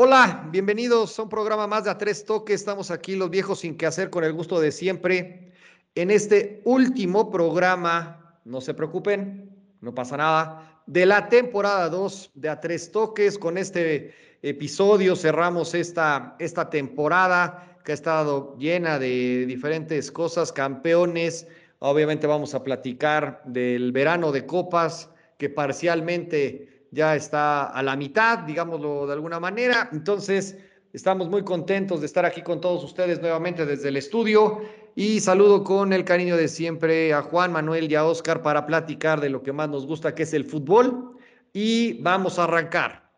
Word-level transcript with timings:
Hola, 0.00 0.46
bienvenidos 0.52 1.18
a 1.18 1.24
un 1.24 1.28
programa 1.28 1.66
más 1.66 1.82
de 1.82 1.90
A 1.90 1.98
Tres 1.98 2.24
Toques. 2.24 2.60
Estamos 2.60 2.92
aquí 2.92 3.16
los 3.16 3.30
viejos 3.30 3.58
sin 3.58 3.76
que 3.76 3.84
hacer 3.84 4.10
con 4.10 4.22
el 4.22 4.32
gusto 4.32 4.60
de 4.60 4.70
siempre. 4.70 5.50
En 5.96 6.12
este 6.12 6.62
último 6.64 7.32
programa, 7.32 8.38
no 8.44 8.60
se 8.60 8.74
preocupen, 8.74 9.50
no 9.80 9.92
pasa 9.96 10.16
nada, 10.16 10.82
de 10.86 11.04
la 11.04 11.28
temporada 11.28 11.88
2 11.88 12.30
de 12.34 12.48
A 12.48 12.60
Tres 12.60 12.92
Toques. 12.92 13.38
Con 13.38 13.58
este 13.58 14.14
episodio 14.40 15.16
cerramos 15.16 15.74
esta, 15.74 16.36
esta 16.38 16.70
temporada 16.70 17.76
que 17.84 17.90
ha 17.90 17.94
estado 17.96 18.56
llena 18.56 19.00
de 19.00 19.46
diferentes 19.46 20.12
cosas, 20.12 20.52
campeones. 20.52 21.48
Obviamente 21.80 22.28
vamos 22.28 22.54
a 22.54 22.62
platicar 22.62 23.42
del 23.46 23.90
verano 23.90 24.30
de 24.30 24.46
copas 24.46 25.10
que 25.38 25.50
parcialmente 25.50 26.77
ya 26.90 27.14
está 27.16 27.64
a 27.66 27.82
la 27.82 27.96
mitad, 27.96 28.40
digámoslo 28.40 29.06
de 29.06 29.12
alguna 29.12 29.40
manera. 29.40 29.88
Entonces, 29.92 30.56
estamos 30.92 31.28
muy 31.28 31.44
contentos 31.44 32.00
de 32.00 32.06
estar 32.06 32.24
aquí 32.24 32.42
con 32.42 32.60
todos 32.60 32.82
ustedes 32.84 33.20
nuevamente 33.20 33.66
desde 33.66 33.88
el 33.88 33.96
estudio 33.96 34.62
y 34.94 35.20
saludo 35.20 35.62
con 35.62 35.92
el 35.92 36.04
cariño 36.04 36.36
de 36.36 36.48
siempre 36.48 37.12
a 37.12 37.22
Juan 37.22 37.52
Manuel 37.52 37.90
y 37.90 37.94
a 37.94 38.04
Oscar 38.04 38.42
para 38.42 38.66
platicar 38.66 39.20
de 39.20 39.30
lo 39.30 39.42
que 39.42 39.52
más 39.52 39.68
nos 39.68 39.86
gusta, 39.86 40.14
que 40.14 40.24
es 40.24 40.34
el 40.34 40.44
fútbol. 40.44 41.16
Y 41.52 42.02
vamos 42.02 42.38
a 42.38 42.44
arrancar. 42.44 43.10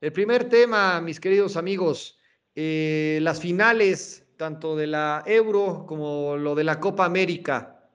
El 0.00 0.12
primer 0.12 0.48
tema, 0.48 1.00
mis 1.00 1.18
queridos 1.18 1.56
amigos, 1.56 2.18
eh, 2.54 3.18
las 3.22 3.40
finales 3.40 4.26
tanto 4.36 4.76
de 4.76 4.86
la 4.86 5.22
Euro 5.26 5.84
como 5.86 6.36
lo 6.36 6.54
de 6.54 6.64
la 6.64 6.78
Copa 6.78 7.04
América. 7.04 7.88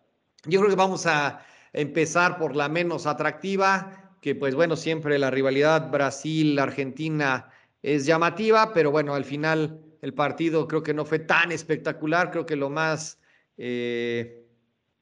Yo 0.46 0.60
creo 0.60 0.72
que 0.72 0.76
vamos 0.76 1.06
a 1.06 1.46
empezar 1.74 2.38
por 2.38 2.56
la 2.56 2.68
menos 2.68 3.06
atractiva, 3.06 4.01
que 4.22 4.36
pues 4.36 4.56
bueno, 4.56 4.76
siempre 4.76 5.18
la 5.20 5.32
rivalidad 5.32 5.90
Brasil-Argentina 5.92 7.50
es 7.82 8.06
llamativa, 8.06 8.72
pero 8.72 8.92
bueno, 8.92 9.16
al 9.16 9.26
final 9.26 9.82
el 10.02 10.14
partido 10.14 10.68
creo 10.68 10.84
que 10.84 10.94
no 10.94 11.06
fue 11.06 11.20
tan 11.20 11.52
espectacular, 11.52 12.32
creo 12.32 12.46
que 12.46 12.56
lo 12.56 12.70
más 12.70 13.20
eh, 13.58 14.46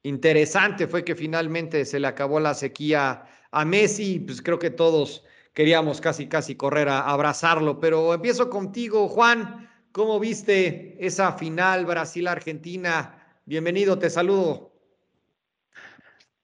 interesante 0.03 0.87
fue 0.87 1.03
que 1.03 1.15
finalmente 1.15 1.83
se 1.83 1.99
le 1.99 2.07
acabó 2.07 2.39
la 2.39 2.53
sequía 2.53 3.25
a 3.51 3.65
Messi, 3.65 4.19
pues 4.19 4.41
creo 4.41 4.57
que 4.57 4.69
todos 4.69 5.23
queríamos 5.53 5.99
casi, 5.99 6.27
casi 6.27 6.55
correr 6.55 6.87
a 6.87 7.01
abrazarlo, 7.01 7.79
pero 7.79 8.13
empiezo 8.13 8.49
contigo, 8.49 9.09
Juan, 9.09 9.69
¿cómo 9.91 10.17
viste 10.19 10.95
esa 11.05 11.33
final 11.33 11.85
Brasil-Argentina? 11.85 13.41
Bienvenido, 13.45 13.99
te 13.99 14.09
saludo. 14.09 14.71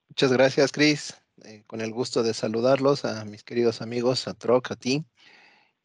Muchas 0.10 0.34
gracias, 0.34 0.72
Cris. 0.74 1.25
Eh, 1.46 1.64
con 1.68 1.82
el 1.82 1.92
gusto 1.92 2.24
de 2.24 2.34
saludarlos 2.34 3.06
a 3.06 3.24
mis 3.26 3.44
queridos 3.44 3.82
amigos, 3.82 4.28
a 4.28 4.34
Troc, 4.34 4.72
a 4.72 4.76
ti. 4.76 5.06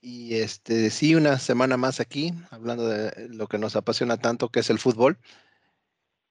Y 0.01 0.37
este, 0.37 0.91
sí, 0.91 1.15
una 1.15 1.39
semana 1.39 1.77
más 1.77 2.01
aquí, 2.01 2.33
hablando 2.51 2.89
de 2.89 3.29
lo 3.29 3.47
que 3.49 3.59
nos 3.59 3.77
apasiona 3.77 4.17
tanto, 4.19 4.49
que 4.51 4.61
es 4.61 4.71
el 4.71 4.79
fútbol. 4.79 5.19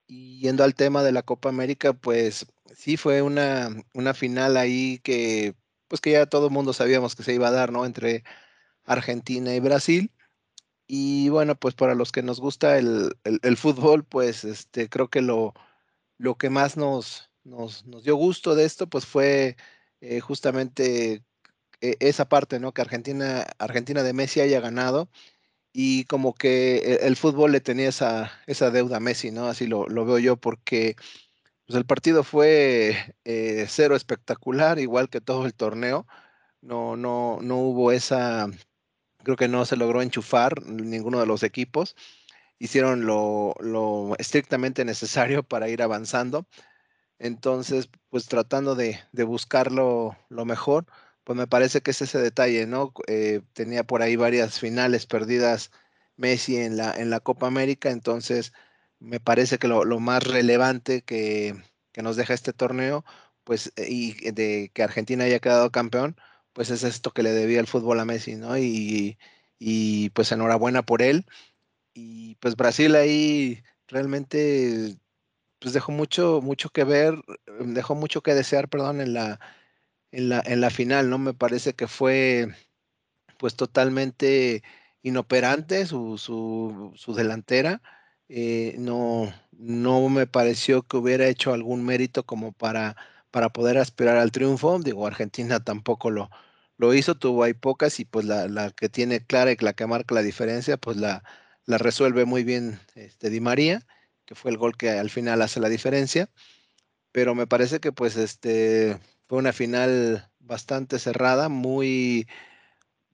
Y 0.07 0.39
yendo 0.41 0.63
al 0.63 0.75
tema 0.75 1.03
de 1.03 1.11
la 1.11 1.22
Copa 1.23 1.50
América, 1.50 1.94
pues 1.94 2.47
sí 2.75 2.97
fue 2.97 3.22
una, 3.22 3.69
una 3.94 4.13
final 4.13 4.57
ahí 4.57 5.00
que, 5.03 5.55
pues 5.88 6.02
que 6.02 6.11
ya 6.11 6.25
todo 6.25 6.47
el 6.47 6.53
mundo 6.53 6.73
sabíamos 6.73 7.16
que 7.16 7.23
se 7.23 7.33
iba 7.33 7.50
a 7.50 7.52
dar, 7.52 7.72
¿no? 7.72 7.85
Entre 7.85 8.23
Argentina 8.85 9.53
y 9.55 9.59
Brasil. 9.59 10.11
Y 10.88 11.30
bueno, 11.30 11.55
pues 11.55 11.75
para 11.75 11.95
los 11.95 12.11
que 12.11 12.23
nos 12.23 12.39
gusta 12.41 12.77
el, 12.80 13.16
el, 13.23 13.57
fútbol, 13.57 14.05
pues 14.05 14.44
este, 14.45 14.89
creo 14.89 15.09
que 15.09 15.22
lo, 15.22 15.53
lo 16.17 16.38
que 16.38 16.50
más 16.50 16.77
nos, 16.77 17.28
nos, 17.43 17.85
dio 18.03 18.15
gusto 18.15 18.55
de 18.55 18.65
esto, 18.65 18.87
pues 18.87 19.05
fue 19.05 19.57
eh, 20.01 20.19
justamente 20.19 21.23
e, 21.81 21.97
esa 21.99 22.27
parte, 22.29 22.59
¿no? 22.59 22.73
Que 22.73 22.81
Argentina, 22.81 23.45
Argentina 23.59 24.03
de 24.03 24.13
Messi 24.13 24.41
haya 24.41 24.59
ganado 24.59 25.09
y 25.73 26.05
como 26.05 26.33
que 26.33 26.78
e, 26.78 27.07
el, 27.07 27.16
fútbol 27.16 27.51
le 27.51 27.61
tenía 27.61 27.89
esa, 27.89 28.31
esa 28.47 28.72
deuda 28.72 28.97
a 28.97 28.99
Messi, 28.99 29.31
¿no? 29.31 29.47
Así 29.47 29.67
lo, 29.67 29.85
veo 29.88 30.19
yo 30.19 30.38
porque 30.38 30.95
pues 31.66 31.78
el 31.78 31.85
partido 31.85 32.23
fue 32.23 33.16
eh, 33.25 33.66
cero 33.69 33.95
espectacular, 33.95 34.79
igual 34.79 35.09
que 35.09 35.22
todo 35.22 35.45
el 35.45 35.53
torneo. 35.53 36.07
No, 36.61 36.97
no, 36.97 37.39
no 37.41 37.57
hubo 37.59 37.91
esa, 37.91 38.47
creo 39.23 39.38
que 39.38 39.47
no 39.47 39.66
se 39.66 39.78
logró 39.78 40.01
enchufar 40.01 40.63
ninguno 40.66 41.19
de 41.19 41.28
los 41.28 41.44
equipos. 41.44 41.95
Hicieron 42.59 43.05
lo, 43.05 43.55
lo 43.61 44.16
estrictamente 44.17 44.85
necesario 44.85 45.44
para 45.44 45.69
ir 45.69 45.81
avanzando. 45.81 46.47
Entonces, 47.19 47.90
pues 48.09 48.28
tratando 48.28 48.75
de, 48.75 49.00
de 49.12 49.24
buscarlo 49.24 50.18
lo 50.30 50.46
mejor, 50.46 50.85
pues 51.24 51.38
me 51.38 51.47
parece 51.47 51.81
que 51.81 51.91
es 51.91 52.02
ese 52.02 52.19
detalle, 52.19 52.66
¿no? 52.66 52.94
Eh, 53.07 53.41
tenía 53.53 53.84
por 53.84 54.02
ahí 54.02 54.16
varias 54.16 54.59
finales 54.59 55.06
perdidas 55.06 55.72
Messi 56.18 56.58
en 56.58 56.78
la, 56.78 56.94
en 56.94 57.09
la 57.09 57.19
Copa 57.19 57.47
América, 57.47 57.91
entonces 57.91 58.53
me 59.00 59.19
parece 59.19 59.58
que 59.59 59.68
lo, 59.68 59.84
más 60.00 60.24
relevante 60.24 61.03
que, 61.03 61.56
nos 62.02 62.16
deja 62.16 62.34
este 62.34 62.53
torneo, 62.53 63.06
pues, 63.44 63.74
eh, 63.75 63.88
y 63.90 64.31
de 64.31 64.72
que 64.74 64.84
Argentina 64.84 65.25
haya 65.25 65.40
quedado 65.40 65.72
campeón, 65.72 66.16
pues 66.53 66.72
es 66.72 66.84
esto 66.84 67.12
que 67.12 67.24
le 67.24 67.31
debía 67.31 67.59
el 67.59 67.68
fútbol 67.68 68.00
a 68.00 68.06
Messi, 68.06 68.35
¿no? 68.35 68.58
Y, 68.58 69.18
y 69.59 70.09
pues 70.12 70.31
enhorabuena 70.31 70.84
por 70.84 71.02
él. 71.02 71.25
Y 71.94 72.35
pues 72.35 72.56
Brasil 72.56 72.96
ahí 72.96 73.63
realmente 73.88 74.97
pues 75.59 75.74
dejó 75.74 75.92
mucho, 75.92 76.42
mucho 76.42 76.70
que 76.70 76.84
ver, 76.84 77.16
dejó 77.59 77.96
mucho 77.96 78.22
que 78.22 78.34
desear, 78.36 78.70
perdón, 78.70 79.02
en 79.02 79.14
la, 79.14 79.40
en 80.12 80.30
la, 80.30 80.42
en 80.46 80.62
la 80.62 80.70
final, 80.70 81.09
¿no? 81.09 81.18
Me 81.20 81.34
parece 81.34 81.74
que 81.74 81.88
fue 81.88 82.50
pues 83.38 83.56
totalmente 83.56 84.64
inoperante 85.03 85.86
su, 85.86 86.18
su, 86.18 86.94
su 86.96 87.14
delantera. 87.14 87.81
Eh, 88.30 88.75
no, 88.80 89.34
no 89.52 90.09
me 90.09 90.28
pareció 90.28 90.84
que 90.84 90.97
hubiera 90.97 91.28
hecho 91.28 91.53
algún 91.53 91.86
mérito 91.86 92.26
como 92.26 92.52
para, 92.53 92.96
para 93.31 93.50
poder 93.50 93.78
aspirar 93.78 94.18
al 94.18 94.31
triunfo. 94.31 94.80
Digo, 94.80 95.08
Argentina 95.08 95.59
tampoco 95.64 96.12
lo, 96.12 96.30
lo 96.78 96.94
hizo, 96.94 97.16
tuvo 97.16 97.44
ahí 97.44 97.53
pocas 97.53 98.00
y 98.00 98.06
pues 98.06 98.26
la, 98.26 98.47
la, 98.47 98.72
que 98.72 98.90
tiene 98.90 99.26
clara 99.26 99.52
y 99.52 99.58
la 99.58 99.74
que 99.74 99.88
marca 99.88 100.16
la 100.16 100.22
diferencia, 100.24 100.78
pues 100.78 100.97
la, 100.97 101.24
la 101.66 101.78
resuelve 101.78 102.26
muy 102.26 102.44
bien 102.44 102.80
este, 102.96 103.30
Di 103.30 103.41
María 103.41 103.86
que 104.29 104.35
fue 104.35 104.51
el 104.51 104.57
gol 104.57 104.78
que 104.78 104.91
al 104.91 105.09
final 105.09 105.41
hace 105.41 105.59
la 105.59 105.69
diferencia. 105.69 106.29
Pero 107.12 107.34
me 107.34 107.47
parece 107.47 107.79
que 107.79 107.91
pues 107.91 108.16
este 108.16 109.00
fue 109.28 109.40
una 109.40 109.53
final 109.53 110.29
bastante 110.38 111.00
cerrada, 111.00 111.50
muy, 111.50 112.28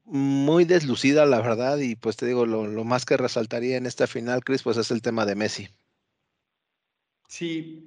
muy 0.03 0.65
deslucida, 0.65 1.25
la 1.25 1.39
verdad. 1.39 1.77
Y 1.77 1.95
pues 1.95 2.17
te 2.17 2.25
digo, 2.25 2.45
lo, 2.45 2.83
más 2.83 3.05
que 3.05 3.15
resaltaría 3.15 3.77
en 3.77 3.85
esta 3.85 4.07
final, 4.07 4.43
Chris, 4.43 4.63
pues 4.63 4.75
es 4.75 4.91
el 4.91 5.01
tema 5.01 5.25
de 5.25 5.35
Messi. 5.35 5.69
Sí, 7.29 7.85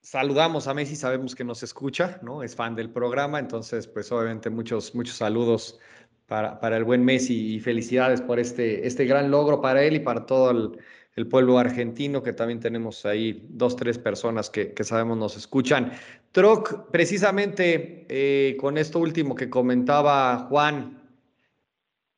saludamos 0.00 0.66
a 0.66 0.72
Messi, 0.72 0.96
sabemos 0.96 1.34
que 1.34 1.44
nos 1.44 1.62
escucha, 1.62 2.20
¿no? 2.22 2.42
Es 2.42 2.56
fan 2.56 2.74
del 2.74 2.90
programa, 2.90 3.38
entonces, 3.38 3.86
pues 3.86 4.10
obviamente 4.12 4.48
muchos, 4.48 4.94
muchos 4.94 5.16
saludos 5.16 5.78
para, 6.24 6.58
para 6.58 6.78
el 6.78 6.84
buen 6.84 7.04
Messi 7.04 7.56
y 7.56 7.60
felicidades 7.60 8.22
por 8.22 8.40
este, 8.40 8.86
este 8.86 9.04
gran 9.04 9.30
logro 9.30 9.60
para 9.60 9.82
él 9.84 9.96
y 9.96 10.00
para 10.00 10.24
todo 10.24 10.50
el, 10.50 10.80
el 11.20 11.26
pueblo 11.26 11.58
argentino, 11.58 12.22
que 12.22 12.32
también 12.32 12.60
tenemos 12.60 13.04
ahí 13.04 13.46
dos, 13.50 13.76
tres 13.76 13.98
personas 13.98 14.48
que, 14.48 14.72
sabemos 14.82 15.18
nos 15.18 15.36
escuchan. 15.36 15.92
Troc, 16.32 16.90
precisamente 16.90 18.06
eh, 18.08 18.56
con 18.56 18.78
esto 18.78 18.98
último 18.98 19.34
que 19.34 19.50
comentaba 19.50 20.46
Juan, 20.48 20.98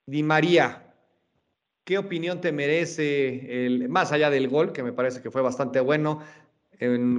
Di 0.07 0.23
María, 0.23 0.95
¿qué 1.85 1.99
opinión 1.99 2.41
te 2.41 2.53
merece, 2.53 3.67
el, 3.67 3.89
más 3.89 4.13
allá 4.13 4.31
del 4.31 4.49
gol, 4.49 4.73
que 4.73 4.85
me 4.85 4.93
parece 4.93 5.21
que 5.21 5.31
fue 5.33 5.43
bastante 5.43 5.81
bueno, 5.81 6.21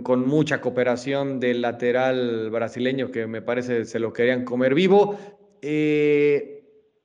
con 0.04 0.28
mucha 0.28 0.62
cooperación 0.62 1.40
del 1.40 1.62
lateral 1.62 2.50
brasileño, 2.50 3.12
que 3.12 3.28
me 3.28 3.42
parece 3.42 3.86
se 3.86 4.00
lo 4.00 4.14
querían 4.14 4.46
comer 4.46 4.74
vivo? 4.74 5.18
Eh, 5.62 6.64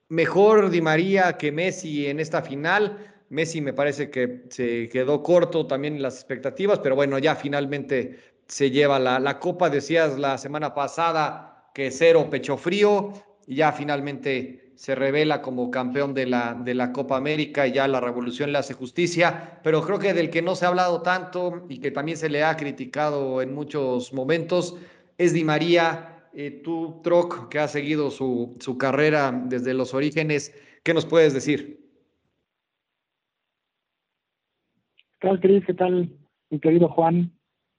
mejor 0.09 0.71
Di 0.71 0.81
María 0.81 1.37
que 1.37 1.53
Messi 1.53 2.07
en 2.07 2.21
esta 2.21 2.43
final 2.43 3.18
Messi 3.31 3.61
me 3.61 3.73
parece 3.73 4.11
que 4.11 4.45
se 4.49 4.89
quedó 4.89 5.23
corto 5.23 5.67
también 5.67 6.01
las 6.01 6.15
expectativas, 6.15 6.79
pero 6.79 6.95
bueno, 6.95 7.19
ya 7.19 7.37
finalmente 7.37 8.19
se 8.47 8.71
lleva 8.71 8.99
la, 8.99 9.39
copa. 9.39 9.69
Decías 9.69 10.19
la 10.19 10.39
semana 10.39 10.75
pasada 10.75 11.71
que 11.75 11.91
cero 11.91 12.29
pecho 12.31 12.57
frío, 12.57 13.13
y 13.47 13.57
ya 13.57 13.73
finalmente 13.73 14.73
se 14.77 14.95
revela 14.95 15.43
como 15.43 15.71
campeón 15.71 16.15
de 16.15 16.27
la, 16.27 16.55
de 16.55 16.75
la 16.75 16.93
Copa 16.93 17.17
América 17.17 17.67
y 17.67 17.73
ya 17.73 17.89
la 17.89 18.01
revolución 18.01 18.53
le 18.53 18.59
hace 18.59 18.75
justicia, 18.75 19.59
pero 19.63 19.83
creo 19.83 19.99
que 19.99 20.15
del 20.15 20.31
que 20.31 20.43
no 20.43 20.55
se 20.55 20.67
ha 20.67 20.69
hablado 20.69 21.03
tanto 21.03 21.67
y 21.69 21.79
que 21.81 21.91
también 21.91 22.17
se 22.17 22.29
le 22.29 22.45
ha 22.45 22.57
criticado 22.57 23.43
en 23.43 23.55
muchos 23.55 24.13
momentos 24.13 24.77
es 25.17 25.33
Di 25.33 25.45
María. 25.45 26.15
Eh, 26.35 26.61
tú, 26.63 27.01
Troc, 27.03 27.49
que 27.49 27.59
ha 27.59 27.69
seguido 27.69 28.11
su, 28.11 28.57
su 28.61 28.79
carrera 28.79 29.33
desde 29.47 29.75
los 29.75 29.95
orígenes, 29.95 30.53
¿qué 30.85 30.95
nos 30.95 31.07
puedes 31.07 31.35
decir? 31.35 31.78
¿Qué 35.21 35.27
tal, 35.27 35.41
Cris? 35.41 35.65
¿Qué 35.65 35.75
tal, 35.75 36.09
mi 36.49 36.61
querido 36.61 36.89
Juan? 36.91 37.33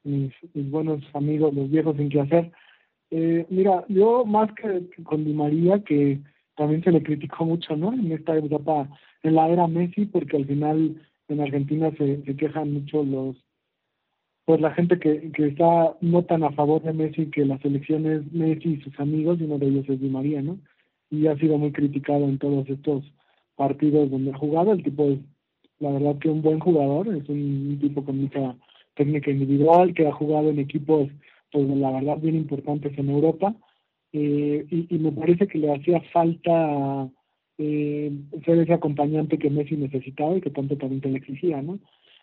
Mis, 0.03 0.33
buenos 0.53 1.01
amigos, 1.13 1.53
los 1.53 1.69
viejos 1.71 1.95
sin 1.95 2.09
qué 2.09 2.19
hacer. 2.19 2.51
Eh, 3.11 3.45
mira, 3.49 3.85
yo 3.87 4.25
más 4.25 4.51
que 4.55 4.89
con 5.03 5.23
Di 5.23 5.31
María, 5.31 5.81
que 5.85 6.19
también 6.57 6.83
se 6.83 6.91
le 6.91 7.01
criticó 7.01 7.45
mucho, 7.45 7.77
¿no? 7.77 7.93
En 7.93 8.11
esta 8.11 8.35
etapa, 8.37 8.89
en 9.23 9.35
la 9.35 9.47
era 9.47 9.67
Messi, 9.67 10.05
porque 10.05 10.35
al 10.35 10.47
final 10.47 11.01
en 11.29 11.39
Argentina 11.39 11.89
se, 11.97 12.21
se 12.23 12.35
quejan 12.35 12.73
mucho 12.73 13.03
los 13.03 13.37
pues 14.43 14.59
la 14.59 14.71
gente 14.71 14.99
que, 14.99 15.31
que 15.31 15.47
está 15.47 15.95
no 16.01 16.23
tan 16.25 16.43
a 16.43 16.51
favor 16.51 16.81
de 16.81 16.91
Messi 16.91 17.27
que 17.27 17.45
la 17.45 17.57
selección 17.59 18.05
es 18.05 18.29
Messi 18.33 18.73
y 18.73 18.81
sus 18.81 18.99
amigos, 18.99 19.39
y 19.39 19.43
uno 19.45 19.59
de 19.59 19.67
ellos 19.67 19.87
es 19.87 20.01
Di 20.01 20.09
María, 20.09 20.41
¿no? 20.41 20.59
Y 21.09 21.27
ha 21.27 21.37
sido 21.37 21.57
muy 21.57 21.71
criticado 21.71 22.25
en 22.25 22.37
todos 22.37 22.67
estos 22.67 23.05
partidos 23.55 24.11
donde 24.11 24.31
ha 24.31 24.37
jugado. 24.37 24.73
El 24.73 24.83
tipo 24.83 25.05
es, 25.05 25.19
la 25.79 25.91
verdad, 25.91 26.17
que 26.19 26.29
un 26.29 26.41
buen 26.41 26.59
jugador, 26.59 27.07
es 27.09 27.27
un, 27.29 27.77
tipo 27.81 28.03
con 28.03 28.21
mucha 28.21 28.55
técnica 28.95 29.31
individual, 29.31 29.93
que 29.93 30.07
ha 30.07 30.11
jugado 30.11 30.49
en 30.49 30.59
equipos, 30.59 31.09
pues 31.51 31.67
la 31.67 31.91
verdad, 31.91 32.17
bien 32.19 32.35
importantes 32.35 32.97
en 32.97 33.09
Europa. 33.09 33.55
Eh, 34.11 34.65
y, 34.69 34.95
y, 34.95 34.99
me 34.99 35.11
parece 35.11 35.47
que 35.47 35.59
le 35.59 35.73
hacía 35.73 36.01
falta 36.11 37.07
eh, 37.59 38.11
ser 38.43 38.57
ese 38.59 38.73
acompañante 38.73 39.37
que 39.37 39.51
Messi 39.51 39.77
necesitaba 39.77 40.35
y 40.35 40.41
que 40.41 40.49
tanto 40.49 40.77
talento 40.77 41.09
le 41.09 41.17
exigía, 41.17 41.61
¿no? 41.61 41.79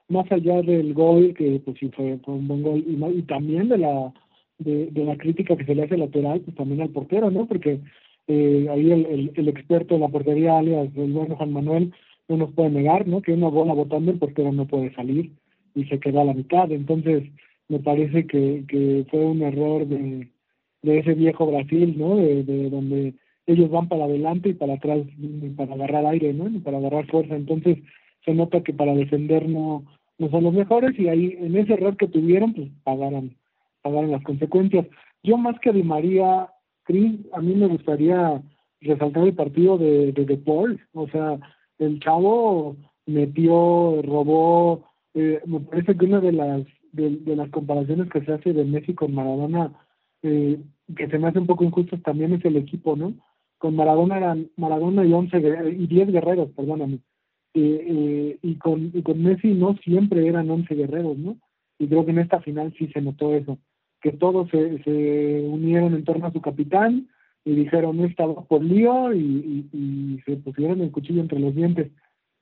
más 0.09 0.31
allá 0.31 0.63
del 0.63 0.95
gol, 0.95 1.35
que 1.35 1.61
pues 1.65 1.79
sí 1.79 1.91
fue, 1.95 2.19
un 2.27 2.49
buen 2.49 2.63
gol, 2.63 2.85
y, 2.87 3.23
también 3.23 3.69
de 3.69 3.79
la 3.79 4.13
de, 4.59 4.91
la 4.95 5.17
crítica 5.17 5.57
que 5.57 5.65
se 5.65 5.75
le 5.75 5.83
hace 5.85 5.99
lateral, 5.99 6.41
pues 6.41 6.57
también 6.57 6.81
al 6.81 6.91
portero, 6.91 7.31
¿no? 7.31 7.47
Porque 7.47 7.81
eh, 8.27 8.67
ahí 8.71 8.91
el, 8.91 9.33
el, 9.35 9.49
experto 9.49 9.95
en 9.95 10.01
la 10.03 10.09
portería, 10.09 10.59
alias 10.59 10.89
el 10.97 11.13
bueno 11.13 11.37
Juan 11.37 11.53
Manuel, 11.53 11.93
no 12.29 12.37
nos 12.37 12.53
puede 12.53 12.71
negar, 12.71 13.07
¿no? 13.07 13.23
Que 13.23 13.33
una 13.33 13.49
bola 13.49 13.75
botando 13.75 14.11
el 14.11 14.19
portero 14.19 14.53
no 14.53 14.67
puede 14.67 14.95
salir 14.95 15.33
y 15.75 15.85
se 15.85 16.01
queda 16.01 16.23
a 16.23 16.25
la 16.25 16.35
mitad. 16.35 16.71
Entonces, 16.73 17.25
me 17.69 17.79
parece 17.81 18.27
que, 18.27 18.65
que 18.69 19.07
fue 19.11 19.25
un 19.25 19.43
error 19.43 19.87
de, 19.87 20.29
de 20.83 20.99
ese 20.99 21.15
viejo 21.15 21.47
Brasil, 21.47 21.95
¿no? 21.97 22.17
De, 22.17 22.45
de 22.45 22.71
donde 22.71 23.15
ellos 23.47 23.71
van 23.71 23.89
para 23.89 24.05
adelante 24.05 24.51
y 24.51 24.55
para 24.55 24.75
atrás 24.75 25.01
para 25.57 25.75
agarrar 25.75 26.07
aire, 26.07 26.33
¿no? 26.33 26.49
Y 26.49 26.59
para 26.59 26.79
agarrar 26.79 27.07
fuerza. 27.07 27.37
Entonces, 27.37 27.79
se 28.25 28.35
nota 28.35 28.63
que 28.63 28.73
para 28.73 28.95
defender 28.95 29.49
no, 29.49 29.85
no 30.19 30.31
son 30.31 30.45
los 30.45 30.53
mejores 30.53 30.99
y 30.99 31.09
ahí 31.09 31.37
en 31.39 31.57
ese 31.57 31.75
error 31.75 31.97
que 31.97 32.09
tuvieron, 32.09 32.53
pues 32.55 32.69
pagaron, 32.83 33.37
pagaron 33.83 34.11
las 34.11 34.23
consecuencias. 34.25 34.87
Yo 35.23 35.37
más 35.37 35.59
que 35.61 35.73
Di 35.73 35.83
María, 35.83 36.49
Cris, 36.85 37.21
a 37.33 37.41
mí 37.41 37.55
me 37.55 37.67
gustaría 37.67 38.43
resaltar 38.81 39.25
el 39.25 39.35
partido 39.35 39.79
de, 39.79 40.13
de, 40.13 40.25
de 40.25 40.37
Paul, 40.37 40.81
o 40.93 41.09
sea, 41.09 41.39
el 41.79 42.01
chavo 42.01 42.77
metió, 43.07 44.03
robó, 44.03 44.85
eh, 45.15 45.41
me 45.47 45.61
parece 45.61 45.97
que 45.97 46.05
una 46.05 46.21
de 46.21 46.33
las 46.33 46.63
de, 46.93 47.37
las 47.37 47.51
comparaciones 47.51 48.11
que 48.11 48.23
se 48.23 48.33
hace 48.33 48.53
de 48.53 48.65
Messi 48.65 48.95
con 48.95 49.15
Maradona, 49.15 49.73
eh, 50.23 50.59
que 50.97 51.09
se 51.09 51.19
me 51.19 51.29
hace 51.29 51.39
un 51.39 51.47
poco 51.47 51.65
injusto 51.65 51.99
también 52.01 52.33
es 52.33 52.45
el 52.45 52.57
equipo, 52.57 52.97
¿no? 52.97 53.15
Con 53.59 53.77
Maradona 53.77 54.17
eran 54.17 54.51
Maradona 54.57 55.05
y 55.05 55.13
once 55.13 55.37
y 55.39 55.87
diez 55.87 56.11
guerreros, 56.11 56.51
perdóname 56.53 57.01
eh, 57.57 58.39
y, 58.43 58.55
con, 58.57 58.91
y 58.93 59.03
con 59.03 59.23
Messi 59.23 59.49
no 59.49 59.77
siempre 59.79 60.27
eran 60.27 60.51
11 60.51 60.75
guerreros, 60.75 61.17
¿no? 61.17 61.37
Y 61.79 61.87
creo 61.89 62.05
que 62.05 62.11
en 62.11 62.19
esta 62.19 62.41
final 62.41 62.75
sí 62.79 62.89
se 62.89 63.01
notó 63.01 63.35
eso, 63.35 63.59
que 64.01 64.13
todos 64.13 64.49
se, 64.51 64.83
se 64.83 65.47
unieron 65.49 65.95
en 65.95 66.05
torno 66.05 66.27
a 66.27 66.33
su 66.33 66.41
capitán 66.41 67.09
y 67.47 67.55
dijeron, 67.55 68.01
estaba 68.01 68.35
por 68.43 68.63
lío 68.63 69.15
y, 69.15 69.69
y, 69.73 70.21
se 70.27 70.37
pusieron 70.37 70.81
el 70.81 70.91
cuchillo 70.91 71.21
entre 71.21 71.39
los 71.39 71.55
dientes. 71.55 71.93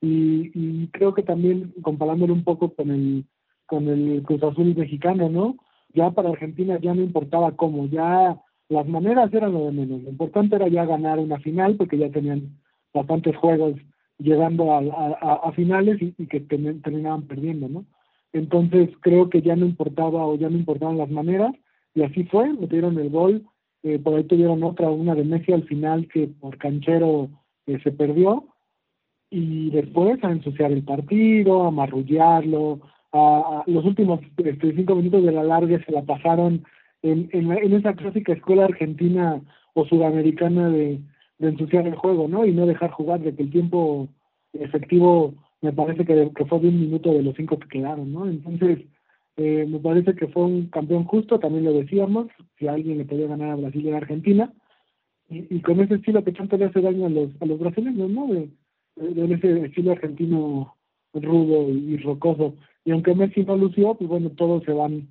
Y, 0.01 0.51
y 0.55 0.89
creo 0.89 1.13
que 1.13 1.23
también 1.23 1.75
comparándolo 1.83 2.33
un 2.33 2.43
poco 2.43 2.75
con 2.75 2.91
el, 2.91 3.27
con 3.67 3.87
el 3.89 4.23
Cruz 4.23 4.43
Azul 4.43 4.75
mexicano, 4.75 5.29
¿no? 5.29 5.57
Ya 5.93 6.11
para 6.11 6.31
Argentina 6.31 6.79
ya 6.81 6.95
no 6.95 7.03
importaba 7.03 7.53
cómo, 7.53 7.87
ya 7.87 8.41
las 8.71 8.89
maneras 8.89 9.33
eran 9.35 9.53
lo 9.53 9.67
de 9.67 9.73
menos. 9.73 10.03
Lo 10.03 10.09
importante 10.09 10.57
era 10.57 10.69
ya 10.69 10.87
ganar 10.87 11.19
una 11.19 11.39
final 11.39 11.77
porque 11.77 11.99
ya 11.99 12.11
tenían 12.11 12.57
bastantes 12.95 13.37
juegos 13.37 13.75
llegando 14.19 14.73
a, 14.73 14.79
a, 15.49 15.53
finales 15.53 16.01
y, 16.01 16.13
que 16.27 16.41
terminaban 16.41 17.27
perdiendo, 17.27 17.69
¿no? 17.69 17.85
Entonces 18.33 18.89
creo 19.01 19.29
que 19.29 19.43
ya 19.43 19.55
no 19.55 19.67
importaba 19.67 20.27
o 20.27 20.35
ya 20.37 20.49
no 20.49 20.57
importaban 20.57 20.97
las 20.97 21.11
maneras 21.11 21.55
y 21.95 22.03
así 22.03 22.25
fue, 22.25 22.55
metieron 22.55 22.99
el 22.99 23.11
gol, 23.11 23.45
eh, 23.85 24.01
por 24.01 24.17
ahí 24.17 24.25
tuvieron 24.25 24.63
otra, 24.65 24.91
una 24.91 25.15
de 25.15 25.25
Messi 25.25 25.53
al 25.53 25.63
final 25.65 26.09
que 26.09 26.27
por 26.27 26.59
canchero 26.59 27.29
eh, 27.67 27.79
se 27.85 27.93
perdió 27.93 28.47
y 29.31 29.71
después 29.71 30.23
a 30.25 30.33
ensuciar 30.33 30.73
el 30.73 30.83
partido, 30.83 31.65
a 31.65 31.71
marrullarlo, 31.71 32.81
a, 33.13 33.63
los 33.67 33.85
últimos 33.85 34.21
este, 34.39 34.75
cinco 34.75 34.97
minutos 34.97 35.25
de 35.25 35.33
la 35.33 35.45
larga 35.45 35.81
se 35.85 35.93
la 35.93 36.03
pasaron 36.03 36.65
en, 37.03 37.29
en, 37.33 37.53
en 37.53 37.73
esa 37.75 37.95
clásica 37.95 38.33
escuela 38.33 38.65
argentina 38.65 39.41
o 39.75 39.87
sudamericana 39.87 40.69
de 40.71 41.01
de 41.39 41.49
ensuciar 41.49 41.87
el 41.87 41.95
juego, 41.97 42.29
¿no? 42.29 42.45
Y 42.47 42.53
no 42.53 42.67
dejar 42.67 42.91
jugar, 42.91 43.21
de 43.21 43.35
que 43.35 43.43
el 43.43 43.51
tiempo 43.51 44.09
efectivo 44.53 45.35
me 45.61 45.73
parece 45.73 46.05
que, 46.05 46.31
que 46.35 46.45
fue 46.45 46.61
de 46.61 46.69
un 46.69 46.81
minuto 46.81 47.13
de 47.13 47.23
los 47.23 47.35
cinco 47.37 47.59
que 47.59 47.69
quedaron, 47.69 48.13
¿no? 48.13 48.27
Entonces, 48.27 48.81
eh, 49.37 49.67
me 49.69 49.79
parece 49.81 50.15
que 50.15 50.29
fue 50.29 50.45
un 50.45 50.67
campeón 50.69 51.05
justo, 51.05 51.39
también 51.39 51.65
lo 51.65 51.73
decíamos, 51.73 52.29
si 52.59 52.69
alguien 52.69 52.99
le 52.99 53.05
podía 53.05 53.27
ganar 53.27 53.51
a 53.51 53.57
Brasil 53.57 53.85
y 53.85 53.91
a 53.91 53.97
Argentina, 53.97 54.53
y, 55.29 55.57
y, 55.57 55.61
con 55.61 55.81
ese 55.81 55.95
estilo 55.95 56.23
que 56.23 56.33
tanto 56.33 56.57
le 56.57 56.67
hace 56.67 56.81
daño 56.81 57.07
a 57.07 57.09
los, 57.09 57.31
a 57.41 57.47
los 57.47 57.59
brasileños, 57.59 58.11
¿no? 58.11 58.27
De, 58.27 58.51
de, 58.97 59.35
ese 59.35 59.67
estilo 59.67 59.93
argentino 59.93 60.77
rudo 61.13 61.71
y, 61.71 61.97
rocoso. 61.99 62.57
Y 62.85 62.91
aunque 62.91 63.15
Messi 63.15 63.45
no 63.45 63.57
lució, 63.57 63.95
pues 63.95 64.09
bueno, 64.09 64.31
todos 64.31 64.63
se 64.65 64.73
van 64.73 65.09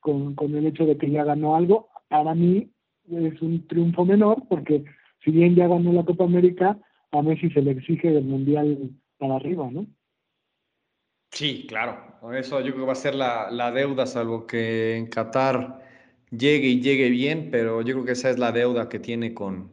con, 0.00 0.34
con 0.34 0.54
el 0.54 0.66
hecho 0.66 0.86
de 0.86 0.96
que 0.96 1.10
ya 1.10 1.24
ganó 1.24 1.56
algo. 1.56 1.88
Para 2.08 2.34
mí 2.34 2.70
es 3.10 3.42
un 3.42 3.66
triunfo 3.66 4.04
menor 4.04 4.42
porque 4.48 4.84
si 5.24 5.30
bien 5.30 5.54
ya 5.54 5.66
ganó 5.66 5.92
la 5.92 6.04
Copa 6.04 6.24
América, 6.24 6.78
a 7.12 7.22
Messi 7.22 7.50
se 7.50 7.62
le 7.62 7.72
exige 7.72 8.10
del 8.10 8.24
Mundial 8.24 8.90
para 9.18 9.36
arriba, 9.36 9.68
¿no? 9.70 9.86
Sí, 11.36 11.66
claro. 11.68 11.98
Eso 12.34 12.60
yo 12.60 12.72
creo 12.72 12.84
que 12.84 12.86
va 12.86 12.92
a 12.92 12.94
ser 12.94 13.14
la, 13.14 13.50
la 13.50 13.70
deuda, 13.70 14.06
salvo 14.06 14.46
que 14.46 14.96
en 14.96 15.06
Qatar 15.06 15.82
llegue 16.30 16.68
y 16.68 16.80
llegue 16.80 17.10
bien, 17.10 17.50
pero 17.50 17.82
yo 17.82 17.92
creo 17.92 18.06
que 18.06 18.12
esa 18.12 18.30
es 18.30 18.38
la 18.38 18.52
deuda 18.52 18.88
que 18.88 18.98
tiene 18.98 19.34
con, 19.34 19.70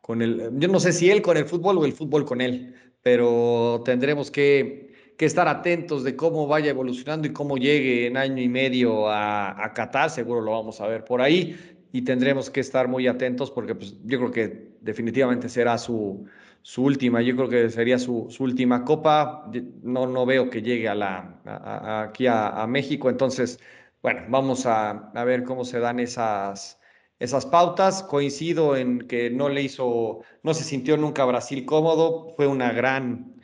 con 0.00 0.22
el... 0.22 0.52
Yo 0.60 0.68
no 0.68 0.78
sé 0.78 0.92
si 0.92 1.10
él 1.10 1.20
con 1.20 1.36
el 1.36 1.46
fútbol 1.46 1.78
o 1.78 1.84
el 1.84 1.92
fútbol 1.92 2.24
con 2.24 2.40
él, 2.40 2.76
pero 3.02 3.82
tendremos 3.84 4.30
que, 4.30 4.94
que 5.18 5.24
estar 5.24 5.48
atentos 5.48 6.04
de 6.04 6.14
cómo 6.14 6.46
vaya 6.46 6.70
evolucionando 6.70 7.26
y 7.26 7.32
cómo 7.32 7.56
llegue 7.56 8.06
en 8.06 8.16
año 8.16 8.40
y 8.40 8.48
medio 8.48 9.08
a, 9.08 9.64
a 9.64 9.72
Qatar, 9.74 10.08
seguro 10.08 10.40
lo 10.40 10.52
vamos 10.52 10.80
a 10.80 10.86
ver 10.86 11.04
por 11.04 11.20
ahí 11.20 11.58
y 11.90 12.02
tendremos 12.02 12.48
que 12.48 12.60
estar 12.60 12.86
muy 12.86 13.08
atentos 13.08 13.50
porque 13.50 13.74
pues, 13.74 13.96
yo 14.04 14.18
creo 14.18 14.30
que 14.30 14.76
definitivamente 14.80 15.48
será 15.48 15.78
su, 15.78 16.26
su 16.62 16.84
última, 16.84 17.20
yo 17.22 17.36
creo 17.36 17.48
que 17.48 17.70
sería 17.70 17.98
su, 17.98 18.28
su, 18.30 18.44
última 18.44 18.84
copa, 18.84 19.50
no, 19.82 20.06
no 20.06 20.26
veo 20.26 20.48
que 20.48 20.62
llegue 20.62 20.88
a 20.88 20.94
la, 20.94 21.40
aquí 22.04 22.26
a, 22.28 22.64
México, 22.68 23.10
entonces, 23.10 23.60
bueno, 24.02 24.22
vamos 24.28 24.66
a, 24.66 25.10
a, 25.12 25.24
ver 25.24 25.42
cómo 25.44 25.64
se 25.64 25.80
dan 25.80 25.98
esas, 26.00 26.80
esas 27.18 27.46
pautas, 27.46 28.02
coincido 28.04 28.76
en 28.76 29.08
que 29.08 29.30
no 29.30 29.48
le 29.48 29.62
hizo, 29.62 30.20
no 30.42 30.54
se 30.54 30.64
sintió 30.64 30.96
nunca 30.96 31.24
Brasil 31.24 31.64
cómodo, 31.66 32.34
fue 32.36 32.46
una 32.46 32.72
gran, 32.72 33.34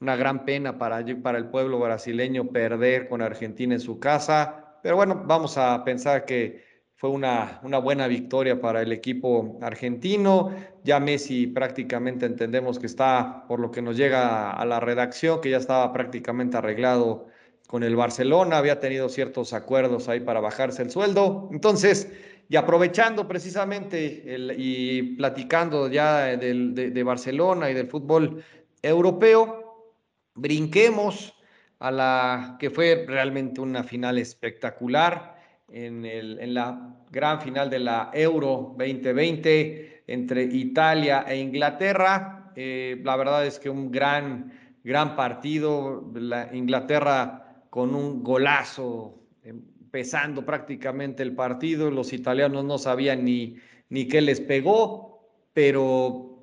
una 0.00 0.16
gran 0.16 0.44
pena 0.44 0.78
para, 0.78 1.04
para 1.22 1.38
el 1.38 1.48
pueblo 1.50 1.78
brasileño 1.78 2.48
perder 2.50 3.08
con 3.08 3.22
Argentina 3.22 3.74
en 3.74 3.80
su 3.80 4.00
casa, 4.00 4.78
pero 4.82 4.96
bueno, 4.96 5.22
vamos 5.26 5.56
a 5.58 5.84
pensar 5.84 6.24
que 6.24 6.63
fue 7.04 7.10
una, 7.10 7.60
una 7.62 7.76
buena 7.76 8.06
victoria 8.06 8.62
para 8.62 8.80
el 8.80 8.90
equipo 8.90 9.58
argentino. 9.60 10.56
Ya 10.84 11.00
Messi 11.00 11.46
prácticamente 11.46 12.24
entendemos 12.24 12.78
que 12.78 12.86
está, 12.86 13.44
por 13.46 13.60
lo 13.60 13.70
que 13.70 13.82
nos 13.82 13.98
llega 13.98 14.50
a 14.50 14.64
la 14.64 14.80
redacción, 14.80 15.42
que 15.42 15.50
ya 15.50 15.58
estaba 15.58 15.92
prácticamente 15.92 16.56
arreglado 16.56 17.26
con 17.66 17.82
el 17.82 17.94
Barcelona, 17.94 18.56
había 18.56 18.80
tenido 18.80 19.10
ciertos 19.10 19.52
acuerdos 19.52 20.08
ahí 20.08 20.20
para 20.20 20.40
bajarse 20.40 20.80
el 20.80 20.90
sueldo. 20.90 21.50
Entonces, 21.52 22.10
y 22.48 22.56
aprovechando 22.56 23.28
precisamente 23.28 24.34
el, 24.34 24.54
y 24.56 25.02
platicando 25.18 25.88
ya 25.88 26.38
del, 26.38 26.74
de, 26.74 26.88
de 26.88 27.02
Barcelona 27.02 27.70
y 27.70 27.74
del 27.74 27.88
fútbol 27.88 28.42
europeo, 28.80 29.92
brinquemos 30.36 31.34
a 31.80 31.90
la 31.90 32.56
que 32.58 32.70
fue 32.70 33.04
realmente 33.06 33.60
una 33.60 33.82
final 33.82 34.16
espectacular 34.16 35.33
en, 35.68 36.04
el, 36.04 36.38
en 36.40 36.54
la 36.54 36.96
gran 37.10 37.40
final 37.40 37.70
de 37.70 37.78
la 37.78 38.10
Euro 38.12 38.74
2020 38.78 40.04
entre 40.06 40.42
Italia 40.44 41.24
e 41.26 41.38
Inglaterra. 41.38 42.52
Eh, 42.56 43.00
la 43.02 43.16
verdad 43.16 43.46
es 43.46 43.58
que 43.58 43.70
un 43.70 43.90
gran, 43.90 44.52
gran 44.82 45.16
partido. 45.16 46.10
La 46.14 46.54
Inglaterra 46.54 47.64
con 47.70 47.94
un 47.94 48.22
golazo, 48.22 49.22
empezando 49.42 50.44
prácticamente 50.44 51.22
el 51.22 51.34
partido. 51.34 51.90
Los 51.90 52.12
italianos 52.12 52.64
no 52.64 52.78
sabían 52.78 53.24
ni, 53.24 53.56
ni 53.88 54.06
qué 54.06 54.20
les 54.20 54.40
pegó, 54.40 55.28
pero 55.52 56.34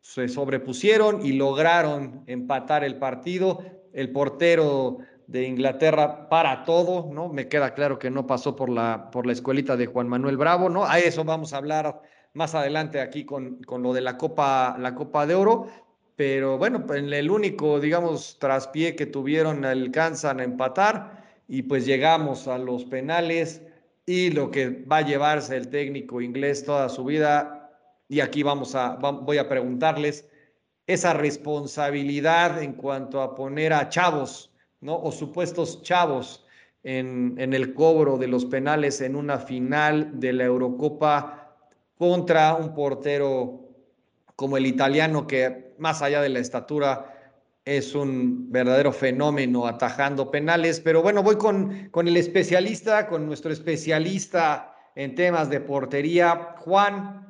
se 0.00 0.28
sobrepusieron 0.28 1.24
y 1.24 1.32
lograron 1.32 2.24
empatar 2.26 2.84
el 2.84 2.96
partido. 2.96 3.62
El 3.92 4.10
portero 4.10 4.98
de 5.30 5.44
Inglaterra 5.44 6.28
para 6.28 6.64
todo, 6.64 7.08
¿no? 7.12 7.28
Me 7.28 7.46
queda 7.46 7.72
claro 7.74 8.00
que 8.00 8.10
no 8.10 8.26
pasó 8.26 8.56
por 8.56 8.68
la, 8.68 9.10
por 9.12 9.26
la 9.26 9.32
escuelita 9.32 9.76
de 9.76 9.86
Juan 9.86 10.08
Manuel 10.08 10.36
Bravo, 10.36 10.68
¿no? 10.68 10.84
A 10.84 10.98
eso 10.98 11.22
vamos 11.24 11.52
a 11.52 11.58
hablar 11.58 12.02
más 12.34 12.56
adelante 12.56 13.00
aquí 13.00 13.24
con, 13.24 13.62
con 13.62 13.82
lo 13.82 13.92
de 13.92 14.00
la 14.00 14.18
Copa, 14.18 14.76
la 14.78 14.96
Copa 14.96 15.26
de 15.26 15.36
Oro. 15.36 15.68
Pero 16.16 16.58
bueno, 16.58 16.84
en 16.92 17.12
el 17.12 17.30
único, 17.30 17.78
digamos, 17.78 18.38
traspié 18.40 18.96
que 18.96 19.06
tuvieron 19.06 19.64
alcanzan 19.64 20.40
a 20.40 20.44
empatar 20.44 21.24
y 21.46 21.62
pues 21.62 21.86
llegamos 21.86 22.48
a 22.48 22.58
los 22.58 22.84
penales 22.84 23.62
y 24.06 24.30
lo 24.30 24.50
que 24.50 24.84
va 24.84 24.98
a 24.98 25.02
llevarse 25.02 25.56
el 25.56 25.68
técnico 25.68 26.20
inglés 26.20 26.64
toda 26.64 26.88
su 26.88 27.04
vida. 27.04 27.70
Y 28.08 28.18
aquí 28.18 28.42
vamos 28.42 28.74
a, 28.74 28.96
voy 28.96 29.38
a 29.38 29.48
preguntarles 29.48 30.28
esa 30.88 31.14
responsabilidad 31.14 32.60
en 32.60 32.72
cuanto 32.72 33.22
a 33.22 33.36
poner 33.36 33.72
a 33.72 33.88
chavos, 33.88 34.49
¿no? 34.80 34.96
O 34.96 35.12
supuestos 35.12 35.82
chavos 35.82 36.44
en, 36.82 37.34
en 37.38 37.52
el 37.52 37.74
cobro 37.74 38.16
de 38.16 38.28
los 38.28 38.44
penales 38.44 39.00
en 39.00 39.16
una 39.16 39.38
final 39.38 40.18
de 40.18 40.32
la 40.32 40.44
Eurocopa 40.44 41.56
contra 41.98 42.54
un 42.54 42.74
portero 42.74 43.68
como 44.36 44.56
el 44.56 44.66
italiano 44.66 45.26
que 45.26 45.74
más 45.78 46.00
allá 46.00 46.22
de 46.22 46.30
la 46.30 46.38
estatura 46.38 47.14
es 47.64 47.94
un 47.94 48.50
verdadero 48.50 48.92
fenómeno 48.92 49.66
atajando 49.66 50.30
penales. 50.30 50.80
Pero 50.80 51.02
bueno, 51.02 51.22
voy 51.22 51.36
con, 51.36 51.88
con 51.90 52.08
el 52.08 52.16
especialista, 52.16 53.06
con 53.06 53.26
nuestro 53.26 53.52
especialista 53.52 54.74
en 54.94 55.14
temas 55.14 55.50
de 55.50 55.60
portería, 55.60 56.54
Juan. 56.58 57.26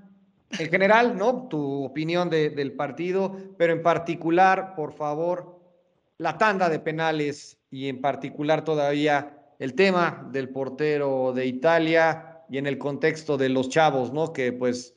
En 0.58 0.68
general, 0.68 1.16
¿no? 1.16 1.46
Tu 1.48 1.84
opinión 1.84 2.28
del 2.28 2.72
partido, 2.72 3.36
pero 3.56 3.72
en 3.72 3.82
particular, 3.82 4.74
por 4.74 4.92
favor, 4.92 5.59
la 6.20 6.38
tanda 6.38 6.68
de 6.68 6.78
penales 6.78 7.58
y 7.70 7.88
en 7.88 8.00
particular 8.00 8.64
todavía 8.64 9.38
el 9.58 9.74
tema 9.74 10.28
del 10.32 10.48
portero 10.48 11.32
de 11.34 11.46
Italia 11.46 12.42
y 12.48 12.58
en 12.58 12.66
el 12.66 12.78
contexto 12.78 13.36
de 13.36 13.48
los 13.48 13.68
chavos, 13.68 14.12
¿no? 14.12 14.32
Que 14.32 14.52
pues 14.52 14.94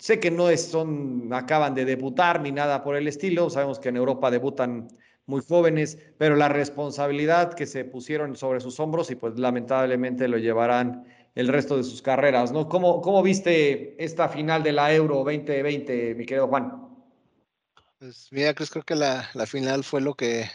Sé 0.00 0.18
que 0.18 0.30
no 0.30 0.56
son, 0.56 1.30
acaban 1.34 1.74
de 1.74 1.84
debutar 1.84 2.40
ni 2.40 2.52
nada 2.52 2.82
por 2.82 2.96
el 2.96 3.06
estilo. 3.06 3.50
Sabemos 3.50 3.78
que 3.78 3.90
en 3.90 3.98
Europa 3.98 4.30
debutan 4.30 4.88
muy 5.26 5.42
jóvenes, 5.46 5.98
pero 6.16 6.36
la 6.36 6.48
responsabilidad 6.48 7.52
que 7.52 7.66
se 7.66 7.84
pusieron 7.84 8.34
sobre 8.34 8.60
sus 8.60 8.80
hombros 8.80 9.10
y 9.10 9.16
pues 9.16 9.38
lamentablemente 9.38 10.26
lo 10.26 10.38
llevarán 10.38 11.04
el 11.34 11.48
resto 11.48 11.76
de 11.76 11.84
sus 11.84 12.00
carreras, 12.00 12.50
¿no? 12.50 12.66
¿Cómo, 12.66 13.02
cómo 13.02 13.22
viste 13.22 14.02
esta 14.02 14.30
final 14.30 14.62
de 14.62 14.72
la 14.72 14.92
Euro 14.94 15.16
2020, 15.16 16.14
mi 16.14 16.24
querido 16.24 16.48
Juan? 16.48 16.88
Pues 17.98 18.28
mira, 18.30 18.54
creo 18.54 18.82
que 18.82 18.94
la, 18.94 19.28
la 19.34 19.44
final 19.44 19.84
fue 19.84 20.00
lo 20.00 20.14
que, 20.14 20.46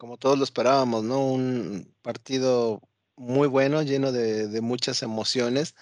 como 0.00 0.16
todos 0.16 0.38
lo 0.38 0.44
esperábamos, 0.44 1.04
¿no? 1.04 1.20
Un 1.26 1.94
partido 2.00 2.80
muy 3.16 3.48
bueno, 3.48 3.82
lleno 3.82 4.12
de, 4.12 4.60
muchas 4.62 5.02
emociones, 5.02 5.74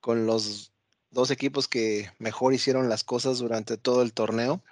con 0.00 0.26
los 0.26 0.72
dos 1.10 1.30
equipos 1.30 1.66
que 1.66 2.10
mejor 2.18 2.52
hicieron 2.52 2.90
las 2.90 3.02
cosas 3.02 3.38
durante 3.38 3.78
todo 3.78 4.02
el 4.02 4.12
torneo. 4.12 4.62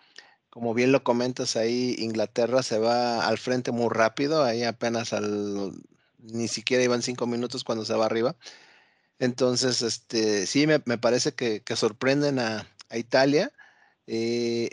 Como 0.50 0.74
bien 0.74 0.92
lo 0.92 1.02
comentas 1.02 1.56
ahí, 1.56 1.96
Inglaterra 1.98 2.62
se 2.62 2.78
va 2.78 3.26
al 3.26 3.38
frente 3.38 3.72
muy 3.72 3.88
rápido, 3.88 4.44
ahí 4.44 4.64
apenas 4.64 5.14
al, 5.14 5.72
ni 6.18 6.46
siquiera 6.48 6.84
iban 6.84 7.00
cinco 7.00 7.26
minutos 7.26 7.64
cuando 7.64 7.86
se 7.86 7.94
va 7.94 8.04
arriba. 8.04 8.36
Entonces, 9.18 9.80
este, 9.80 10.46
sí, 10.46 10.66
me, 10.66 10.78
parece 10.98 11.32
que, 11.32 11.62
sorprenden 11.74 12.38
a, 12.38 12.68
Italia, 12.94 13.50
eh, 14.06 14.68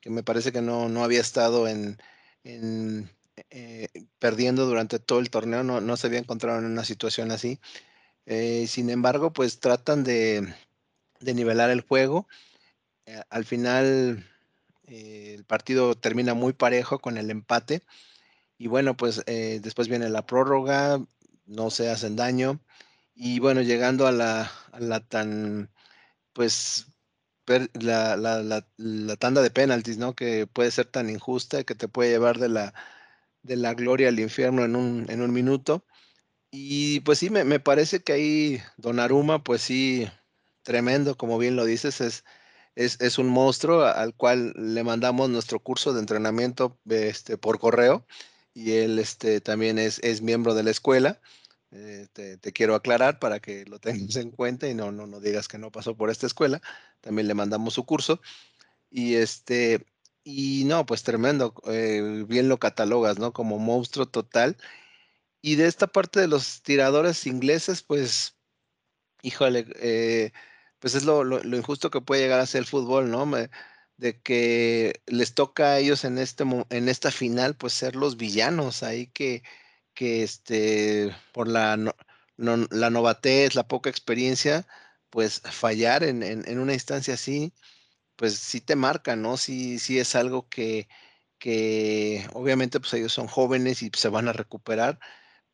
que 0.00 0.10
me 0.10 0.22
parece 0.22 0.50
que 0.50 0.62
no, 0.62 0.88
no 0.88 1.04
había 1.04 1.20
estado 1.20 1.68
en, 1.68 1.98
eh, 2.46 3.88
perdiendo 4.18 4.66
durante 4.66 4.98
todo 4.98 5.18
el 5.18 5.30
torneo, 5.30 5.62
no, 5.64 5.80
no 5.80 5.96
se 5.96 6.06
había 6.06 6.20
encontrado 6.20 6.58
en 6.58 6.66
una 6.66 6.84
situación 6.84 7.30
así. 7.30 7.60
Eh, 8.26 8.66
sin 8.68 8.90
embargo, 8.90 9.32
pues 9.32 9.60
tratan 9.60 10.04
de, 10.04 10.54
nivelar 11.20 11.70
el 11.70 11.82
juego. 11.82 12.28
Eh, 13.06 13.20
al 13.30 13.44
final, 13.44 14.24
el 14.84 15.44
partido 15.44 15.96
termina 15.96 16.34
muy 16.34 16.52
parejo 16.52 16.98
con 17.00 17.18
el 17.18 17.30
empate. 17.30 17.82
Y 18.58 18.68
bueno, 18.68 18.96
pues 18.96 19.22
después 19.26 19.88
viene 19.88 20.08
la 20.08 20.26
prórroga, 20.26 21.00
no 21.46 21.70
se 21.70 21.90
hacen 21.90 22.16
daño. 22.16 22.60
Y 23.14 23.40
bueno, 23.40 23.62
llegando 23.62 24.06
a 24.06 24.12
la, 24.12 25.00
tan, 25.08 25.70
pues, 26.34 26.86
la, 27.74 28.16
la, 28.16 29.16
tanda 29.16 29.42
de 29.42 29.50
penaltis, 29.50 29.98
¿no? 29.98 30.14
Que 30.14 30.46
puede 30.46 30.70
ser 30.70 30.86
tan 30.86 31.10
injusta, 31.10 31.64
que 31.64 31.74
te 31.74 31.88
puede 31.88 32.10
llevar 32.10 32.38
de 32.38 32.48
la, 32.48 32.74
de 33.42 33.56
la 33.56 33.74
gloria 33.74 34.08
al 34.08 34.20
infierno 34.20 34.64
en 34.64 34.76
un, 34.76 35.06
en 35.08 35.22
un 35.22 35.32
minuto. 35.32 35.84
Y 36.50 37.00
pues 37.00 37.18
sí, 37.18 37.30
me, 37.30 37.60
parece 37.60 38.02
que 38.02 38.12
ahí 38.12 38.62
Aruma, 38.98 39.42
pues 39.44 39.62
sí, 39.62 40.08
tremendo, 40.62 41.16
como 41.16 41.38
bien 41.38 41.56
lo 41.56 41.64
dices, 41.64 42.00
es, 42.00 42.24
es, 42.76 43.18
un 43.18 43.28
monstruo 43.28 43.84
al 43.84 44.14
cual 44.14 44.52
le 44.56 44.84
mandamos 44.84 45.30
nuestro 45.30 45.60
curso 45.60 45.92
de 45.92 46.00
entrenamiento 46.00 46.78
este, 46.88 47.38
por 47.38 47.58
correo 47.58 48.06
y 48.54 48.72
él 48.72 48.98
este, 48.98 49.40
también 49.40 49.78
es, 49.78 50.00
es 50.00 50.22
miembro 50.22 50.54
de 50.54 50.62
la 50.64 50.70
escuela. 50.70 51.20
Eh, 51.72 52.06
te, 52.12 52.52
quiero 52.52 52.74
aclarar 52.74 53.18
para 53.18 53.40
que 53.40 53.64
lo 53.66 53.78
tengas 53.80 54.16
en 54.16 54.30
cuenta 54.30 54.68
y 54.68 54.74
no, 54.74 54.92
no, 54.92 55.06
no 55.06 55.20
digas 55.20 55.48
que 55.48 55.58
no 55.58 55.70
pasó 55.70 55.96
por 55.96 56.10
esta 56.10 56.26
escuela. 56.26 56.60
También 57.00 57.28
le 57.28 57.34
mandamos 57.34 57.74
su 57.74 57.84
curso. 57.84 58.20
Y 58.90 59.14
este, 59.16 59.86
y 60.24 60.64
no, 60.66 60.86
pues 60.86 61.02
tremendo, 61.02 61.54
eh, 61.66 62.24
bien 62.28 62.48
lo 62.48 62.58
catalogas, 62.58 63.18
¿no? 63.18 63.32
Como 63.32 63.58
monstruo 63.58 64.06
total 64.06 64.56
y 65.46 65.54
de 65.56 65.68
esta 65.68 65.86
parte 65.86 66.20
de 66.20 66.26
los 66.28 66.62
tiradores 66.62 67.24
ingleses, 67.26 67.82
pues, 67.82 68.36
híjole, 69.22 69.66
eh, 69.76 70.32
pues 70.80 70.94
es 70.96 71.04
lo, 71.04 71.24
injusto 71.56 71.90
que 71.90 72.00
puede 72.00 72.22
llegar 72.22 72.40
a 72.40 72.46
ser 72.46 72.60
el 72.60 72.66
fútbol, 72.66 73.10
¿no? 73.10 73.30
de 73.96 74.20
que 74.22 75.02
les 75.06 75.34
toca 75.34 75.74
a 75.74 75.78
ellos 75.78 76.04
en, 76.04 76.18
este, 76.18 76.44
en 76.70 76.88
esta 76.88 77.12
final, 77.12 77.56
pues 77.56 77.74
ser 77.74 77.96
los 77.96 78.16
villanos 78.16 78.82
ahí 78.82 79.06
que, 79.08 79.42
que 79.96 80.22
este, 80.22 81.16
por 81.32 81.48
la, 81.48 81.76
la 82.36 82.90
novatez, 82.90 83.56
la 83.56 83.68
poca 83.68 83.90
experiencia, 83.90 84.66
pues 85.10 85.40
fallar 85.42 86.04
en, 86.04 86.22
en, 86.22 86.58
una 86.60 86.74
instancia 86.74 87.14
así, 87.14 87.54
pues 88.16 88.38
sí 88.38 88.60
te 88.60 88.76
marca, 88.76 89.16
¿no? 89.16 89.36
Sí, 89.38 89.78
sí 89.80 89.98
es 89.98 90.14
algo 90.16 90.48
que, 90.48 90.88
que 91.38 92.28
obviamente 92.34 92.80
pues 92.80 92.94
ellos 92.94 93.12
son 93.12 93.28
jóvenes 93.28 93.82
y 93.82 93.90
se 93.96 94.08
van 94.08 94.28
a 94.28 94.32
recuperar, 94.34 95.00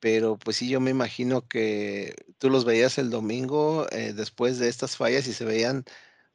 pero 0.00 0.38
pues 0.38 0.56
sí, 0.58 0.68
yo 0.68 0.80
me 0.80 0.90
imagino 0.90 1.48
que 1.48 2.14
tú 2.38 2.50
los 2.50 2.64
veías 2.64 2.98
el 2.98 3.10
domingo 3.10 3.86
eh, 3.92 4.12
después 4.14 4.58
de 4.58 4.68
estas 4.68 4.96
fallas 4.96 5.26
y 5.28 5.34
se 5.34 5.44
veían 5.44 5.84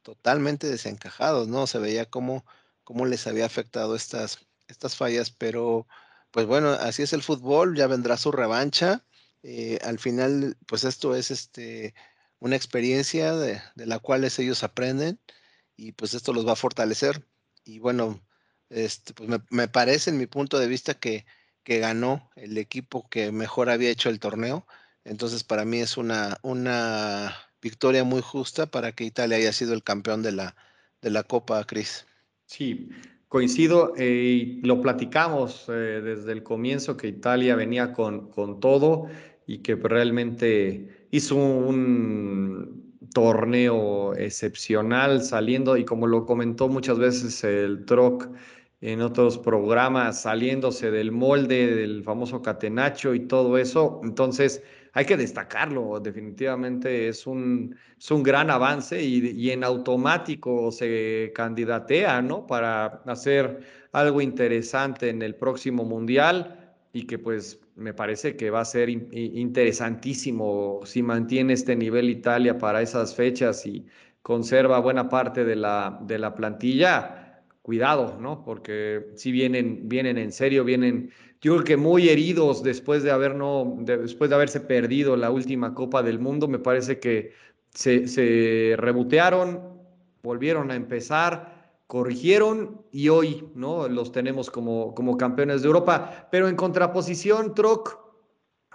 totalmente 0.02 0.68
desencajados, 0.68 1.48
¿no? 1.48 1.66
Se 1.66 1.78
veía 1.78 2.06
cómo, 2.06 2.44
cómo 2.84 3.06
les 3.06 3.26
había 3.26 3.46
afectado 3.46 3.96
estas, 3.96 4.46
estas 4.68 4.96
fallas, 4.96 5.30
pero 5.30 5.86
pues 6.30 6.46
bueno, 6.46 6.70
así 6.70 7.02
es 7.02 7.12
el 7.12 7.22
fútbol, 7.22 7.76
ya 7.76 7.86
vendrá 7.86 8.16
su 8.16 8.32
revancha. 8.32 9.04
Eh, 9.42 9.78
al 9.84 9.98
final, 9.98 10.56
pues 10.66 10.84
esto 10.84 11.14
es 11.14 11.30
este, 11.30 11.94
una 12.38 12.56
experiencia 12.56 13.34
de, 13.34 13.60
la 13.76 13.98
cual 13.98 14.24
ellos 14.24 14.62
aprenden 14.64 15.20
y 15.76 15.92
pues 15.92 16.14
esto 16.14 16.32
los 16.32 16.46
va 16.46 16.52
a 16.52 16.56
fortalecer. 16.56 17.26
Y 17.64 17.78
bueno, 17.78 18.20
este, 18.70 19.14
pues 19.14 19.28
me, 19.50 19.68
parece 19.68 20.10
en 20.10 20.18
mi 20.18 20.26
punto 20.26 20.58
de 20.58 20.68
vista 20.68 20.94
que 20.94 21.26
que 21.68 21.80
ganó 21.80 22.30
el 22.34 22.56
equipo 22.56 23.10
que 23.10 23.30
mejor 23.30 23.68
había 23.68 23.90
hecho 23.90 24.08
el 24.08 24.20
torneo. 24.20 24.66
Entonces, 25.04 25.44
para 25.44 25.66
mí 25.66 25.80
es 25.80 25.98
una, 25.98 26.38
una 26.40 27.36
victoria 27.60 28.04
muy 28.04 28.22
justa 28.22 28.64
para 28.64 28.92
que 28.92 29.04
Italia 29.04 29.36
haya 29.36 29.52
sido 29.52 29.74
el 29.74 29.82
campeón 29.82 30.22
de 30.22 30.32
la, 30.32 30.56
de 31.02 31.10
la 31.10 31.24
Copa, 31.24 31.62
Cris. 31.66 32.06
Sí, 32.46 32.88
coincido 33.28 33.92
eh, 33.96 34.58
y 34.60 34.66
lo 34.66 34.80
platicamos 34.80 35.66
eh, 35.68 36.00
desde 36.02 36.32
el 36.32 36.42
comienzo 36.42 36.96
que 36.96 37.08
Italia 37.08 37.56
venía 37.56 37.92
con, 37.92 38.30
con 38.30 38.60
todo 38.60 39.06
y 39.46 39.58
que 39.58 39.76
realmente 39.76 41.06
hizo 41.10 41.36
un 41.36 42.98
torneo 43.12 44.14
excepcional 44.14 45.22
saliendo 45.22 45.76
y 45.76 45.84
como 45.84 46.06
lo 46.06 46.26
comentó 46.26 46.68
muchas 46.68 46.98
veces 46.98 47.42
el 47.44 47.84
Troc 47.84 48.28
en 48.80 49.00
otros 49.00 49.38
programas 49.38 50.22
saliéndose 50.22 50.90
del 50.90 51.10
molde 51.10 51.74
del 51.74 52.04
famoso 52.04 52.42
catenacho 52.42 53.14
y 53.14 53.20
todo 53.26 53.58
eso. 53.58 54.00
Entonces, 54.04 54.62
hay 54.98 55.04
que 55.04 55.16
destacarlo, 55.16 56.00
definitivamente 56.00 57.06
es 57.06 57.24
un, 57.24 57.76
es 57.96 58.10
un 58.10 58.24
gran 58.24 58.50
avance 58.50 59.00
y, 59.00 59.48
en 59.48 59.62
automático 59.62 60.72
se 60.72 61.30
candidatea, 61.36 62.20
¿no? 62.20 62.48
Para 62.48 62.86
hacer 63.06 63.60
algo 63.92 64.20
interesante 64.20 65.08
en 65.08 65.22
el 65.22 65.36
próximo 65.36 65.84
mundial 65.84 66.74
y 66.92 67.06
que 67.06 67.16
pues 67.16 67.60
me 67.76 67.94
parece 67.94 68.36
que 68.36 68.50
va 68.50 68.62
a 68.62 68.64
ser 68.64 68.88
interesantísimo 68.90 70.80
si 70.84 71.04
mantiene 71.04 71.52
este 71.52 71.76
nivel 71.76 72.10
Italia 72.10 72.58
para 72.58 72.82
esas 72.82 73.14
fechas 73.14 73.66
y 73.66 73.86
conserva 74.20 74.80
buena 74.80 75.08
parte 75.08 75.44
de 75.44 75.54
la, 75.54 75.96
de 76.02 76.18
la 76.18 76.34
plantilla 76.34 77.28
cuidado, 77.68 78.16
¿no? 78.18 78.42
Porque 78.44 79.10
si 79.14 79.30
vienen, 79.30 79.90
vienen 79.90 80.16
en 80.16 80.32
serio, 80.32 80.64
vienen, 80.64 81.12
yo 81.40 81.54
creo 81.54 81.64
que 81.64 81.76
muy 81.76 82.08
heridos 82.08 82.62
después 82.62 83.02
de 83.02 83.10
haber 83.10 83.34
no, 83.34 83.76
después 83.80 84.30
de 84.30 84.36
haberse 84.36 84.60
perdido 84.60 85.16
la 85.16 85.30
última 85.30 85.74
Copa 85.74 86.02
del 86.02 86.18
Mundo, 86.18 86.48
me 86.48 86.58
parece 86.58 86.98
que 86.98 87.32
se, 87.70 88.08
se 88.08 88.74
rebotearon, 88.76 89.78
volvieron 90.22 90.70
a 90.70 90.74
empezar, 90.74 91.58
corrigieron 91.86 92.82
y 92.92 93.08
hoy 93.08 93.48
¿no? 93.54 93.88
los 93.88 94.12
tenemos 94.12 94.50
como, 94.50 94.94
como 94.94 95.16
campeones 95.16 95.62
de 95.62 95.68
Europa. 95.68 96.28
Pero 96.30 96.48
en 96.48 96.56
contraposición, 96.56 97.54
Troc, 97.54 97.98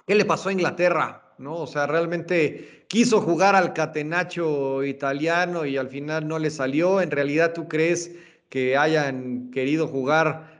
¿qué 0.07 0.15
le 0.15 0.25
pasó 0.25 0.49
a 0.49 0.53
Inglaterra? 0.53 1.35
¿No? 1.37 1.55
O 1.55 1.67
sea, 1.67 1.85
realmente 1.85 2.85
quiso 2.87 3.21
jugar 3.21 3.55
al 3.55 3.73
catenacho 3.73 4.83
italiano 4.83 5.65
y 5.65 5.77
al 5.77 5.89
final 5.89 6.27
no 6.27 6.39
le 6.39 6.49
salió. 6.49 7.01
¿En 7.01 7.11
realidad 7.11 7.53
tú 7.53 7.67
crees 7.67 8.15
que 8.49 8.77
hayan 8.77 9.51
querido 9.51 9.87
jugar 9.87 10.52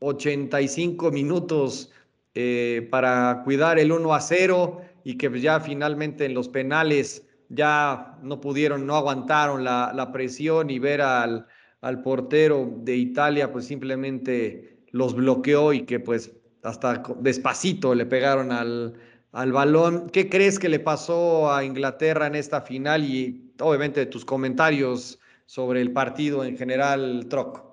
85 0.00 1.10
minutos 1.10 1.90
eh, 2.34 2.86
para 2.90 3.42
cuidar 3.44 3.78
el 3.78 3.92
1 3.92 4.14
a 4.14 4.20
0 4.20 4.80
y 5.04 5.16
que 5.16 5.40
ya 5.40 5.60
finalmente 5.60 6.24
en 6.26 6.34
los 6.34 6.48
penales 6.48 7.26
ya 7.48 8.18
no 8.22 8.40
pudieron, 8.40 8.86
no 8.86 8.96
aguantaron 8.96 9.64
la, 9.64 10.10
presión 10.12 10.68
y 10.70 10.78
ver 10.78 11.00
al, 11.00 11.46
al, 11.80 12.02
portero 12.02 12.72
de 12.78 12.96
Italia, 12.96 13.52
pues 13.52 13.66
simplemente 13.66 14.80
los 14.90 15.14
bloqueó 15.14 15.72
y 15.72 15.82
que 15.82 16.00
pues 16.00 16.32
hasta 16.62 17.02
despacito 17.20 17.94
le 17.94 18.06
pegaron 18.06 18.50
al, 18.50 18.94
al 19.32 19.52
balón. 19.52 20.10
¿Qué 20.10 20.28
crees 20.28 20.58
que 20.58 20.68
le 20.68 20.80
pasó 20.80 21.52
a 21.52 21.64
Inglaterra 21.64 22.26
en 22.26 22.34
esta 22.34 22.60
final? 22.62 23.04
Y 23.04 23.52
obviamente 23.60 24.06
tus 24.06 24.24
comentarios 24.24 25.20
sobre 25.46 25.80
el 25.80 25.92
partido 25.92 26.44
en 26.44 26.56
general, 26.56 27.26
Troc. 27.28 27.65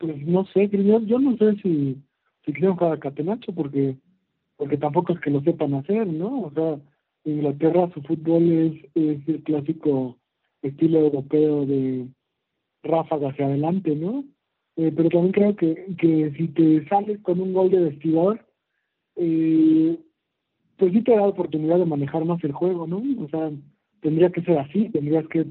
Pues 0.00 0.26
no 0.26 0.46
sé, 0.46 0.68
yo, 0.70 1.18
no 1.18 1.36
sé 1.36 1.56
si, 1.62 2.02
si 2.46 2.52
creo 2.54 2.74
cada 2.74 2.98
catenacho, 2.98 3.52
porque 3.52 3.96
porque 4.56 4.76
tampoco 4.76 5.12
es 5.12 5.20
que 5.20 5.30
lo 5.30 5.40
sepan 5.42 5.74
hacer, 5.74 6.06
¿no? 6.06 6.42
O 6.42 6.50
sea, 6.52 6.78
Inglaterra 7.24 7.90
su 7.94 8.02
fútbol 8.02 8.50
es, 8.50 8.84
es 8.94 9.28
el 9.28 9.42
clásico 9.42 10.18
estilo 10.62 11.00
europeo 11.00 11.64
de 11.64 12.08
ráfaga 12.82 13.28
hacia 13.28 13.46
adelante, 13.46 13.94
¿no? 13.94 14.24
Eh, 14.76 14.92
pero 14.94 15.10
también 15.10 15.32
creo 15.32 15.56
que, 15.56 15.94
que 15.98 16.32
si 16.36 16.48
te 16.48 16.86
sales 16.88 17.20
con 17.20 17.40
un 17.40 17.52
gol 17.52 17.70
de 17.70 17.80
vestidor, 17.80 18.44
eh, 19.16 19.98
pues 20.76 20.92
sí 20.92 21.02
te 21.02 21.12
da 21.12 21.22
la 21.22 21.28
oportunidad 21.28 21.78
de 21.78 21.86
manejar 21.86 22.24
más 22.24 22.42
el 22.42 22.52
juego, 22.52 22.86
¿no? 22.86 23.02
O 23.22 23.28
sea, 23.28 23.50
tendría 24.00 24.30
que 24.30 24.42
ser 24.42 24.58
así, 24.58 24.88
tendrías 24.90 25.26
que, 25.28 25.46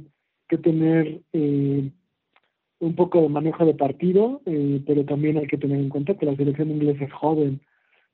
que 0.48 0.58
tener 0.58 1.22
eh, 1.34 1.92
un 2.80 2.96
poco 2.96 3.22
de 3.22 3.30
manejo 3.30 3.66
de 3.66 3.74
partido, 3.74 4.42
eh, 4.46 4.82
pero 4.86 5.06
también 5.06 5.38
hay 5.38 5.48
que 5.48 5.58
tener 5.58 5.80
en 5.80 5.90
cuenta 5.90 6.16
que 6.16 6.26
la 6.26 6.36
selección 6.36 6.72
inglesa 6.72 7.06
es 7.06 7.14
joven, 7.14 7.60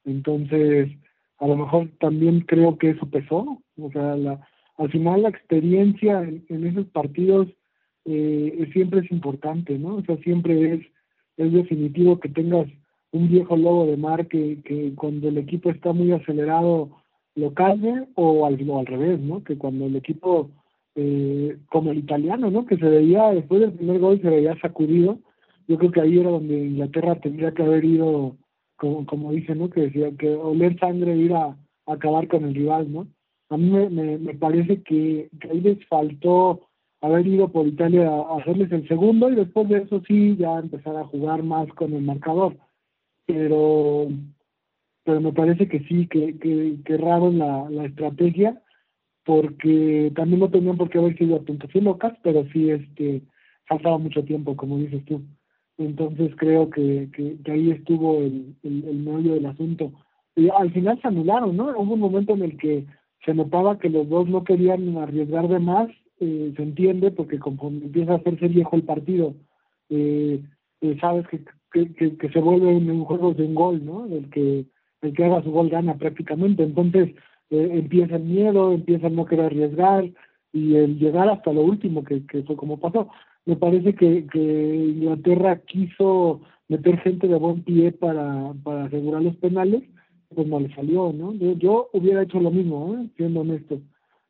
entonces, 0.06 0.92
a 1.40 1.48
lo 1.48 1.58
mejor 1.58 1.90
también 2.00 2.42
creo 2.42 2.78
que 2.78 2.92
eso 2.92 3.10
pesó. 3.10 3.62
O 3.78 3.92
sea, 3.92 4.16
la, 4.16 4.40
al 4.78 4.92
final 4.92 5.24
la 5.24 5.30
experiencia 5.30 6.22
en, 6.22 6.68
esos 6.68 6.86
partidos 6.88 7.48
eh, 8.06 8.70
siempre 8.72 9.02
es 9.02 9.12
importante, 9.12 9.78
¿no? 9.78 9.96
O 9.96 10.02
sea, 10.04 10.18
siempre 10.18 10.76
es, 10.76 10.82
es 11.38 11.52
definitivo 11.52 12.20
que 12.20 12.30
tengas 12.30 12.68
un 13.12 13.30
viejo 13.30 13.58
lobo 13.58 13.86
de 13.88 13.98
mar 13.98 14.28
que, 14.28 14.62
que 14.64 14.94
cuando 14.96 15.30
el 15.30 15.38
equipo 15.38 15.70
está 15.70 15.92
muy 15.94 16.12
acelerado 16.12 16.90
lo 17.36 17.54
calme 17.54 18.08
o 18.16 18.46
al, 18.46 18.54
al 18.54 18.86
revés, 18.86 19.20
¿no? 19.20 19.44
Que 19.44 19.58
cuando 19.58 19.86
el 19.86 19.96
equipo, 19.96 20.52
eh, 20.96 21.58
como 21.70 21.92
el 21.92 22.00
italiano, 22.00 22.50
¿no? 22.50 22.66
Que 22.66 22.78
se 22.78 22.86
veía, 22.86 23.32
después 23.32 23.62
del 23.62 23.74
primer 23.74 24.00
gol 24.00 24.22
se 24.22 24.30
veía 24.30 24.58
sacudido, 24.60 25.20
yo 25.68 25.78
creo 25.78 25.92
que 25.92 26.02
ahí 26.02 26.20
era 26.20 26.30
donde 26.30 26.58
Inglaterra 26.58 27.20
tendría 27.20 27.54
que 27.54 27.64
haber 27.64 27.84
ido 27.84 28.38
como, 28.78 29.06
como 29.06 29.32
¿no? 29.32 29.70
Que 29.70 29.82
decía 29.82 30.12
que 30.18 30.30
oler 30.36 30.80
sangre 30.80 31.16
ir 31.16 31.34
a, 31.34 31.58
acabar 31.88 32.28
con 32.28 32.46
el 32.46 32.56
rival, 32.56 32.92
¿no? 32.92 33.08
A 33.50 33.58
mí 33.58 33.70
me, 33.70 33.90
me, 33.90 34.34
parece 34.34 34.82
que, 34.82 35.30
ahí 35.50 35.62
les 35.62 35.86
faltó 35.88 36.62
haber 37.02 37.28
ido 37.28 37.52
por 37.52 37.68
Italia 37.68 38.10
a 38.10 38.38
hacerles 38.40 38.72
el 38.72 38.88
segundo 38.88 39.30
y 39.30 39.36
después 39.36 39.70
de 39.70 39.80
eso 39.80 40.02
sí 40.08 40.36
ya 40.38 40.58
empezar 40.58 40.96
a 40.96 41.06
jugar 41.06 41.44
más 41.44 41.68
con 41.74 41.94
el 41.94 42.02
marcador. 42.02 42.58
Pero 43.28 44.08
pero 45.04 45.22
me 45.22 45.34
parece 45.34 45.68
que 45.68 45.82
sí, 45.82 46.08
que, 46.08 46.38
que, 46.40 46.78
que 46.84 46.94
erraron 46.96 47.38
la, 47.38 47.70
la 47.70 47.86
estrategia 47.86 48.60
porque 49.26 50.12
también 50.16 50.40
no 50.40 50.50
tenían 50.50 50.78
por 50.78 50.90
qué 50.90 51.00
haber 51.00 51.18
sido 51.18 51.36
a 51.36 51.42
puntuación 51.42 51.84
locas, 51.84 52.14
pero 52.24 52.46
sí 52.54 52.70
este 52.70 53.24
faltaba 53.68 53.98
mucho 53.98 54.24
tiempo, 54.24 54.56
como 54.56 54.78
dices 54.78 55.04
tú. 55.06 55.22
Entonces 55.78 56.32
creo 56.38 56.70
que, 56.70 57.10
que, 57.12 57.52
ahí 57.52 57.72
estuvo 57.72 58.20
el, 58.20 58.56
el, 58.64 58.86
el, 58.86 58.96
meollo 58.98 59.34
del 59.34 59.48
asunto. 59.48 59.92
Al 60.58 60.72
final 60.72 61.00
se 61.02 61.08
anularon, 61.08 61.58
¿no? 61.58 61.70
Hubo 61.78 61.94
un 61.96 62.00
momento 62.00 62.34
en 62.34 62.44
el 62.44 62.58
que 62.58 62.86
se 63.26 63.34
notaba 63.34 63.80
que 63.80 63.90
los 63.90 64.08
dos 64.08 64.28
no 64.30 64.44
querían 64.44 64.96
arriesgar 64.98 65.48
de 65.48 65.60
más, 65.60 65.90
eh, 66.20 66.54
se 66.56 66.64
entiende, 66.64 67.12
porque 67.12 67.40
conforme 67.40 67.86
empieza 67.86 68.14
a 68.14 68.18
hacerse 68.18 68.48
viejo 68.48 68.76
el 68.76 68.84
partido, 68.84 69.34
eh, 69.90 70.42
eh, 70.82 70.98
sabes 71.02 71.28
que, 71.28 71.44
que, 71.72 72.16
que, 72.16 72.30
se 72.30 72.40
vuelve 72.40 72.68
un, 72.68 73.04
juego 73.04 73.34
de 73.34 73.44
un 73.44 73.56
gol, 73.56 73.84
¿no? 73.84 74.06
El 74.06 74.30
que, 74.30 74.66
el 75.02 75.14
que 75.14 75.26
haga 75.26 75.44
su 75.44 75.52
gol 75.52 75.70
gana 75.70 75.96
prácticamente. 75.98 76.64
Entonces 76.64 77.16
empieza 77.50 78.16
el 78.16 78.24
miedo, 78.24 78.72
empieza 78.72 79.08
el 79.08 79.16
no 79.16 79.26
querer 79.26 79.46
arriesgar 79.46 80.10
y 80.52 80.76
el 80.76 80.98
llegar 80.98 81.30
hasta 81.30 81.54
lo 81.54 81.62
último, 81.62 82.04
que, 82.04 82.26
que 82.26 82.44
fue 82.44 82.56
como 82.56 82.80
pasó 82.80 83.10
me 83.46 83.56
parece 83.56 83.94
que, 83.94 84.26
que 84.28 84.76
Inglaterra 84.76 85.62
quiso 85.62 86.42
meter 86.68 86.98
gente 87.00 87.28
de 87.28 87.36
buen 87.36 87.64
pie 87.64 87.92
para, 87.92 88.54
para 88.64 88.86
asegurar 88.86 89.22
los 89.22 89.36
penales, 89.38 89.84
pues 90.34 90.48
no 90.48 90.60
le 90.60 90.74
salió, 90.74 91.14
¿no? 91.14 91.34
Yo, 91.34 91.90
hubiera 91.94 92.24
hecho 92.24 92.40
lo 92.40 92.50
mismo, 92.50 92.96
¿eh? 92.96 93.08
siendo 93.16 93.42
honesto. 93.42 93.80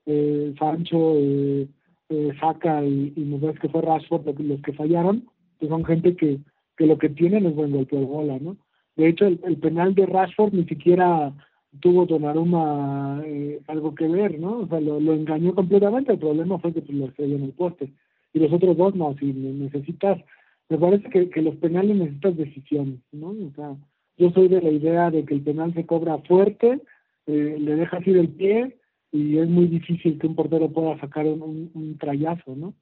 Eh, 0.05 0.53
Sancho, 0.59 1.13
eh, 1.15 1.67
eh, 2.09 2.31
Saca 2.39 2.83
y, 2.83 3.13
y 3.15 3.21
me 3.21 3.39
parece 3.39 3.59
que 3.59 3.69
fue 3.69 3.81
Rashford 3.81 4.39
los 4.39 4.61
que 4.61 4.73
fallaron, 4.73 5.25
que 5.59 5.67
son 5.67 5.85
gente 5.85 6.15
que, 6.15 6.39
que 6.77 6.85
lo 6.85 6.97
que 6.97 7.09
tienen 7.09 7.45
es 7.45 7.55
buen 7.55 7.71
golpe 7.71 7.95
de 7.95 8.05
bola, 8.05 8.37
¿no? 8.39 8.57
De 8.97 9.07
hecho, 9.07 9.25
el, 9.25 9.39
el 9.45 9.57
penal 9.57 9.95
de 9.95 10.05
Rashford 10.05 10.53
ni 10.53 10.65
siquiera 10.65 11.33
tuvo 11.79 12.05
Donnarumma 12.05 13.21
eh, 13.25 13.61
algo 13.67 13.95
que 13.95 14.07
ver, 14.07 14.39
¿no? 14.39 14.59
O 14.59 14.67
sea, 14.67 14.79
lo, 14.79 14.99
lo 14.99 15.13
engañó 15.13 15.53
completamente, 15.53 16.13
el 16.13 16.19
problema 16.19 16.59
fue 16.59 16.73
que 16.73 16.81
pues, 16.81 16.97
lo 16.97 17.05
estrelló 17.05 17.35
en 17.35 17.43
el 17.43 17.51
poste 17.51 17.91
y 18.33 18.39
los 18.39 18.51
otros 18.51 18.75
dos 18.75 18.93
no, 18.95 19.15
si 19.17 19.31
necesitas, 19.31 20.21
me 20.67 20.77
parece 20.77 21.09
que, 21.09 21.29
que 21.29 21.41
los 21.41 21.55
penales 21.55 21.95
necesitas 21.95 22.35
decisiones, 22.35 22.99
¿no? 23.13 23.29
O 23.29 23.51
sea, 23.55 23.75
yo 24.17 24.29
soy 24.31 24.49
de 24.49 24.61
la 24.61 24.69
idea 24.69 25.09
de 25.09 25.23
que 25.23 25.35
el 25.35 25.41
penal 25.41 25.73
se 25.73 25.85
cobra 25.85 26.17
fuerte, 26.19 26.81
eh, 27.27 27.57
le 27.59 27.75
dejas 27.75 28.05
ir 28.05 28.17
el 28.17 28.29
pie 28.29 28.77
y 29.11 29.37
es 29.37 29.47
muy 29.47 29.67
difícil 29.67 30.19
que 30.19 30.27
un 30.27 30.35
portero 30.35 30.69
pueda 30.69 30.99
sacar 30.99 31.25
un, 31.25 31.71
un, 31.73 31.97
trayazo, 31.97 32.55
¿no? 32.55 32.73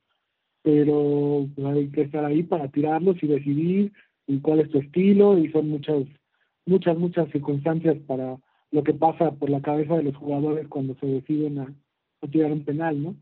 Pero 0.63 1.47
pues, 1.55 1.67
hay 1.67 1.87
que 1.89 2.01
estar 2.01 2.25
ahí 2.25 2.41
para 2.41 2.69
tirarlos 2.69 3.21
y 3.21 3.27
decidir 3.27 3.91
cuál 4.41 4.61
es 4.61 4.69
tu 4.71 4.79
estilo 4.79 5.37
y 5.37 5.51
son 5.51 5.69
muchas, 5.69 6.03
muchas, 6.65 6.97
muchas 6.97 7.29
circunstancias 7.31 7.97
para 8.07 8.37
lo 8.73 8.83
que 8.83 8.93
pasa 8.93 9.31
por 9.31 9.49
la 9.51 9.61
cabeza 9.61 9.95
de 9.95 10.03
los 10.03 10.15
jugadores 10.15 10.67
cuando 10.67 10.95
se 10.95 11.05
deciden 11.05 11.59
a, 11.59 11.73
tirar 12.31 12.51
un 12.51 12.65
penal, 12.65 13.03
¿no? 13.03 13.15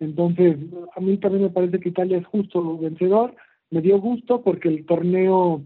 Entonces, 0.00 0.56
a 0.96 1.00
mí 1.00 1.18
también 1.18 1.42
me 1.42 1.50
parece 1.50 1.78
que 1.78 1.90
Italia 1.90 2.18
es 2.18 2.26
justo 2.26 2.78
vencedor. 2.78 3.34
Me 3.70 3.82
dio 3.82 4.00
gusto 4.00 4.42
porque 4.42 4.68
el 4.68 4.86
torneo 4.86 5.62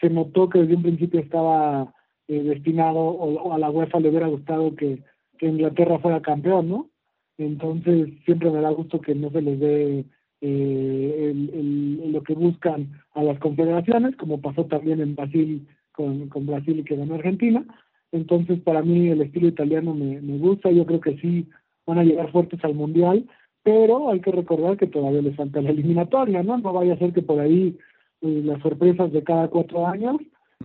se 0.00 0.08
notó 0.08 0.48
que 0.48 0.60
desde 0.60 0.76
un 0.76 0.82
principio 0.82 1.20
estaba 1.20 1.92
eh, 2.28 2.42
destinado, 2.42 2.98
o, 2.98 3.52
a 3.52 3.58
la 3.58 3.70
UEFA 3.70 4.00
le 4.00 4.08
hubiera 4.08 4.28
gustado 4.28 4.74
que, 4.74 5.02
Inglaterra 5.40 6.00
fuera 6.00 6.20
campeón, 6.20 6.68
¿no? 6.68 6.90
Entonces, 7.36 8.08
siempre 8.24 8.50
me 8.50 8.60
da 8.60 8.70
gusto 8.70 9.00
que 9.00 9.14
no 9.14 9.30
se 9.30 9.40
les 9.40 9.60
dé 9.60 10.04
eh, 10.40 11.30
el, 11.30 12.10
lo 12.12 12.22
que 12.24 12.34
buscan 12.34 12.90
a 13.14 13.22
las 13.22 13.38
confederaciones, 13.38 14.16
como 14.16 14.40
pasó 14.40 14.64
también 14.64 15.00
en 15.00 15.14
Brasil 15.14 15.68
con, 15.92 16.28
con 16.28 16.46
Brasil 16.46 16.80
y 16.80 16.84
que 16.84 16.96
ganó 16.96 17.14
Argentina. 17.14 17.64
Entonces, 18.12 18.60
para 18.60 18.82
mí 18.82 19.08
el 19.08 19.22
estilo 19.22 19.48
italiano 19.48 19.94
me, 19.94 20.20
me 20.20 20.38
gusta, 20.38 20.70
yo 20.70 20.86
creo 20.86 21.00
que 21.00 21.18
sí 21.18 21.48
van 21.86 21.98
a 21.98 22.04
llegar 22.04 22.30
fuertes 22.32 22.62
al 22.64 22.74
Mundial 22.74 23.26
pero 23.68 24.10
hay 24.10 24.20
que 24.22 24.32
recordar 24.32 24.78
que 24.78 24.86
todavía 24.86 25.20
les 25.20 25.36
falta 25.36 25.60
la 25.60 25.68
eliminatoria, 25.68 26.42
¿no? 26.42 26.56
No 26.56 26.72
vaya 26.72 26.94
a 26.94 26.98
ser 26.98 27.12
que 27.12 27.20
por 27.20 27.38
ahí 27.38 27.76
eh, 28.22 28.42
las 28.42 28.62
sorpresas 28.62 29.12
de 29.12 29.22
cada 29.22 29.48
cuatro 29.48 29.86
años, 29.86 30.16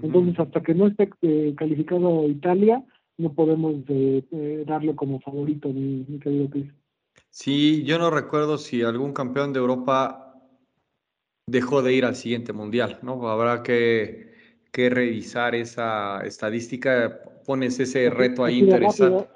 entonces 0.02 0.40
hasta 0.40 0.64
que 0.64 0.74
no 0.74 0.88
esté 0.88 1.10
eh, 1.22 1.54
calificado 1.58 2.30
Italia, 2.30 2.82
no 3.18 3.34
podemos 3.34 3.76
eh, 3.90 4.24
eh 4.32 4.64
darle 4.66 4.96
como 4.96 5.20
favorito, 5.20 5.68
mi, 5.68 6.06
mi 6.08 6.18
querido 6.18 6.50
Cris. 6.50 6.72
Sí, 7.30 7.84
yo 7.84 8.00
no 8.00 8.10
recuerdo 8.10 8.58
si 8.58 8.84
algún 8.84 9.12
campeón 9.12 9.52
de 9.52 9.60
Europa 9.60 10.40
dejó 11.46 11.82
de 11.82 11.94
ir 11.94 12.06
al 12.06 12.16
siguiente 12.16 12.54
mundial, 12.54 13.00
¿no? 13.02 13.28
Habrá 13.28 13.64
que, 13.64 14.33
que 14.74 14.90
revisar 14.90 15.54
esa 15.54 16.20
estadística, 16.26 17.22
pones 17.46 17.80
ese 17.80 18.10
reto 18.10 18.44
ahí 18.44 18.60
interesante. 18.60 19.30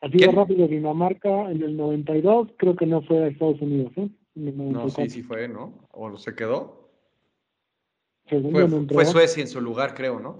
Así 0.00 0.18
de 0.18 0.26
rápido 0.26 0.66
Dinamarca 0.66 1.50
en 1.50 1.62
el 1.62 1.76
92, 1.76 2.48
creo 2.58 2.74
que 2.74 2.86
no 2.86 3.02
fue 3.02 3.24
a 3.24 3.28
Estados 3.28 3.60
Unidos, 3.62 3.92
¿eh? 3.96 4.10
No, 4.34 4.90
sí, 4.90 5.08
sí 5.08 5.22
fue, 5.22 5.48
¿no? 5.48 5.72
¿O 5.92 6.18
se 6.18 6.34
quedó? 6.34 6.90
Fue, 8.26 8.42
fue, 8.92 9.06
Suecia 9.06 9.40
en 9.40 9.48
su 9.48 9.60
lugar, 9.60 9.94
creo, 9.94 10.18
¿no? 10.18 10.36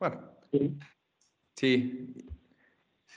Bueno. 0.00 0.22
Sí. 0.50 0.76
Sí. 1.54 2.14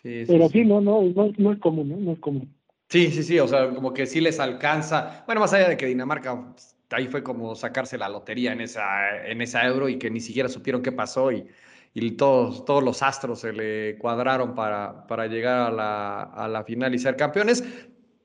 Pero 0.04 0.50
sí, 0.50 0.66
no, 0.66 0.82
no, 0.82 1.02
no, 1.02 1.32
no 1.38 1.52
es 1.54 1.60
común, 1.60 1.90
¿no? 1.90 1.96
No 1.98 2.12
es 2.12 2.20
común. 2.20 2.54
Sí, 2.90 3.10
sí, 3.10 3.24
sí, 3.24 3.40
o 3.40 3.48
sea, 3.48 3.74
como 3.74 3.94
que 3.94 4.06
sí 4.06 4.20
les 4.20 4.40
alcanza. 4.40 5.24
Bueno, 5.26 5.42
más 5.42 5.54
allá 5.54 5.70
de 5.70 5.78
que 5.78 5.86
Dinamarca, 5.86 6.54
ahí 6.92 7.08
fue 7.08 7.24
como 7.24 7.56
sacarse 7.56 7.98
la 7.98 8.10
lotería 8.10 8.54
en 8.54 8.62
esa, 8.62 9.26
en 9.26 9.42
esa 9.42 9.66
euro 9.66 9.90
y 9.90 9.98
que 9.98 10.10
ni 10.10 10.20
siquiera 10.20 10.50
supieron 10.50 10.82
qué 10.82 10.92
pasó 10.92 11.32
y, 11.32 11.48
y 11.94 12.12
todos, 12.12 12.66
todos 12.66 12.84
los 12.84 13.02
astros 13.04 13.42
se 13.42 13.54
le 13.54 13.98
cuadraron 13.98 14.56
para, 14.56 15.08
para 15.08 15.28
llegar 15.28 15.60
a 15.62 15.72
la, 15.72 16.24
a 16.24 16.48
la 16.48 16.64
final 16.64 16.94
y 16.94 17.00
ser 17.00 17.16
campeones, 17.16 17.64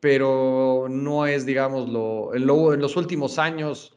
pero 0.00 0.86
no 0.90 1.26
es, 1.26 1.46
digamos, 1.46 1.88
lo, 1.88 2.34
en, 2.34 2.42
en 2.42 2.80
los 2.80 2.96
últimos 2.96 3.38
años, 3.38 3.96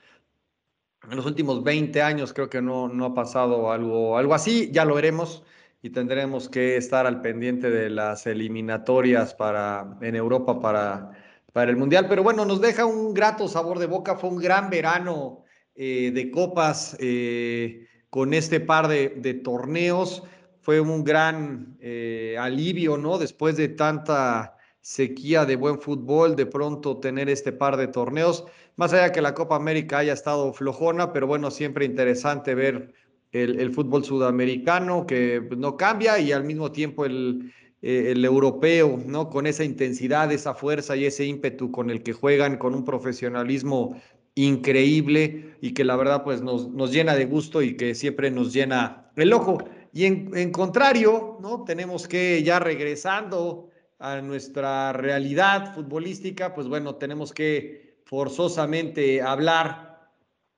en 1.10 1.16
los 1.16 1.26
últimos 1.26 1.64
20 1.64 2.02
años 2.02 2.34
creo 2.34 2.50
que 2.50 2.62
no, 2.62 2.88
no 2.88 3.06
ha 3.06 3.14
pasado 3.14 3.72
algo, 3.72 4.18
algo 4.18 4.34
así, 4.34 4.70
ya 4.72 4.86
lo 4.86 4.96
veremos 4.96 5.44
y 5.82 5.90
tendremos 5.90 6.50
que 6.50 6.78
estar 6.78 7.06
al 7.06 7.22
pendiente 7.22 7.70
de 7.70 7.90
las 7.90 8.26
eliminatorias 8.28 9.34
para, 9.34 9.98
en 10.02 10.16
Europa 10.16 10.60
para, 10.60 11.12
para 11.54 11.72
el 11.72 11.78
Mundial. 11.78 12.08
Pero 12.08 12.24
bueno, 12.24 12.46
nos 12.46 12.62
deja 12.62 12.86
un 12.86 13.14
grato 13.14 13.48
sabor 13.48 13.80
de 13.80 13.86
boca, 13.86 14.16
fue 14.16 14.30
un 14.30 14.38
gran 14.38 14.70
verano 14.70 15.44
eh, 15.76 16.12
de 16.14 16.32
copas 16.32 16.98
eh, 17.00 17.88
con 18.10 18.34
este 18.34 18.60
par 18.60 18.88
de, 18.88 19.42
torneos. 19.44 20.24
Fue 20.62 20.80
un 20.80 21.04
gran 21.04 21.78
eh, 21.80 22.36
alivio, 22.40 22.98
¿no? 22.98 23.18
Después 23.18 23.56
de 23.58 23.70
tanta 23.70 24.58
sequía 24.82 25.46
de 25.46 25.56
buen 25.56 25.80
fútbol, 25.80 26.36
de 26.36 26.46
pronto 26.46 27.00
tener 27.00 27.30
este 27.30 27.52
par 27.52 27.78
de 27.78 27.88
torneos. 27.88 28.46
Más 28.76 28.94
allá 28.94 29.12
que 29.12 29.22
la 29.22 29.34
Copa 29.34 29.56
América 29.56 30.00
haya 30.00 30.14
estado 30.14 30.54
flojona, 30.54 31.12
pero 31.12 31.28
bueno, 31.28 31.52
siempre 31.52 31.86
interesante 31.86 32.56
ver 32.56 32.94
el, 33.32 33.72
fútbol 33.74 34.04
sudamericano 34.04 35.06
que 35.06 35.42
pues, 35.42 35.60
no 35.60 35.76
cambia 35.78 36.20
y 36.20 36.32
al 36.32 36.44
mismo 36.44 36.72
tiempo 36.72 37.06
el, 37.06 37.54
eh, 37.82 38.12
el 38.12 38.26
europeo, 38.26 39.00
¿no? 39.06 39.30
Con 39.30 39.48
esa 39.48 39.64
intensidad, 39.64 40.32
esa 40.32 40.54
fuerza 40.54 40.96
y 40.96 41.06
ese 41.06 41.26
ímpetu 41.26 41.72
con 41.72 41.90
el 41.90 42.04
que 42.04 42.14
juegan, 42.14 42.58
con 42.58 42.74
un 42.74 42.84
profesionalismo 42.84 44.02
increíble 44.36 45.56
y 45.62 45.74
que 45.74 45.84
la 45.84 45.96
verdad 45.96 46.24
pues 46.24 46.42
nos, 46.42 46.70
nos 46.70 46.92
llena 46.92 47.16
de 47.16 47.26
gusto 47.26 47.62
y 47.62 47.76
que 47.76 47.96
siempre 47.96 48.32
nos 48.32 48.54
llena 48.54 49.12
el 49.16 49.34
ojo. 49.34 49.58
Y 49.94 50.06
en, 50.06 50.32
en 50.36 50.52
contrario, 50.52 51.38
¿no? 51.42 51.64
Tenemos 51.64 52.08
que 52.08 52.44
ya 52.44 52.60
regresando 52.60 53.70
a 54.00 54.22
nuestra 54.22 54.94
realidad 54.94 55.74
futbolística, 55.74 56.54
pues 56.54 56.68
bueno, 56.68 56.96
tenemos 56.96 57.34
que 57.34 58.00
forzosamente 58.06 59.22
hablar 59.22 60.12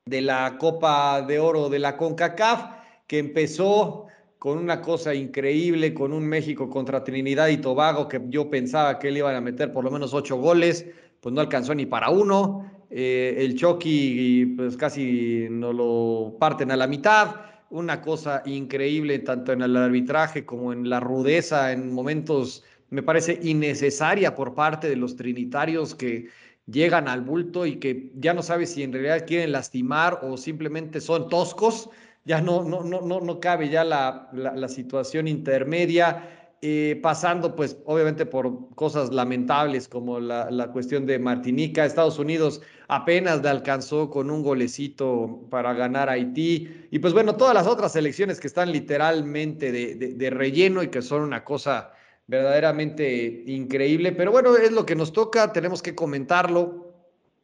de 0.06 0.20
la 0.20 0.56
Copa 0.58 1.22
de 1.22 1.38
Oro 1.38 1.68
de 1.68 1.78
la 1.78 1.96
CONCACAF, 1.96 2.64
que 3.06 3.18
empezó 3.18 4.06
con 4.40 4.56
una 4.56 4.80
cosa 4.80 5.14
increíble, 5.14 5.92
con 5.92 6.14
un 6.14 6.26
México 6.26 6.70
contra 6.70 7.04
Trinidad 7.04 7.48
y 7.48 7.58
Tobago, 7.58 8.08
que 8.08 8.22
yo 8.30 8.48
pensaba 8.48 8.98
que 8.98 9.10
le 9.10 9.18
iban 9.18 9.36
a 9.36 9.40
meter 9.42 9.70
por 9.70 9.84
lo 9.84 9.90
menos 9.90 10.14
ocho 10.14 10.38
goles, 10.38 10.86
pues 11.20 11.34
no 11.34 11.42
alcanzó 11.42 11.74
ni 11.74 11.84
para 11.84 12.08
uno. 12.08 12.64
Eh, 12.88 13.34
el 13.36 13.54
Chucky, 13.54 14.46
pues 14.56 14.78
casi 14.78 15.46
no 15.50 15.74
lo 15.74 16.38
parten 16.38 16.70
a 16.70 16.76
la 16.78 16.86
mitad. 16.86 17.36
Una 17.68 18.00
cosa 18.00 18.42
increíble, 18.46 19.18
tanto 19.18 19.52
en 19.52 19.60
el 19.60 19.76
arbitraje 19.76 20.46
como 20.46 20.72
en 20.72 20.88
la 20.88 21.00
rudeza, 21.00 21.70
en 21.70 21.92
momentos, 21.92 22.64
me 22.88 23.02
parece 23.02 23.38
innecesaria 23.42 24.34
por 24.34 24.54
parte 24.54 24.88
de 24.88 24.96
los 24.96 25.16
trinitarios 25.16 25.94
que 25.94 26.28
llegan 26.64 27.08
al 27.08 27.20
bulto 27.20 27.66
y 27.66 27.76
que 27.76 28.10
ya 28.14 28.32
no 28.32 28.42
sabes 28.42 28.72
si 28.72 28.84
en 28.84 28.94
realidad 28.94 29.26
quieren 29.26 29.52
lastimar 29.52 30.20
o 30.22 30.38
simplemente 30.38 31.02
son 31.02 31.28
toscos, 31.28 31.90
ya 32.24 32.40
no, 32.40 32.62
no, 32.62 32.82
no, 32.82 33.00
no, 33.00 33.20
no 33.20 33.40
cabe 33.40 33.68
ya 33.68 33.84
la, 33.84 34.28
la, 34.32 34.68
situación 34.68 35.26
intermedia, 35.26 36.54
eh, 36.62 36.98
pasando 37.02 37.56
pues 37.56 37.78
obviamente 37.86 38.26
por 38.26 38.74
cosas 38.74 39.10
lamentables 39.10 39.88
como 39.88 40.20
la, 40.20 40.50
la, 40.50 40.70
cuestión 40.70 41.06
de 41.06 41.18
Martinica, 41.18 41.84
Estados 41.84 42.18
Unidos 42.18 42.60
apenas 42.88 43.42
le 43.42 43.48
alcanzó 43.48 44.10
con 44.10 44.30
un 44.30 44.42
golecito 44.42 45.46
para 45.50 45.72
ganar 45.72 46.10
Haití, 46.10 46.86
y 46.90 46.98
pues 46.98 47.14
bueno, 47.14 47.36
todas 47.36 47.54
las 47.54 47.66
otras 47.66 47.96
elecciones 47.96 48.40
que 48.40 48.48
están 48.48 48.70
literalmente 48.72 49.72
de, 49.72 49.94
de 49.94 50.30
relleno 50.30 50.82
y 50.82 50.88
que 50.88 51.00
son 51.00 51.22
una 51.22 51.44
cosa 51.44 51.92
verdaderamente 52.30 53.42
increíble. 53.46 54.12
Pero 54.12 54.30
bueno, 54.30 54.56
es 54.56 54.70
lo 54.70 54.86
que 54.86 54.94
nos 54.94 55.12
toca, 55.12 55.52
tenemos 55.52 55.82
que 55.82 55.96
comentarlo, 55.96 56.94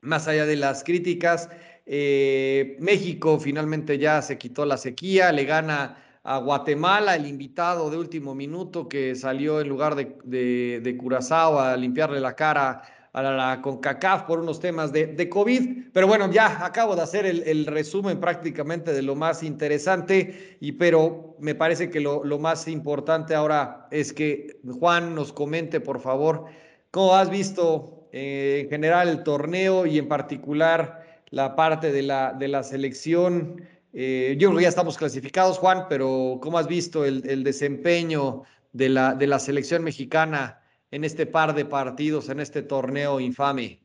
más 0.01 0.29
allá 0.29 0.47
de 0.47 0.57
las 0.57 0.85
críticas. 0.85 1.51
Eh, 1.89 2.77
México 2.81 3.39
finalmente 3.39 3.97
ya 3.97 4.21
se 4.21 4.37
quitó 4.37 4.67
la 4.67 4.77
sequía, 4.77 5.31
le 5.31 5.45
gana 5.45 6.03
a 6.25 6.39
Guatemala, 6.39 7.15
el 7.15 7.27
invitado 7.27 7.89
de 7.89 7.97
último 7.97 8.35
minuto 8.35 8.89
que 8.89 9.15
salió 9.15 9.61
en 9.61 9.69
lugar 9.69 9.95
de, 9.95 10.81
de, 10.83 10.97
Curazao 10.97 11.61
a 11.61 11.77
limpiarle 11.77 12.19
la 12.19 12.35
cara 12.35 12.83
a 13.13 13.23
la, 13.23 13.63
CONCACAF 13.63 14.25
por 14.25 14.41
unos 14.41 14.59
temas 14.59 14.91
de, 14.93 15.07
de, 15.07 15.29
COVID. 15.29 15.91
Pero 15.93 16.09
bueno, 16.09 16.29
ya 16.33 16.67
acabo 16.67 16.97
de 16.97 17.03
hacer 17.03 17.27
el, 17.27 17.45
el, 17.45 17.65
resumen 17.67 18.19
prácticamente 18.19 18.93
de 18.93 19.03
lo 19.03 19.15
más 19.15 19.45
interesante, 19.45 20.59
y 20.61 20.73
pero 20.73 21.37
me 21.39 21.55
parece 21.55 21.89
que 21.91 22.01
lo, 22.01 22.25
lo, 22.25 22.41
más 22.41 22.67
importante 22.67 23.37
ahora 23.37 23.87
es 23.93 24.13
que 24.13 24.59
Juan 24.81 25.15
nos 25.15 25.33
comente, 25.33 25.79
por 25.79 26.01
favor, 26.01 26.47
cómo 26.91 27.15
has 27.15 27.31
visto 27.31 28.09
eh, 28.13 28.63
en 28.65 28.71
general 28.71 29.09
el 29.09 29.23
torneo 29.23 29.87
y 29.87 29.99
en 29.99 30.09
particular 30.09 31.06
la 31.31 31.57
parte 31.57 31.93
de 31.93 32.03
la, 32.03 32.33
de 32.33 32.49
la 32.49 32.63
selección. 32.63 33.63
Eh, 33.93 34.37
yo 34.39 34.49
creo 34.49 34.59
que 34.59 34.63
ya 34.65 34.69
estamos 34.69 34.97
clasificados, 34.97 35.59
Juan, 35.59 35.87
pero 35.89 36.39
¿cómo 36.43 36.59
has 36.59 36.69
visto 36.69 37.05
el, 37.05 37.29
el 37.29 37.45
desempeño 37.45 38.43
de 38.73 38.89
la, 38.89 39.15
de 39.15 39.27
la 39.27 39.39
selección 39.39 39.83
mexicana? 39.85 40.63
en 40.91 41.05
este 41.05 41.27
par 41.27 41.55
de 41.55 41.65
partidos, 41.65 42.29
en 42.29 42.41
este 42.41 42.63
torneo 42.63 43.21
infame? 43.21 43.83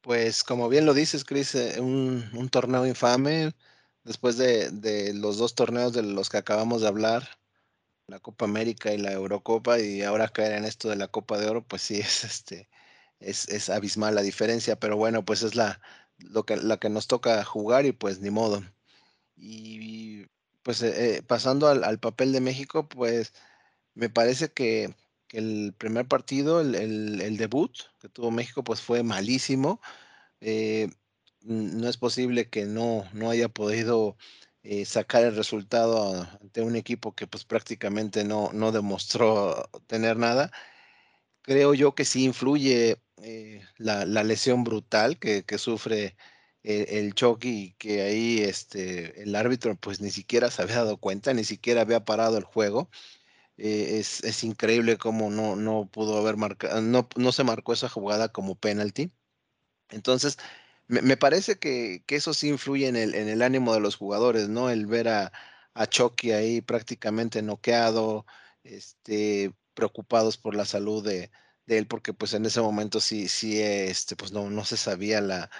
Pues 0.00 0.44
como 0.44 0.68
bien 0.68 0.86
lo 0.86 0.94
dices, 0.94 1.24
Chris, 1.24 1.54
eh, 1.54 1.80
un, 1.80 2.28
un 2.34 2.48
torneo 2.48 2.86
infame 2.86 3.52
después 4.04 4.36
de, 4.36 4.70
de, 4.70 5.12
los 5.14 5.38
dos 5.38 5.54
torneos 5.54 5.92
de 5.92 6.02
los 6.02 6.30
que 6.30 6.38
acabamos 6.38 6.82
de 6.82 6.88
hablar, 6.88 7.28
la 8.06 8.20
Copa 8.20 8.44
América 8.44 8.92
y 8.92 8.98
la 8.98 9.12
Eurocopa, 9.12 9.80
y 9.80 10.02
ahora 10.02 10.28
caer 10.28 10.52
en 10.52 10.64
esto 10.64 10.88
de 10.88 10.96
la 10.96 11.08
Copa 11.08 11.38
de 11.38 11.48
Oro, 11.48 11.66
pues 11.66 11.82
sí, 11.82 11.98
es, 12.00 12.24
este, 12.24 12.68
es, 13.20 13.48
es 13.48 13.70
abismal 13.70 14.14
la 14.14 14.22
diferencia, 14.22 14.78
pero 14.78 14.96
bueno, 14.96 15.24
pues 15.24 15.42
es 15.42 15.54
la, 15.54 15.80
lo 16.18 16.44
que, 16.44 16.56
la 16.56 16.78
que 16.78 16.88
nos 16.88 17.06
toca 17.06 17.44
jugar 17.44 17.86
y 17.86 17.92
pues 17.92 18.20
ni 18.20 18.30
modo. 18.30 18.62
Y 19.36 20.26
pues 20.62 20.82
eh, 20.82 21.16
eh 21.18 21.22
pasando 21.22 21.68
al, 21.68 21.98
papel 22.00 22.32
de 22.32 22.40
México, 22.40 22.88
pues 22.88 23.32
me 23.94 24.10
parece 24.10 24.52
que 24.52 24.94
el 25.32 25.74
primer 25.78 26.06
partido, 26.08 26.60
el, 26.60 26.74
el, 26.74 27.36
debut 27.36 27.72
que 28.00 28.08
tuvo 28.08 28.30
México, 28.30 28.64
pues 28.64 28.80
fue 28.82 29.02
malísimo. 29.02 29.80
Eh, 30.40 30.90
no 31.42 31.88
es 31.88 31.96
posible 31.98 32.50
que 32.50 32.66
no, 32.66 33.04
no 33.12 33.30
haya 33.30 33.48
podido 33.48 34.16
sacar 34.84 35.24
el 35.24 35.36
resultado 35.36 36.28
ante 36.42 36.60
un 36.62 36.76
equipo 36.76 37.14
que 37.14 37.26
pues 37.26 37.44
prácticamente 37.44 38.24
no, 38.24 38.50
no 38.52 38.72
demostró 38.72 39.70
tener 39.86 40.16
nada. 40.18 40.50
Creo 41.42 41.74
yo 41.74 41.94
que 41.94 42.04
sí 42.04 42.24
influye 42.24 43.00
eh, 43.22 43.62
la, 43.78 44.04
lesión 44.24 44.64
brutal 44.64 45.18
que, 45.18 45.44
sufre 45.58 46.16
el, 46.62 46.86
el 46.88 47.14
Chucky 47.14 47.48
y 47.48 47.72
que 47.74 48.02
ahí 48.02 48.40
este, 48.40 49.22
el 49.22 49.34
árbitro 49.36 49.76
pues 49.76 50.00
ni 50.00 50.10
siquiera 50.10 50.50
se 50.50 50.62
había 50.62 50.76
dado 50.76 50.98
cuenta, 50.98 51.34
ni 51.34 51.44
siquiera 51.44 51.82
había 51.82 52.04
parado 52.04 52.38
el 52.38 52.44
juego. 52.44 52.90
Eh, 53.58 53.98
es, 53.98 54.22
es, 54.24 54.44
increíble 54.44 54.98
cómo 54.98 55.30
no, 55.30 55.56
no 55.56 55.88
pudo 55.90 56.18
haber 56.18 56.36
marcado, 56.36 56.80
no, 56.80 57.08
no, 57.16 57.32
se 57.32 57.44
marcó 57.44 57.72
esa 57.72 57.88
jugada 57.88 58.28
como 58.30 58.54
penalty. 58.56 59.12
Entonces, 59.90 60.38
me, 60.88 61.02
me 61.02 61.16
parece 61.16 61.58
que, 61.58 62.04
que, 62.06 62.16
eso 62.16 62.34
sí 62.34 62.48
influye 62.48 62.88
en 62.88 62.96
el, 62.96 63.14
en 63.14 63.28
el, 63.28 63.42
ánimo 63.42 63.74
de 63.74 63.80
los 63.80 63.96
jugadores, 63.96 64.48
¿no? 64.48 64.70
El 64.70 64.86
ver 64.86 65.08
a, 65.08 65.32
a 65.74 65.86
Chucky 65.86 66.32
ahí 66.32 66.60
prácticamente 66.60 67.42
noqueado, 67.42 68.26
este, 68.64 69.54
preocupados 69.74 70.36
por 70.38 70.54
la 70.54 70.64
salud 70.64 71.04
de, 71.04 71.30
de, 71.68 71.78
él, 71.78 71.86
porque 71.86 72.12
pues 72.14 72.34
en 72.34 72.46
ese 72.46 72.60
momento 72.60 73.00
sí, 73.00 73.28
sí, 73.28 73.60
este, 73.62 74.16
pues 74.16 74.32
no, 74.32 74.50
no 74.50 74.64
se 74.64 74.76
sabía 74.76 75.20
la, 75.20 75.50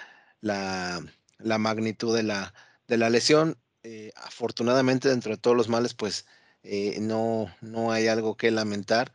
la, 0.41 1.01
la 1.37 1.57
magnitud 1.57 2.15
de 2.15 2.23
la, 2.23 2.53
de 2.87 2.97
la 2.97 3.09
lesión. 3.09 3.57
Eh, 3.83 4.11
afortunadamente, 4.15 5.09
dentro 5.09 5.31
de 5.31 5.37
todos 5.37 5.55
los 5.57 5.69
males, 5.69 5.93
pues 5.93 6.25
eh, 6.63 6.97
no, 7.01 7.53
no 7.61 7.91
hay 7.91 8.07
algo 8.07 8.37
que 8.37 8.51
lamentar. 8.51 9.13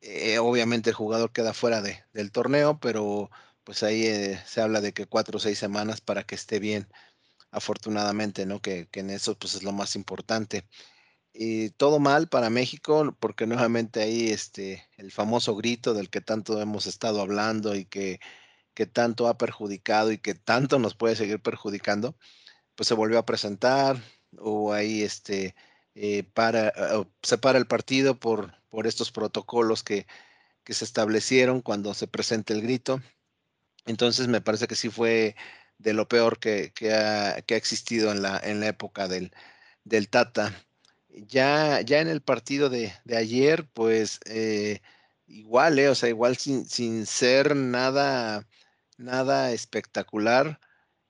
Eh, 0.00 0.38
obviamente 0.38 0.90
el 0.90 0.96
jugador 0.96 1.32
queda 1.32 1.54
fuera 1.54 1.80
de, 1.82 2.04
del 2.12 2.32
torneo, 2.32 2.78
pero 2.80 3.30
pues 3.64 3.82
ahí 3.82 4.36
se 4.46 4.60
habla 4.60 4.80
de 4.80 4.92
que 4.92 5.06
cuatro 5.06 5.36
o 5.38 5.40
seis 5.40 5.58
semanas 5.58 6.00
para 6.00 6.24
que 6.24 6.34
esté 6.34 6.58
bien, 6.58 6.88
afortunadamente, 7.50 8.46
¿no? 8.46 8.60
Que, 8.60 8.88
que 8.88 9.00
en 9.00 9.10
eso 9.10 9.38
pues 9.38 9.54
es 9.54 9.62
lo 9.62 9.72
más 9.72 9.96
importante. 9.96 10.66
Y 11.34 11.70
todo 11.70 11.98
mal 11.98 12.28
para 12.28 12.50
México, 12.50 13.16
porque 13.20 13.46
nuevamente 13.46 14.02
ahí 14.02 14.30
este, 14.30 14.86
el 14.96 15.10
famoso 15.12 15.56
grito 15.56 15.94
del 15.94 16.10
que 16.10 16.20
tanto 16.20 16.60
hemos 16.60 16.86
estado 16.86 17.20
hablando 17.22 17.74
y 17.74 17.86
que, 17.86 18.20
que 18.74 18.86
tanto 18.86 19.28
ha 19.28 19.38
perjudicado 19.38 20.12
y 20.12 20.18
que 20.18 20.34
tanto 20.34 20.78
nos 20.78 20.94
puede 20.94 21.16
seguir 21.16 21.40
perjudicando, 21.40 22.16
pues 22.74 22.88
se 22.88 22.94
volvió 22.94 23.18
a 23.18 23.26
presentar, 23.26 24.02
o 24.38 24.72
ahí 24.72 25.02
este, 25.02 25.54
eh, 25.94 26.24
para, 26.34 26.72
separa 27.22 27.58
el 27.58 27.66
partido 27.66 28.18
por, 28.18 28.54
por 28.70 28.86
estos 28.86 29.12
protocolos 29.12 29.82
que, 29.82 30.06
que 30.64 30.74
se 30.74 30.84
establecieron 30.84 31.60
cuando 31.62 31.94
se 31.94 32.08
presenta 32.08 32.52
el 32.54 32.62
grito. 32.62 33.00
Entonces 33.86 34.28
me 34.28 34.40
parece 34.40 34.66
que 34.68 34.76
sí 34.76 34.88
fue 34.90 35.36
de 35.78 35.92
lo 35.92 36.08
peor 36.08 36.38
que, 36.38 36.72
ha, 36.92 37.38
existido 37.48 38.12
en 38.12 38.22
la, 38.22 38.38
en 38.38 38.60
la 38.60 38.68
época 38.68 39.08
del, 39.08 39.32
del 39.84 40.08
Tata. 40.08 40.52
Ya, 41.14 41.80
ya 41.82 42.00
en 42.00 42.08
el 42.08 42.22
partido 42.22 42.70
de, 42.70 42.92
ayer, 43.16 43.68
pues 43.74 44.20
eh, 44.26 44.80
igual, 45.26 45.78
eh, 45.78 45.88
o 45.88 45.94
sea, 45.94 46.08
igual 46.08 46.36
sin, 46.36 46.66
sin 46.66 47.06
ser 47.06 47.54
nada, 47.56 48.46
nada 48.96 49.52
espectacular 49.52 50.60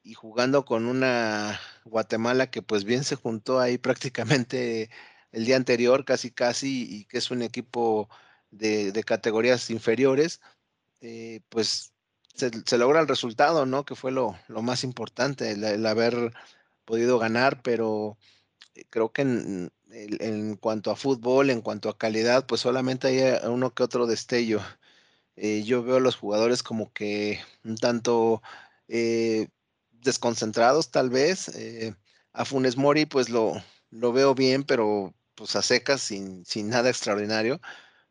y 0.02 0.14
jugando 0.14 0.64
con 0.64 0.86
una 0.86 1.60
Guatemala 1.84 2.50
que 2.50 2.62
pues 2.62 2.84
bien 2.84 3.04
se 3.04 3.16
juntó 3.16 3.60
ahí 3.60 3.78
prácticamente 3.78 4.90
el 5.32 5.44
día 5.46 5.56
anterior, 5.56 6.04
casi 6.04 6.30
casi, 6.30 6.86
y 6.90 7.04
que 7.06 7.18
es 7.18 7.30
un 7.30 7.42
equipo 7.42 8.08
de, 8.50 9.02
categorías 9.04 9.70
inferiores, 9.70 10.40
eh, 11.00 11.40
pues 11.48 11.94
se, 12.34 12.78
logra 12.78 13.00
el 13.00 13.08
resultado, 13.08 13.66
¿no? 13.66 13.84
Que 13.84 13.94
fue 13.96 14.12
lo, 14.12 14.36
más 14.48 14.84
importante, 14.84 15.52
el, 15.52 15.86
haber 15.86 16.32
podido 16.84 17.18
ganar, 17.18 17.62
pero 17.62 18.18
eh, 18.74 18.84
creo 18.90 19.12
que 19.12 19.70
en, 19.92 20.56
cuanto 20.56 20.90
a 20.90 20.96
fútbol, 20.96 21.50
en 21.50 21.60
cuanto 21.62 21.88
a 21.88 21.98
calidad, 21.98 22.46
pues 22.46 22.60
solamente 22.62 23.08
hay 23.08 23.38
uno 23.48 23.74
que 23.74 23.82
otro 23.82 24.06
destello. 24.06 24.60
Eh, 25.36 25.62
yo 25.64 25.82
veo 25.82 25.96
a 25.96 26.00
los 26.00 26.16
jugadores 26.16 26.62
como 26.62 26.92
que 26.92 27.40
un 27.64 27.76
tanto 27.76 28.42
desconcentrados 29.90 30.90
tal 30.90 31.10
vez. 31.10 31.50
a 32.32 32.44
Funes 32.44 32.76
Mori 32.76 33.06
pues 33.06 33.28
lo, 33.30 33.54
lo 33.90 34.12
veo 34.12 34.34
bien, 34.34 34.64
pero 34.64 35.14
pues 35.34 35.56
a 35.56 35.62
secas, 35.62 36.00
sin, 36.00 36.44
sin 36.44 36.68
nada 36.70 36.90
extraordinario, 36.90 37.60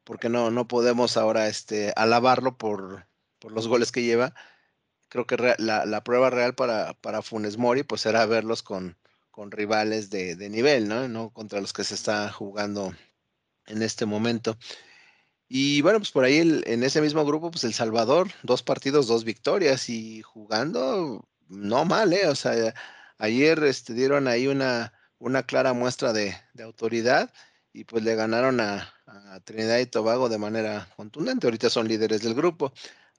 porque 0.03 0.29
no, 0.29 0.51
no 0.51 0.67
podemos 0.67 1.17
ahora 1.17 1.47
este, 1.47 1.93
alabarlo 1.95 2.57
por, 2.57 3.07
por 3.39 3.51
los 3.51 3.67
goles 3.67 3.91
que 3.91 4.03
lleva. 4.03 4.33
Creo 5.09 5.27
que 5.27 5.37
la, 5.37 5.85
la, 5.85 6.03
prueba 6.03 6.29
real 6.29 6.55
para, 6.55 6.93
para 6.95 7.21
Funes 7.21 7.57
Mori 7.57 7.83
pues 7.83 8.05
era 8.05 8.25
verlos 8.25 8.63
con, 8.63 8.97
con 9.31 9.51
rivales 9.51 10.09
de, 10.09 10.35
de, 10.35 10.49
nivel, 10.49 10.87
¿no? 10.87 11.07
No 11.07 11.31
contra 11.31 11.61
los 11.61 11.73
que 11.73 11.83
se 11.83 11.95
está 11.95 12.31
jugando 12.31 12.93
en 13.67 13.81
este 13.81 14.05
momento. 14.05 14.57
Y 15.47 15.81
bueno, 15.81 15.99
pues 15.99 16.11
por 16.11 16.23
ahí 16.23 16.37
en 16.37 16.83
ese 16.83 17.01
mismo 17.01 17.25
grupo, 17.25 17.51
pues 17.51 17.63
El 17.65 17.73
Salvador, 17.73 18.29
dos 18.43 18.63
partidos, 18.63 19.07
dos 19.07 19.25
victorias 19.25 19.89
y 19.89 20.21
jugando 20.21 21.27
no 21.49 21.85
mal, 21.85 22.13
¿eh? 22.13 22.27
O 22.27 22.35
sea, 22.35 22.73
ayer 23.17 23.61
este, 23.65 23.93
dieron 23.93 24.27
ahí 24.27 24.47
una, 24.47 24.93
una 25.19 25.43
clara 25.43 25.73
muestra 25.73 26.13
de, 26.13 26.35
autoridad 26.63 27.33
y 27.73 27.83
pues 27.83 28.03
le 28.03 28.15
ganaron 28.15 28.59
a, 28.61 28.93
Trinidad 29.43 29.79
y 29.79 29.85
Tobago 29.87 30.29
de 30.29 30.37
manera 30.37 30.87
contundente. 30.95 31.47
Ahorita 31.47 31.69
son 31.69 31.85
líderes 31.85 32.21
del 32.21 32.33
grupo. 32.33 32.71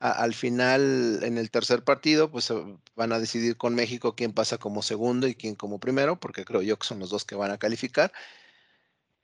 Al 0.03 0.35
final, 0.35 1.21
en 1.23 1.39
el 1.39 1.51
tercer 1.51 1.85
partido, 1.85 2.31
pues 2.31 2.51
eh, 2.51 2.55
van 2.97 3.13
a 3.13 3.21
decidir 3.21 3.57
con 3.57 3.75
México 3.77 4.17
quién 4.17 4.33
pasa 4.33 4.59
como 4.59 4.83
segundo 4.83 5.29
y 5.29 5.37
quién 5.37 5.55
como 5.55 5.79
primero, 5.79 6.19
porque 6.19 6.45
creo 6.45 6.61
yo 6.63 6.77
que 6.79 6.87
son 6.87 6.99
los 6.99 7.11
dos 7.11 7.25
que 7.25 7.37
van 7.37 7.53
a 7.53 7.59
calificar. 7.59 8.13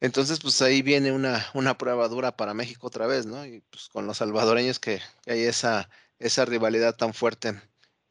Entonces, 0.01 0.39
pues 0.41 0.63
ahí 0.63 0.83
viene 0.83 1.11
una, 1.13 1.45
una 1.55 1.77
prueba 1.77 2.07
dura 2.09 2.37
para 2.37 2.55
México 2.55 2.87
otra 2.87 3.07
vez, 3.09 3.27
¿no? 3.27 3.45
Y 3.45 3.61
pues 3.71 3.89
con 3.89 4.07
los 4.07 4.19
salvadoreños 4.19 4.79
que, 4.79 5.01
hay 5.27 5.43
esa, 5.43 5.91
esa 6.21 6.45
rivalidad 6.45 6.97
tan 6.97 7.13
fuerte. 7.13 7.61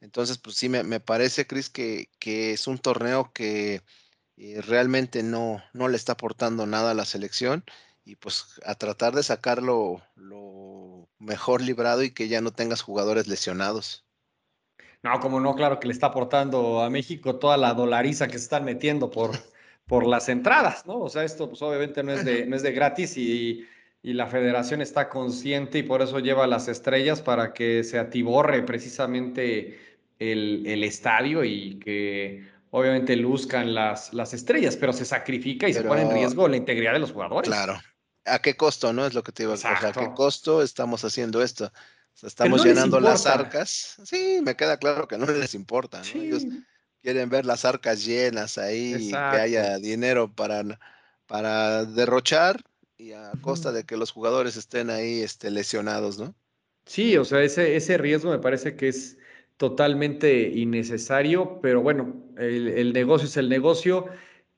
Entonces, 0.01 0.37
pues 0.37 0.57
sí, 0.57 0.69
me, 0.69 0.99
parece, 0.99 1.47
Cris, 1.47 1.69
que, 1.69 2.09
que 2.19 2.51
es 2.53 2.67
un 2.67 2.79
torneo 2.79 3.31
que 3.33 3.81
eh, 4.37 4.61
realmente 4.61 5.23
no, 5.23 5.63
no 5.73 5.87
le 5.87 5.97
está 5.97 6.13
aportando 6.13 6.67
nada 6.67 6.91
a 6.91 6.93
la 6.95 7.05
selección 7.05 7.63
y 8.05 8.15
pues 8.17 8.45
a 8.65 8.75
tratar 8.75 9.15
de 9.15 9.23
sacarlo 9.23 10.01
lo 10.15 11.06
mejor 11.19 11.61
librado 11.61 12.03
y 12.03 12.11
que 12.11 12.27
ya 12.27 12.41
no 12.41 12.51
tengas 12.51 12.81
jugadores 12.81 13.27
lesionados. 13.27 14.05
No, 15.03 15.19
como 15.19 15.39
no, 15.39 15.55
claro 15.55 15.79
que 15.79 15.87
le 15.87 15.93
está 15.93 16.07
aportando 16.07 16.81
a 16.81 16.89
México 16.89 17.37
toda 17.37 17.57
la 17.57 17.73
dolariza 17.73 18.27
que 18.27 18.37
se 18.37 18.43
están 18.43 18.65
metiendo 18.65 19.09
por, 19.09 19.31
por 19.85 20.05
las 20.05 20.29
entradas, 20.29 20.85
¿no? 20.85 20.99
O 20.99 21.09
sea, 21.09 21.23
esto 21.23 21.49
pues 21.49 21.61
obviamente 21.61 22.03
no 22.03 22.11
es 22.11 22.25
de, 22.25 22.45
no 22.45 22.55
es 22.55 22.63
de 22.63 22.71
gratis 22.71 23.17
y, 23.17 23.65
y 24.01 24.13
la 24.13 24.27
federación 24.27 24.81
está 24.81 25.09
consciente 25.09 25.79
y 25.79 25.83
por 25.83 26.01
eso 26.01 26.19
lleva 26.19 26.47
las 26.47 26.67
estrellas 26.67 27.21
para 27.21 27.53
que 27.53 27.83
se 27.83 27.99
atiborre 27.99 28.63
precisamente 28.63 29.79
el, 30.19 30.65
el 30.65 30.83
estadio 30.83 31.43
y 31.43 31.79
que 31.79 32.43
obviamente 32.71 33.15
luzcan 33.15 33.73
las, 33.73 34.13
las 34.13 34.33
estrellas, 34.33 34.77
pero 34.77 34.93
se 34.93 35.05
sacrifica 35.05 35.67
y 35.69 35.73
se 35.73 35.83
pone 35.83 36.01
en 36.01 36.11
riesgo 36.11 36.47
la 36.47 36.57
integridad 36.57 36.93
de 36.93 36.99
los 36.99 37.11
jugadores. 37.11 37.49
Claro. 37.49 37.79
¿A 38.27 38.39
qué 38.39 38.55
costo, 38.55 38.93
no? 38.93 39.05
Es 39.05 39.13
lo 39.13 39.23
que 39.23 39.31
te 39.31 39.43
iba 39.43 39.53
a 39.53 39.55
decir. 39.55 39.69
¿A 39.69 39.91
qué 39.91 40.11
costo 40.15 40.61
estamos 40.61 41.03
haciendo 41.03 41.41
esto? 41.41 41.71
estamos 42.23 42.63
llenando 42.63 42.99
las 42.99 43.25
arcas. 43.25 43.97
Sí, 44.03 44.39
me 44.43 44.55
queda 44.55 44.77
claro 44.77 45.07
que 45.07 45.17
no 45.17 45.25
les 45.27 45.53
importa. 45.53 46.01
¿no? 46.01 46.21
Ellos 46.21 46.43
quieren 47.01 47.29
ver 47.29 47.45
las 47.45 47.65
arcas 47.65 48.03
llenas 48.05 48.57
ahí, 48.57 49.09
que 49.11 49.15
haya 49.15 49.77
dinero 49.77 50.33
para, 50.33 50.63
para 51.25 51.85
derrochar 51.85 52.63
y 52.97 53.11
a 53.11 53.31
costa 53.41 53.71
de 53.71 53.83
que 53.83 53.97
los 53.97 54.11
jugadores 54.11 54.57
estén 54.57 54.89
ahí 54.89 55.21
este, 55.21 55.51
lesionados, 55.51 56.17
¿no? 56.17 56.35
Sí, 56.85 57.17
o 57.17 57.25
sea, 57.25 57.43
ese, 57.43 57.75
ese 57.75 57.97
riesgo 57.97 58.31
me 58.31 58.39
parece 58.39 58.75
que 58.75 58.87
es 58.87 59.17
totalmente 59.57 60.49
innecesario, 60.49 61.59
pero 61.61 61.81
bueno, 61.81 62.15
el, 62.37 62.93
negocio 62.93 63.27
es 63.27 63.37
el 63.37 63.49
negocio 63.49 64.05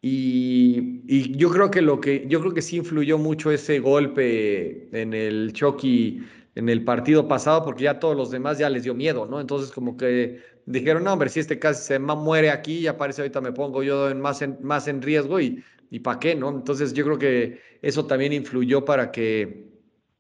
y, 0.02 1.38
yo 1.38 1.50
creo 1.50 1.70
que 1.72 1.82
lo 1.82 2.00
que 2.00 2.26
yo 2.28 2.40
creo 2.40 2.54
que 2.54 2.62
sí 2.62 2.78
influyó 2.78 3.18
mucho 3.18 3.52
ese 3.52 3.80
golpe 3.80 4.88
en 4.98 5.14
el 5.14 5.52
Chucky 5.54 6.22
en 6.56 6.70
el 6.70 6.84
partido 6.84 7.28
pasado 7.28 7.64
porque 7.64 7.84
ya 7.84 8.00
todos 8.00 8.16
los 8.16 8.32
demás 8.32 8.58
ya 8.58 8.70
les 8.70 8.84
dio 8.84 8.94
miedo, 8.94 9.26
¿no? 9.26 9.42
Entonces 9.42 9.72
como 9.72 9.98
que 9.98 10.42
dijeron, 10.66 11.04
no, 11.04 11.14
hombre, 11.14 11.30
si 11.30 11.40
este 11.40 11.60
casi 11.60 11.84
se 11.84 12.00
muere 12.00 12.50
aquí, 12.52 12.82
ya 12.82 12.98
parece 12.98 13.22
ahorita 13.22 13.42
me 13.42 13.52
pongo 13.52 13.84
yo 13.84 14.10
en 14.10 14.22
más, 14.22 14.42
en, 14.42 14.58
más 14.62 14.88
en 14.88 15.02
riesgo 15.02 15.40
y, 15.40 15.64
y 15.90 16.00
¿para 16.00 16.20
qué, 16.20 16.36
no? 16.36 16.50
Entonces 16.50 16.94
yo 16.94 17.04
creo 17.06 17.18
que 17.20 17.62
eso 17.82 18.06
también 18.06 18.34
influyó 18.34 18.86
para 18.86 19.12
que 19.12 19.70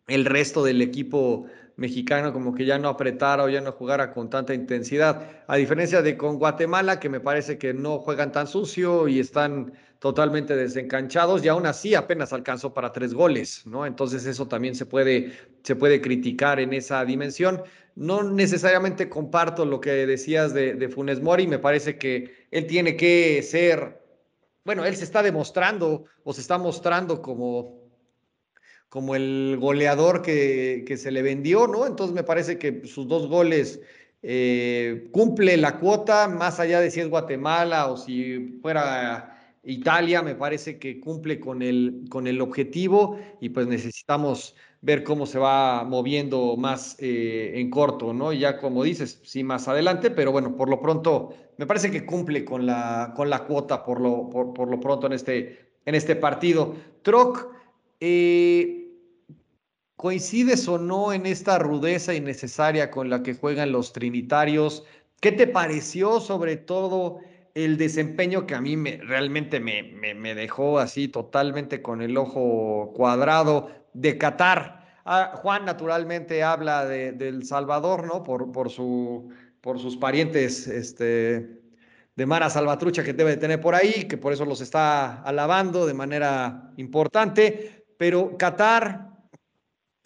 el 0.07 0.25
resto 0.25 0.63
del 0.63 0.81
equipo 0.81 1.45
mexicano 1.79 2.33
como 2.33 2.53
que 2.53 2.65
ya 2.65 2.77
no 2.77 2.89
apretara 2.89 3.43
o 3.43 3.49
ya 3.49 3.61
no 3.61 3.71
jugara 3.71 4.11
con 4.11 4.29
tanta 4.29 4.53
intensidad. 4.53 5.43
A 5.47 5.55
diferencia 5.55 6.01
de 6.01 6.17
con 6.17 6.37
Guatemala, 6.37 6.99
que 6.99 7.09
me 7.09 7.19
parece 7.19 7.57
que 7.57 7.73
no 7.73 7.99
juegan 7.99 8.31
tan 8.31 8.47
sucio 8.47 9.07
y 9.07 9.19
están 9.19 9.73
totalmente 9.99 10.55
desencanchados 10.55 11.43
y 11.43 11.47
aún 11.47 11.65
así 11.65 11.95
apenas 11.95 12.31
alcanzó 12.31 12.73
para 12.73 12.91
tres 12.91 13.13
goles, 13.13 13.65
¿no? 13.65 13.85
Entonces 13.85 14.25
eso 14.25 14.47
también 14.47 14.75
se 14.75 14.85
puede, 14.85 15.33
se 15.63 15.75
puede 15.75 16.01
criticar 16.01 16.59
en 16.59 16.73
esa 16.73 17.03
dimensión. 17.03 17.63
No 17.95 18.23
necesariamente 18.23 19.09
comparto 19.09 19.65
lo 19.65 19.81
que 19.81 20.05
decías 20.05 20.53
de, 20.53 20.75
de 20.75 20.89
Funes 20.89 21.21
Mori, 21.21 21.47
me 21.47 21.59
parece 21.59 21.97
que 21.97 22.47
él 22.51 22.67
tiene 22.67 22.95
que 22.95 23.41
ser, 23.43 24.01
bueno, 24.63 24.85
él 24.85 24.95
se 24.95 25.03
está 25.03 25.21
demostrando 25.23 26.05
o 26.23 26.33
se 26.33 26.41
está 26.41 26.57
mostrando 26.57 27.21
como 27.21 27.78
como 28.89 29.15
el 29.15 29.57
goleador 29.59 30.21
que, 30.21 30.95
se 30.97 31.11
le 31.11 31.21
vendió, 31.21 31.67
¿no? 31.67 31.85
Entonces 31.85 32.15
me 32.15 32.23
parece 32.23 32.57
que 32.57 32.85
sus 32.85 33.07
dos 33.07 33.27
goles 33.27 33.81
eh, 34.21 35.07
cumple 35.11 35.57
la 35.57 35.79
cuota, 35.79 36.27
más 36.27 36.59
allá 36.59 36.81
de 36.81 36.91
si 36.91 36.99
es 36.99 37.09
Guatemala 37.09 37.87
o 37.87 37.97
si 37.97 38.59
fuera 38.61 39.55
Italia, 39.63 40.21
me 40.21 40.35
parece 40.35 40.79
que 40.79 40.99
cumple 40.99 41.39
con 41.39 41.61
el, 41.61 42.05
con 42.09 42.27
el 42.27 42.41
objetivo 42.41 43.19
y 43.39 43.49
pues 43.49 43.67
necesitamos 43.67 44.55
ver 44.81 45.03
cómo 45.03 45.25
se 45.25 45.37
va 45.37 45.83
moviendo 45.83 46.55
más 46.57 46.95
eh, 46.99 47.53
en 47.55 47.69
corto, 47.69 48.13
¿no? 48.13 48.31
Y 48.31 48.39
ya 48.39 48.57
como 48.57 48.83
dices, 48.83 49.21
sí 49.23 49.43
más 49.43 49.67
adelante, 49.67 50.09
pero 50.09 50.31
bueno, 50.31 50.55
por 50.55 50.69
lo 50.69 50.81
pronto 50.81 51.33
me 51.57 51.65
parece 51.65 51.91
que 51.91 52.05
cumple 52.05 52.45
con 52.45 52.65
la, 52.65 53.13
con 53.15 53.29
la 53.29 53.43
cuota 53.43 53.83
por 53.83 53.99
lo, 53.99 54.29
por, 54.29 54.69
lo 54.69 54.79
pronto 54.79 55.07
en 55.07 55.13
este, 55.13 55.73
en 55.85 55.95
este 55.95 56.15
partido. 56.15 56.73
Troc, 57.01 57.47
eh, 57.99 58.78
¿Coincides 59.99 60.65
o 60.69 60.77
no 60.77 61.11
en 61.11 61.25
esta 61.25 61.59
rudeza 61.59 62.13
innecesaria 62.13 62.89
con 62.89 63.09
la 63.09 63.21
que 63.21 63.33
juegan 63.33 63.73
los 63.73 63.91
trinitarios? 63.91 64.85
¿Qué 65.19 65.33
te 65.33 65.45
pareció 65.45 66.21
sobre 66.21 66.55
todo 66.55 67.19
el 67.53 67.75
desempeño 67.75 68.47
que 68.47 68.55
a 68.55 68.61
mí 68.61 68.77
me, 68.77 68.95
realmente 69.03 69.59
me, 69.59 69.83
me, 69.83 70.35
dejó 70.35 70.79
así 70.79 71.09
totalmente 71.09 71.81
con 71.81 72.01
el 72.01 72.15
ojo 72.15 72.93
cuadrado 72.95 73.71
de 73.91 74.17
Qatar? 74.17 74.87
Ah, 75.03 75.33
Juan 75.35 75.65
naturalmente 75.65 76.43
habla 76.43 76.85
de, 76.85 77.11
del 77.11 77.43
Salvador, 77.43 78.07
¿no? 78.07 78.23
Por, 78.23 78.53
por, 78.53 78.69
su, 78.69 79.27
por 79.59 79.79
sus 79.79 79.97
parientes 79.97 80.65
este, 80.69 81.59
de 82.15 82.25
Mara 82.25 82.49
Salvatrucha 82.49 83.03
que 83.03 83.11
debe 83.11 83.31
de 83.31 83.37
tener 83.37 83.59
por 83.59 83.75
ahí, 83.75 84.05
que 84.05 84.15
por 84.15 84.31
eso 84.31 84.45
los 84.45 84.61
está 84.61 85.21
alabando 85.23 85.85
de 85.85 85.93
manera 85.93 86.71
importante. 86.77 87.83
Pero 87.97 88.37
Qatar, 88.37 89.08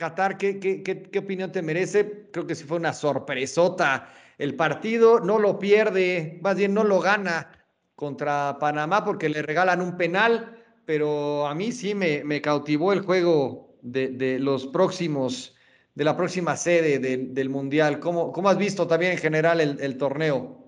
Qatar, 0.04 0.38
¿qué, 0.38 0.60
qué, 0.60 1.18
opinión 1.18 1.54
te 1.54 1.62
merece? 1.62 2.28
Creo 2.34 2.46
que 2.46 2.56
sí 2.56 2.66
fue 2.66 2.76
una 2.76 2.92
sorpresota. 2.92 4.10
El 4.38 4.54
partido 4.54 5.22
no 5.22 5.40
lo 5.40 5.60
pierde, 5.60 6.42
más 6.42 6.58
bien 6.58 6.74
no 6.74 6.84
lo 6.84 7.00
gana 7.00 7.50
contra 7.96 8.58
Panamá 8.60 9.06
porque 9.06 9.30
le 9.30 9.42
regalan 9.42 9.80
un 9.80 9.96
penal, 9.96 10.62
pero 10.84 11.48
a 11.48 11.56
mí 11.56 11.72
sí 11.72 11.96
me, 11.96 12.42
cautivó 12.42 12.92
el 12.92 13.00
juego 13.00 13.78
de, 13.82 14.40
los 14.42 14.68
próximos, 14.68 15.56
de 15.96 16.04
la 16.04 16.18
próxima 16.18 16.58
sede 16.58 17.00
del 17.00 17.50
Mundial. 17.50 18.02
¿Cómo, 18.02 18.34
¿Cómo, 18.34 18.50
has 18.50 18.58
visto 18.58 18.86
también 18.86 19.14
en 19.14 19.20
general 19.20 19.62
el, 19.62 19.98
torneo? 19.98 20.66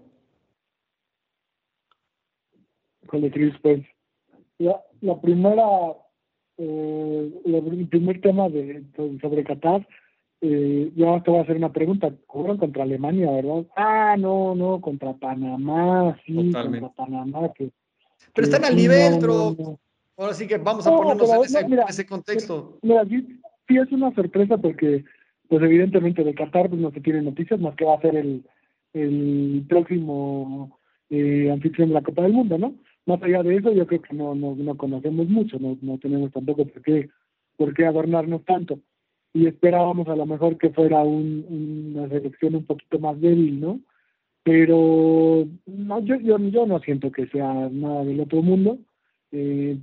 Con 3.06 3.30
pues 3.30 3.84
la, 4.60 4.82
la 5.02 5.20
primera, 5.20 5.66
eh, 6.58 7.32
el 7.46 7.88
primer 7.88 8.22
tema 8.22 8.50
de, 8.50 8.84
sobre 9.22 9.44
Qatar, 9.44 9.88
eh, 10.42 10.92
yo 10.96 11.22
te 11.24 11.32
voy 11.32 11.40
a 11.40 11.44
hacer 11.44 11.58
una 11.58 11.72
pregunta. 11.72 12.14
Jugaron 12.28 12.58
contra 12.58 12.84
Alemania, 12.84 13.32
¿verdad? 13.32 13.66
Ah, 13.76 14.16
no, 14.18 14.56
no, 14.56 14.82
contra 14.82 15.14
Panamá, 15.14 16.18
sí, 16.26 16.52
contra 16.52 16.90
Panamá. 16.90 17.52
Que, 17.54 17.72
Pero 18.34 18.46
están 18.48 18.66
al 18.66 18.76
nivel, 18.76 19.20
no, 19.20 19.80
Ahora 20.18 20.34
sí 20.34 20.48
que 20.48 20.58
vamos 20.58 20.88
a 20.88 20.96
ponernos 20.96 21.30
en, 21.30 21.80
ese, 21.90 22.06
contexto. 22.06 22.78
Mira, 22.82 23.04
sí, 23.06 23.40
sí, 23.68 23.78
es 23.78 23.92
una 23.92 24.14
sorpresa 24.16 24.58
porque, 24.58 25.04
pues 25.50 25.62
evidentemente 25.62 26.24
de 26.24 26.34
Qatar 26.34 26.70
pues, 26.70 26.80
no 26.80 26.92
se 26.92 27.02
tiene 27.02 27.22
noticias 27.22 27.60
más 27.60 27.76
que 27.76 27.86
va 27.86 27.96
a 27.96 28.02
ser 28.02 28.16
el, 28.16 28.46
el 28.94 29.66
próximo 29.68 30.80
eh, 31.10 31.50
anfitrión 31.52 31.90
de 31.90 31.96
la 31.96 32.02
Copa 32.02 32.22
del 32.22 32.34
Mundo, 32.34 32.58
¿no? 32.58 32.76
Más 33.06 33.22
allá 33.22 33.44
de 33.44 33.58
eso, 33.58 33.72
yo 33.72 33.86
creo 33.86 34.02
que 34.02 34.16
no, 34.16 34.34
no, 34.34 34.56
no 34.56 34.78
conocemos 34.78 35.28
mucho, 35.28 35.60
no, 35.60 35.78
no 35.82 35.98
tenemos 36.00 36.32
tampoco 36.32 36.66
por 36.66 36.82
qué, 36.82 37.10
por 37.56 37.74
qué 37.74 37.86
adornarnos 37.86 38.44
tanto. 38.46 38.80
Y 39.34 39.48
esperábamos 39.48 40.08
a 40.08 40.16
lo 40.16 40.26
mejor 40.26 40.58
que 40.58 40.72
fuera 40.72 41.02
un, 41.02 41.94
una 41.94 42.10
selección 42.10 42.56
un 42.56 42.66
poquito 42.66 43.00
más 43.00 43.20
débil, 43.20 43.60
¿no? 43.60 43.80
Pero 44.44 45.48
no, 45.66 46.00
yo, 46.02 46.16
yo, 46.18 46.38
yo 46.38 46.66
no 46.66 46.80
siento 46.80 47.12
que 47.12 47.28
sea 47.28 47.70
nada 47.72 48.04
del 48.06 48.22
otro 48.22 48.42
mundo. 48.42 48.78
Eh, 49.32 49.78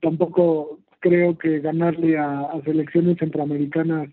tampoco 0.00 0.80
creo 1.00 1.38
que 1.38 1.60
ganarle 1.60 2.18
a, 2.18 2.40
a, 2.40 2.62
selecciones 2.62 3.18
centroamericanas 3.18 4.10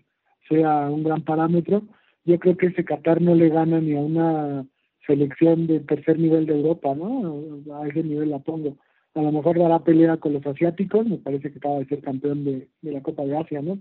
sea 0.48 0.88
un 0.90 1.04
gran 1.04 1.22
parámetro. 1.22 1.82
Yo 2.24 2.38
creo 2.38 2.56
que 2.56 2.66
ese 2.66 2.84
Qatar 2.84 3.20
no 3.20 3.34
le 3.34 3.48
gana 3.48 3.80
ni 3.80 3.94
a 3.94 4.00
una 4.00 4.66
selección 5.06 5.66
de 5.66 5.80
tercer 5.80 6.18
nivel 6.18 6.46
de 6.46 6.54
Europa, 6.54 6.94
¿no? 6.94 7.60
A 7.74 7.88
ese 7.88 8.02
nivel 8.02 8.30
la 8.30 8.38
pongo. 8.38 8.76
A 9.14 9.22
lo 9.22 9.32
mejor 9.32 9.58
dará 9.58 9.80
pelea 9.80 10.16
con 10.16 10.32
los 10.32 10.46
asiáticos, 10.46 11.06
me 11.06 11.18
parece 11.18 11.50
que 11.50 11.58
acaba 11.58 11.78
de 11.78 11.86
ser 11.86 12.00
campeón 12.00 12.44
de, 12.44 12.68
de 12.80 12.92
la 12.92 13.02
Copa 13.02 13.24
de 13.24 13.36
Asia, 13.36 13.60
¿no? 13.60 13.78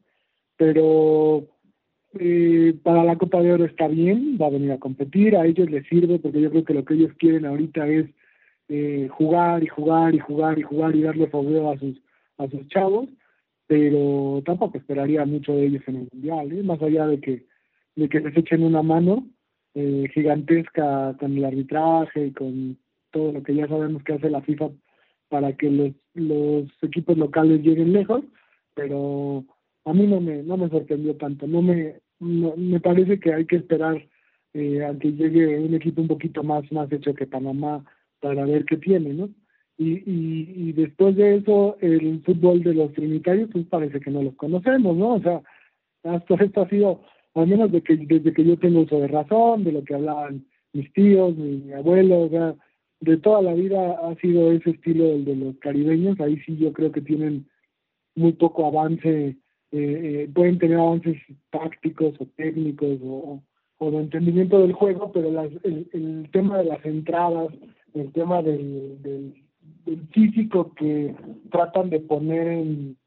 Pero 0.57 1.47
eh, 2.19 2.75
para 2.83 3.03
la 3.05 3.17
Copa 3.17 3.41
de 3.41 3.53
Oro 3.53 3.65
está 3.65 3.87
bien, 3.87 4.37
va 4.41 4.47
a 4.47 4.51
venir 4.51 4.71
a 4.73 4.79
competir, 4.79 5.37
a 5.37 5.45
ellos 5.45 5.69
les 5.69 5.87
sirve 5.87 6.19
porque 6.19 6.41
yo 6.41 6.49
creo 6.49 6.65
que 6.65 6.73
lo 6.73 6.83
que 6.83 6.95
ellos 6.95 7.11
quieren 7.17 7.45
ahorita 7.45 7.87
es 7.87 8.07
eh, 8.67 9.07
jugar 9.09 9.63
y 9.63 9.67
jugar 9.67 10.13
y 10.13 10.19
jugar 10.19 10.59
y 10.59 10.63
jugar 10.63 10.95
y 10.95 11.03
darle 11.03 11.27
fogueo 11.27 11.71
a 11.71 11.77
sus, 11.77 12.01
a 12.37 12.49
sus 12.49 12.67
chavos, 12.67 13.07
pero 13.65 14.41
tampoco 14.45 14.77
esperaría 14.77 15.25
mucho 15.25 15.53
de 15.53 15.67
ellos 15.67 15.83
en 15.87 15.95
el 15.95 16.07
Mundial, 16.11 16.51
¿eh? 16.51 16.63
más 16.63 16.81
allá 16.81 17.07
de 17.07 17.21
que, 17.21 17.45
de 17.95 18.09
que 18.09 18.19
les 18.19 18.35
echen 18.35 18.63
una 18.63 18.81
mano, 18.81 19.25
eh, 19.73 20.09
gigantesca 20.13 21.15
con 21.19 21.37
el 21.37 21.45
arbitraje 21.45 22.27
y 22.27 22.31
con 22.31 22.77
todo 23.11 23.31
lo 23.31 23.43
que 23.43 23.55
ya 23.55 23.67
sabemos 23.67 24.03
que 24.03 24.13
hace 24.13 24.29
la 24.29 24.41
FIFA 24.41 24.69
para 25.29 25.55
que 25.55 25.69
los, 26.13 26.67
equipos 26.81 27.17
locales 27.17 27.61
lleguen 27.61 27.93
lejos, 27.93 28.23
pero 28.73 29.45
a 29.85 29.93
mí 29.93 30.05
no 30.07 30.19
me, 30.19 30.43
no 30.43 30.57
me 30.57 30.69
sorprendió 30.69 31.15
tanto, 31.15 31.47
no 31.47 31.61
me, 31.61 31.95
me 32.19 32.79
parece 32.81 33.19
que 33.19 33.33
hay 33.33 33.45
que 33.45 33.55
esperar 33.57 34.05
eh, 34.53 34.83
a 34.83 34.97
que 34.99 35.13
llegue 35.13 35.59
un 35.59 35.73
equipo 35.73 36.01
un 36.01 36.09
poquito 36.09 36.43
más, 36.43 36.69
más 36.71 36.91
hecho 36.91 37.13
que 37.13 37.25
Panamá 37.25 37.83
para 38.19 38.45
ver 38.45 38.65
qué 38.65 38.75
tiene, 38.75 39.13
¿no? 39.13 39.29
Y, 39.77 39.93
y, 40.05 40.53
y 40.57 40.73
después 40.73 41.15
de 41.15 41.37
eso, 41.37 41.77
el 41.79 42.21
fútbol 42.23 42.61
de 42.61 42.73
los 42.73 42.91
trinitarios, 42.91 43.49
pues 43.51 43.65
parece 43.67 44.01
que 44.01 44.11
no 44.11 44.21
los 44.21 44.35
conocemos, 44.35 44.97
¿no? 44.97 45.15
O 45.15 45.21
sea, 45.21 45.41
hasta 46.03 46.35
esto 46.35 46.61
ha 46.61 46.69
sido 46.69 47.01
al 47.33 47.47
menos 47.47 47.71
de 47.71 47.81
que, 47.81 47.97
desde 47.97 48.33
que 48.33 48.43
yo 48.43 48.57
tengo 48.57 48.81
uso 48.81 48.99
de 48.99 49.07
razón, 49.07 49.63
de 49.63 49.71
lo 49.71 49.83
que 49.83 49.95
hablaban 49.95 50.45
mis 50.73 50.91
tíos, 50.93 51.35
mi, 51.35 51.71
abuelo, 51.73 52.29
de 52.99 53.17
toda 53.17 53.41
la 53.41 53.53
vida 53.53 53.93
ha 54.03 54.15
sido 54.15 54.51
ese 54.51 54.71
estilo 54.71 55.17
de 55.19 55.35
los 55.35 55.57
caribeños, 55.57 56.19
ahí 56.19 56.37
sí 56.45 56.57
yo 56.57 56.71
creo 56.71 56.91
que 56.91 57.01
tienen 57.01 57.47
muy 58.15 58.33
poco 58.33 58.67
avance, 58.67 59.09
eh, 59.29 59.35
eh, 59.71 60.29
pueden 60.33 60.59
tener 60.59 60.77
avances 60.77 61.17
tácticos 61.49 62.13
o 62.19 62.25
técnicos 62.35 62.97
o, 63.03 63.41
o 63.77 63.91
de 63.91 63.97
entendimiento 63.97 64.59
del 64.59 64.73
juego, 64.73 65.11
pero 65.11 65.31
las, 65.31 65.49
el, 65.63 65.89
el, 65.93 66.29
tema 66.31 66.57
de 66.59 66.65
las 66.65 66.85
entradas, 66.85 67.49
el 67.93 68.11
tema 68.11 68.41
del, 68.41 69.01
del, 69.01 69.33
del 69.85 70.07
físico 70.09 70.73
que 70.75 71.15
tratan 71.49 71.89
de 71.89 71.99
poner 72.01 72.47
en, 72.47 72.97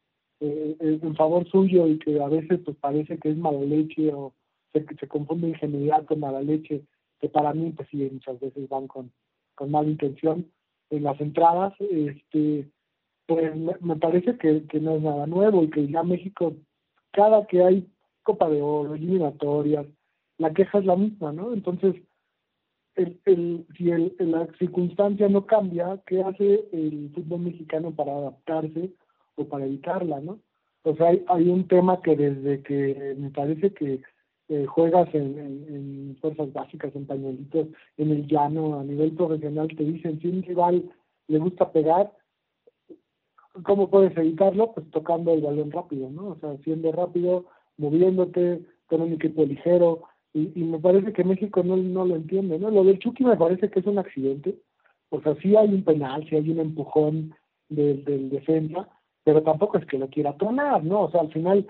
eh, 0.47 0.99
en 1.01 1.15
favor 1.15 1.47
suyo 1.49 1.87
y 1.87 1.99
que 1.99 2.21
a 2.21 2.27
veces 2.27 2.59
pues 2.63 2.77
parece 2.77 3.17
que 3.17 3.29
es 3.29 3.37
mala 3.37 3.59
leche 3.59 4.13
o 4.13 4.33
se, 4.73 4.85
se 4.99 5.07
confunde 5.07 5.49
ingenuidad 5.49 6.05
con 6.05 6.19
mala 6.19 6.41
leche, 6.41 6.83
que 7.19 7.29
para 7.29 7.53
mí 7.53 7.71
pues 7.71 7.87
sí 7.89 8.09
muchas 8.11 8.39
veces 8.39 8.67
van 8.69 8.87
con, 8.87 9.11
con 9.55 9.71
mala 9.71 9.89
intención 9.89 10.51
en 10.89 11.03
las 11.03 11.19
entradas, 11.19 11.73
este 11.79 12.69
pues 13.25 13.55
me, 13.55 13.95
parece 13.95 14.37
que, 14.37 14.65
que 14.67 14.79
no 14.79 14.97
es 14.97 15.01
nada 15.01 15.25
nuevo 15.25 15.63
y 15.63 15.69
que 15.69 15.87
ya 15.87 16.03
México, 16.03 16.53
cada 17.11 17.45
que 17.47 17.63
hay 17.63 17.87
Copa 18.23 18.49
de 18.49 18.61
Oro, 18.61 18.95
eliminatorias, 18.95 19.87
la 20.37 20.53
queja 20.53 20.79
es 20.79 20.85
la 20.85 20.95
misma, 20.95 21.31
¿no? 21.31 21.53
Entonces, 21.53 21.95
el, 22.95 23.19
el, 23.25 23.65
si 23.77 23.89
el, 23.89 24.15
la 24.19 24.47
circunstancia 24.59 25.27
no 25.27 25.45
cambia, 25.45 26.01
¿qué 26.05 26.21
hace 26.21 26.67
el 26.71 27.11
fútbol 27.13 27.41
mexicano 27.41 27.91
para 27.91 28.15
adaptarse 28.15 28.91
o 29.35 29.45
para 29.45 29.65
evitarla, 29.65 30.19
¿no? 30.19 30.39
O 30.83 30.95
sea, 30.95 31.07
hay, 31.07 31.23
hay 31.27 31.49
un 31.49 31.67
tema 31.67 32.01
que 32.01 32.15
desde 32.15 32.61
que 32.61 33.15
me 33.17 33.31
parece 33.31 33.73
que 33.73 34.01
eh, 34.47 34.65
juegas 34.67 35.13
en, 35.15 35.39
en, 35.39 36.17
fuerzas 36.21 36.53
básicas, 36.53 36.95
en 36.95 37.07
pañuelitos, 37.07 37.67
en 37.97 38.11
el 38.11 38.27
llano, 38.27 38.79
a 38.79 38.83
nivel 38.83 39.11
profesional, 39.13 39.67
te 39.67 39.83
dicen, 39.83 40.19
si 40.19 40.27
un 40.27 40.43
rival 40.43 40.83
le 41.27 41.39
gusta 41.39 41.71
pegar, 41.71 42.11
¿cómo 43.63 43.89
puedes 43.89 44.15
evitarlo? 44.15 44.71
Pues 44.73 44.89
tocando 44.91 45.33
el 45.33 45.41
balón 45.41 45.71
rápido, 45.71 46.11
¿no? 46.11 46.29
O 46.29 46.35
sea, 46.39 46.55
siendo 46.63 46.91
rápido, 46.91 47.45
moviéndote, 47.77 48.61
con 48.85 49.01
un 49.01 49.13
equipo 49.13 49.43
ligero, 49.45 50.03
y, 50.33 50.63
me 50.63 50.79
parece 50.79 51.13
que 51.13 51.23
México 51.23 51.63
no, 51.63 51.77
no 51.77 52.05
lo 52.05 52.15
entiende, 52.15 52.59
¿no? 52.59 52.69
Lo 52.69 52.83
del 52.83 52.99
Chucky 52.99 53.23
me 53.23 53.37
parece 53.37 53.69
que 53.69 53.79
es 53.79 53.85
un 53.85 53.97
accidente, 53.97 54.59
o 55.09 55.21
sea, 55.21 55.33
sí 55.41 55.55
hay 55.55 55.69
un 55.69 55.83
penal, 55.83 56.27
sí 56.29 56.35
hay 56.35 56.49
un 56.49 56.59
empujón 56.59 57.33
del, 57.69 58.03
del 58.03 58.29
defensa, 58.29 58.89
pero 59.25 59.41
tampoco 59.41 59.79
es 59.79 59.85
que 59.87 59.97
lo 59.97 60.07
quiera 60.07 60.37
tronar, 60.37 60.83
¿no? 60.83 61.01
O 61.01 61.11
sea, 61.11 61.21
al 61.21 61.33
final, 61.33 61.67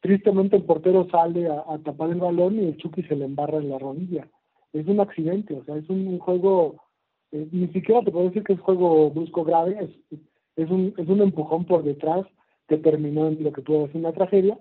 tristemente 0.00 0.56
el 0.56 0.64
portero 0.64 1.08
sale 1.08 1.48
a, 1.48 1.78
tapar 1.84 2.10
el 2.10 2.18
balón 2.18 2.56
y 2.56 2.66
el 2.66 2.76
Chucky 2.76 3.04
se 3.04 3.14
le 3.14 3.24
embarra 3.24 3.58
en 3.58 3.70
la 3.70 3.78
rodilla. 3.78 4.28
Es 4.72 4.86
un 4.88 4.98
accidente, 4.98 5.54
o 5.54 5.64
sea, 5.64 5.76
es 5.76 5.88
un, 5.88 6.18
juego, 6.18 6.82
eh, 7.30 7.48
ni 7.52 7.68
siquiera 7.68 8.02
te 8.02 8.10
puedo 8.10 8.26
decir 8.26 8.42
que 8.42 8.54
es 8.54 8.60
juego 8.60 9.10
brusco 9.12 9.44
grave, 9.44 9.78
es, 9.80 10.18
es, 10.56 10.68
un, 10.68 10.94
es 10.96 11.08
un 11.08 11.22
empujón 11.22 11.64
por 11.64 11.84
detrás 11.84 12.26
que 12.66 12.76
terminó 12.76 13.30
lo 13.30 13.52
que 13.52 13.62
puede 13.62 13.86
ser 13.86 13.98
una 13.98 14.12
tragedia, 14.12 14.58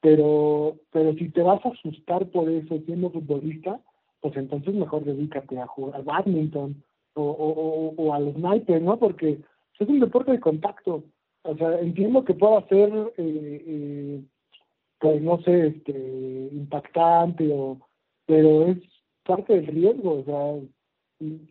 pero, 0.00 0.76
pero 0.90 1.12
si 1.12 1.28
te 1.28 1.42
vas 1.42 1.64
a 1.66 1.68
asustar 1.68 2.26
por 2.30 2.48
eso 2.48 2.78
siendo 2.86 3.10
futbolista, 3.10 3.78
pues 4.22 4.34
entonces 4.38 4.74
mejor 4.74 5.04
dedícate 5.04 5.60
a 5.60 5.66
jugar 5.66 6.02
badminton 6.04 6.82
o, 7.12 7.22
o, 7.22 7.94
o, 8.02 8.14
al 8.14 8.32
sniper, 8.32 8.80
¿no? 8.80 8.98
Porque 8.98 9.40
es 9.78 9.88
un 9.88 10.00
deporte 10.00 10.32
de 10.32 10.40
contacto 10.40 11.04
o 11.42 11.56
sea, 11.56 11.80
entiendo 11.80 12.24
que 12.24 12.34
pueda 12.34 12.66
ser, 12.68 12.90
eh, 13.16 13.64
eh, 13.66 14.22
pues 15.00 15.22
no 15.22 15.40
sé, 15.42 15.68
este, 15.68 16.48
impactante, 16.52 17.50
o, 17.52 17.78
pero 18.26 18.66
es 18.68 18.78
parte 19.24 19.54
del 19.54 19.66
riesgo, 19.66 20.20
o 20.20 20.24
sea, 20.24 20.68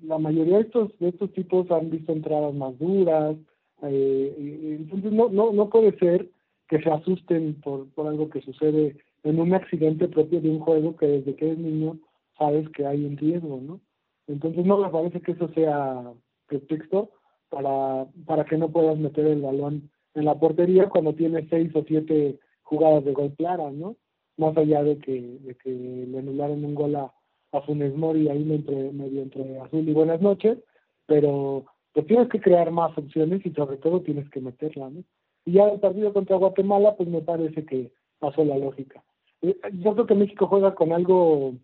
la 0.04 0.17
mayoría 0.17 0.58
de 0.58 0.63
estos, 0.63 0.98
de 1.00 1.10
estos 1.10 1.31
tipos 1.33 1.69
han 1.71 1.89
visto 1.89 2.12
entradas 2.12 2.54
más 2.54 2.77
duras, 2.79 3.35
eh, 3.83 4.77
entonces 4.79 5.12
no, 5.12 5.29
no, 5.29 5.52
no 5.52 5.69
puede 5.69 5.98
ser 5.98 6.29
que 6.69 6.81
se 6.81 6.89
asusten 6.89 7.60
por, 7.62 7.89
por 7.89 8.08
algo 8.08 8.29
que 8.29 8.42
sucede 8.42 8.96
en 9.23 9.39
un 9.39 9.54
accidente 9.54 10.08
propio 10.08 10.39
de 10.39 10.50
un 10.50 10.60
juego 10.60 10.96
que 10.96 11.08
desde 11.08 11.35
que 11.35 11.48
eres 11.48 11.58
niño 11.58 12.00
sabes 12.37 12.67
que 12.69 12.85
hay 12.85 13.04
un 13.04 13.17
riesgo, 13.17 13.60
¿no? 13.62 13.81
Entonces 14.27 14.65
no 14.65 14.77
me 14.77 14.89
parece 14.89 15.21
que 15.21 15.33
eso 15.33 15.50
sea 15.50 16.13
pretexto 16.48 17.12
para, 17.52 18.08
para 18.25 18.45
que 18.45 18.58
no 18.58 18.71
puedas 18.71 18.97
meter 18.97 19.27
el 19.27 19.41
balón 19.41 19.91
en 20.15 20.25
la 20.25 20.39
portería 20.39 20.89
cuando 20.89 21.13
tienes 21.13 21.47
seis 21.49 21.69
o 21.75 21.83
siete 21.87 22.39
jugadas 22.63 23.06
de 23.06 23.12
gol 23.12 23.33
claras, 23.37 23.73
¿no? 23.73 23.97
Más 24.37 24.58
allá 24.58 24.81
de 24.83 24.97
que, 24.97 25.39
de 25.41 25.56
que 25.56 25.69
le 25.69 26.17
anularon 26.17 26.63
un 26.65 26.73
gol 26.73 26.95
a, 26.95 27.13
a 27.52 27.62
Funes 27.62 27.95
Mori 27.95 28.29
ahí 28.29 28.52
entre, 28.52 28.91
medio 28.93 29.21
entre 29.21 29.60
azul 29.60 29.87
y 29.87 29.93
buenas 29.93 30.21
noches, 30.21 30.58
pero 31.06 31.65
pues 31.93 32.08
tienes 32.08 32.29
que 32.29 32.39
crear 32.39 32.71
más 32.71 32.97
opciones 32.97 33.45
y 33.45 33.52
sobre 33.52 33.77
todo 33.77 34.02
tienes 34.02 34.29
que 34.29 34.39
meterla, 34.39 34.89
¿no? 34.89 35.04
Y 35.43 35.54
ya 35.54 35.67
el 35.67 35.79
partido 35.79 36.13
contra 36.13 36.37
Guatemala, 36.37 36.95
pues 36.95 37.10
me 37.10 37.21
parece 37.21 37.65
que 37.65 37.91
pasó 38.19 38.45
la 38.45 38.58
lógica. 38.58 39.04
Eh, 39.41 39.58
yo 39.73 39.93
creo 39.93 40.06
que 40.06 40.15
México 40.15 40.47
juega 40.47 40.73
con 40.73 40.93
algo 40.93 41.56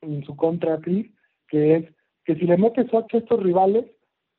en 0.00 0.24
su 0.24 0.34
contra, 0.34 0.80
Cris, 0.80 1.06
que 1.48 1.76
es 1.76 1.84
que 2.24 2.34
si 2.34 2.46
le 2.46 2.56
metes 2.56 2.92
a 2.92 3.06
estos 3.08 3.40
rivales, 3.40 3.84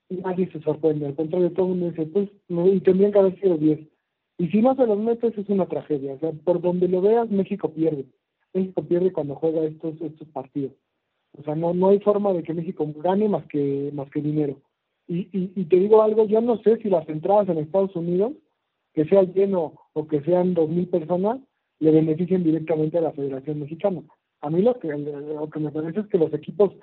nadie 0.09 0.49
se 0.51 0.61
sorprende, 0.61 1.05
al 1.05 1.15
contrario, 1.15 1.51
todo 1.51 1.67
el 1.67 1.71
mundo 1.73 1.89
dice, 1.89 2.05
pues, 2.05 2.29
no, 2.47 2.67
y 2.67 2.79
tendrían 2.81 3.11
que 3.11 3.19
haber 3.19 3.39
sido 3.39 3.57
10. 3.57 3.79
Y 4.39 4.47
si 4.49 4.61
no 4.61 4.75
se 4.75 4.85
los 4.85 4.99
metes 4.99 5.37
es 5.37 5.49
una 5.49 5.65
tragedia, 5.65 6.13
o 6.13 6.19
sea, 6.19 6.31
por 6.31 6.61
donde 6.61 6.87
lo 6.87 7.01
veas, 7.01 7.29
México 7.29 7.71
pierde. 7.73 8.05
México 8.53 8.83
pierde 8.83 9.11
cuando 9.11 9.35
juega 9.35 9.63
estos, 9.63 9.99
estos 10.01 10.27
partidos. 10.29 10.73
O 11.37 11.43
sea, 11.43 11.55
no, 11.55 11.73
no 11.73 11.89
hay 11.89 11.99
forma 11.99 12.33
de 12.33 12.43
que 12.43 12.53
México 12.53 12.87
gane 12.97 13.27
más 13.27 13.45
que, 13.47 13.91
más 13.93 14.09
que 14.09 14.21
dinero. 14.21 14.57
Y, 15.07 15.29
y, 15.31 15.51
y 15.55 15.65
te 15.65 15.77
digo 15.77 16.01
algo, 16.01 16.25
yo 16.25 16.41
no 16.41 16.57
sé 16.57 16.77
si 16.77 16.89
las 16.89 17.07
entradas 17.09 17.49
en 17.49 17.59
Estados 17.59 17.95
Unidos, 17.95 18.33
que 18.93 19.05
sea 19.05 19.23
lleno 19.23 19.73
o 19.93 20.07
que 20.07 20.21
sean 20.21 20.53
dos 20.53 20.69
mil 20.69 20.87
personas, 20.87 21.39
le 21.79 21.91
beneficien 21.91 22.43
directamente 22.43 22.97
a 22.97 23.01
la 23.01 23.11
Federación 23.11 23.59
Mexicana. 23.59 24.01
A 24.41 24.49
mí 24.49 24.61
lo 24.61 24.79
que, 24.79 24.87
lo 24.87 25.49
que 25.49 25.59
me 25.59 25.71
parece 25.71 26.01
es 26.01 26.07
que 26.07 26.17
los 26.17 26.33
equipos 26.33 26.73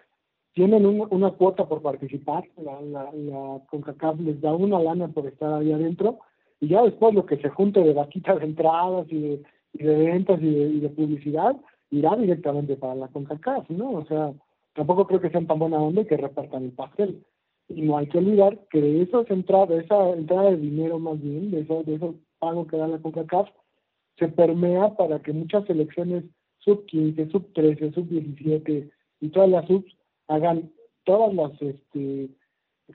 tienen 0.55 0.87
una 0.87 1.33
cuota 1.33 1.67
por 1.69 1.83
participar, 1.83 2.45
la, 2.57 2.81
la, 2.81 3.13
la 3.13 3.61
CONCACAF 3.69 4.21
les 4.21 4.41
da 4.41 4.55
una 4.55 4.79
lana 4.79 5.09
por 5.09 5.27
estar 5.27 5.53
ahí 5.53 5.73
adentro, 5.73 6.21
y 6.61 6.69
ya 6.69 6.83
después 6.83 7.13
lo 7.13 7.27
que 7.27 7.37
se 7.39 7.49
junte 7.49 7.81
de 7.81 7.93
vaquitas 7.93 8.39
de 8.39 8.47
entradas 8.47 9.07
y 9.11 9.21
de, 9.21 9.43
y 9.73 9.83
de 9.83 9.97
ventas 9.97 10.41
y 10.41 10.49
de, 10.49 10.69
y 10.69 10.81
de 10.81 10.89
publicidad, 10.91 11.57
irá 11.91 12.15
directamente 12.17 12.77
para 12.77 12.95
la 12.95 13.09
CONCACAF, 13.09 13.69
¿no? 13.71 13.91
O 13.91 14.05
sea, 14.07 14.33
tampoco 14.75 15.09
creo 15.09 15.21
que 15.21 15.31
sean 15.31 15.49
tan 15.49 15.59
buena 15.59 15.79
onda 15.79 16.03
y 16.03 16.07
que 16.07 16.17
repartan 16.17 16.65
el 16.65 16.73
pastel. 16.73 17.25
Y 17.69 17.83
no 17.83 17.99
hay 17.99 18.07
que 18.07 18.19
olvidar 18.19 18.59
que 18.71 18.81
de 18.81 19.03
esas 19.03 19.29
entradas, 19.31 19.85
esa 19.85 20.11
entrada 20.11 20.51
de 20.51 20.57
dinero 20.59 21.01
más 21.01 21.21
bien, 21.21 21.51
de 21.51 21.63
esos, 21.63 21.85
de 21.85 21.97
esos 21.97 22.15
pagos 22.39 22.69
que 22.69 22.77
da 22.77 22.87
la 22.87 22.99
CONCACAF, 22.99 23.49
se 24.19 24.29
permea 24.29 24.95
para 24.95 25.21
que 25.21 25.33
muchas 25.33 25.67
selecciones 25.67 26.25
sub 26.59 26.87
15, 26.87 27.31
sub 27.31 27.53
13, 27.55 27.93
sub 27.93 28.09
17 28.09 28.89
y 29.21 29.29
todas 29.31 29.51
las 29.51 29.67
subs 29.67 29.97
hagan 30.29 30.72
todas 31.05 31.35
las 31.35 31.53
este, 31.61 32.31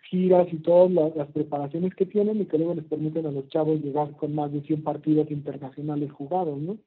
giras 0.04 0.48
y 0.52 0.58
todas 0.58 1.16
las, 1.16 1.28
preparaciones 1.32 1.96
que 1.96 2.06
tienen 2.06 2.42
y 2.42 2.46
que 2.46 2.58
luego 2.58 2.76
les 2.76 2.86
permiten 2.86 3.26
a 3.26 3.32
los 3.32 3.48
chavos 3.50 3.82
llegar 3.82 4.16
con 4.18 4.36
más 4.36 4.52
de 4.52 4.62
100 4.62 4.84
partidos 4.84 5.32
internacionales 5.32 6.12
jugados, 6.12 6.58
¿no? 6.60 6.78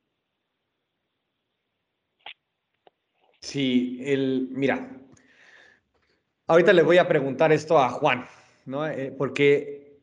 Sí, 3.41 4.01
el, 4.05 4.49
mira, 4.53 5.01
ahorita 6.47 6.73
le 6.73 6.83
voy 6.83 6.99
a 6.99 7.09
preguntar 7.09 7.53
esto 7.53 7.79
a 7.79 7.89
Juan, 7.89 8.25
¿no? 8.67 8.87
Eh, 8.87 9.13
porque 9.17 9.99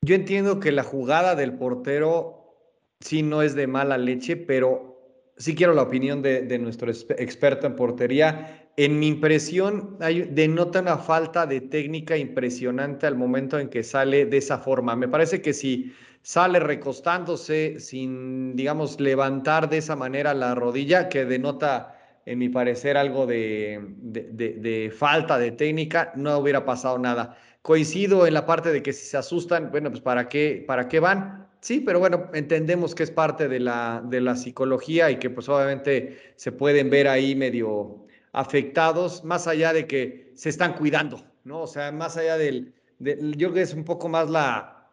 yo 0.00 0.16
entiendo 0.16 0.58
que 0.58 0.72
la 0.72 0.82
jugada 0.82 1.36
del 1.36 1.54
portero 1.54 2.56
sí 2.98 3.22
no 3.22 3.42
es 3.42 3.54
de 3.54 3.68
mala 3.68 3.98
leche, 3.98 4.36
pero 4.36 5.00
sí 5.36 5.54
quiero 5.54 5.74
la 5.74 5.82
opinión 5.82 6.22
de, 6.22 6.42
de 6.42 6.58
nuestro 6.58 6.90
experto 6.90 7.68
en 7.68 7.76
portería 7.76 8.61
en 8.76 8.98
mi 8.98 9.08
impresión, 9.08 9.98
denota 9.98 10.80
una 10.80 10.98
falta 10.98 11.46
de 11.46 11.60
técnica 11.60 12.16
impresionante 12.16 13.06
al 13.06 13.16
momento 13.16 13.58
en 13.58 13.68
que 13.68 13.82
sale 13.82 14.24
de 14.24 14.38
esa 14.38 14.58
forma. 14.58 14.96
Me 14.96 15.08
parece 15.08 15.42
que 15.42 15.52
si 15.52 15.92
sale 16.22 16.58
recostándose 16.58 17.80
sin, 17.80 18.56
digamos, 18.56 18.98
levantar 19.00 19.68
de 19.68 19.78
esa 19.78 19.96
manera 19.96 20.32
la 20.32 20.54
rodilla, 20.54 21.08
que 21.08 21.24
denota, 21.24 21.98
en 22.24 22.38
mi 22.38 22.48
parecer, 22.48 22.96
algo 22.96 23.26
de, 23.26 23.80
de, 23.98 24.22
de, 24.54 24.90
falta 24.90 25.38
de 25.38 25.52
técnica, 25.52 26.12
no 26.16 26.38
hubiera 26.38 26.64
pasado 26.64 26.98
nada. 26.98 27.36
Coincido 27.60 28.26
en 28.26 28.34
la 28.34 28.46
parte 28.46 28.72
de 28.72 28.82
que 28.82 28.92
si 28.92 29.06
se 29.06 29.16
asustan, 29.16 29.70
bueno, 29.70 29.90
pues 29.90 30.00
¿para 30.00 30.28
qué, 30.28 30.64
para 30.66 30.88
qué 30.88 31.00
van? 31.00 31.48
Sí, 31.60 31.80
pero 31.80 32.00
bueno, 32.00 32.30
entendemos 32.32 32.94
que 32.94 33.02
es 33.02 33.10
parte 33.10 33.48
de 33.48 33.60
la, 33.60 34.02
de 34.04 34.20
la 34.20 34.34
psicología 34.34 35.10
y 35.10 35.16
que 35.16 35.30
pues 35.30 35.48
obviamente 35.48 36.18
se 36.36 36.52
pueden 36.52 36.90
ver 36.90 37.06
ahí 37.06 37.36
medio 37.36 38.06
afectados, 38.32 39.24
más 39.24 39.46
allá 39.46 39.72
de 39.72 39.86
que 39.86 40.32
se 40.34 40.48
están 40.48 40.74
cuidando, 40.74 41.22
¿no? 41.44 41.62
O 41.62 41.66
sea, 41.66 41.92
más 41.92 42.16
allá 42.16 42.38
del, 42.38 42.74
yo 42.98 43.48
creo 43.48 43.52
que 43.52 43.62
es 43.62 43.74
un 43.74 43.84
poco 43.84 44.08
más 44.08 44.30
la, 44.30 44.90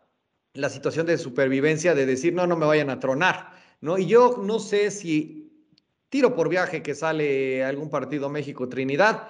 la 0.53 0.69
situación 0.69 1.05
de 1.05 1.17
supervivencia 1.17 1.95
de 1.95 2.05
decir, 2.05 2.33
no, 2.33 2.45
no 2.47 2.57
me 2.57 2.65
vayan 2.65 2.89
a 2.89 2.99
tronar, 2.99 3.53
¿no? 3.81 3.97
Y 3.97 4.07
yo 4.07 4.41
no 4.43 4.59
sé 4.59 4.91
si 4.91 5.67
tiro 6.09 6.35
por 6.35 6.49
viaje 6.49 6.83
que 6.83 6.95
sale 6.95 7.63
algún 7.63 7.89
partido 7.89 8.29
México-Trinidad, 8.29 9.27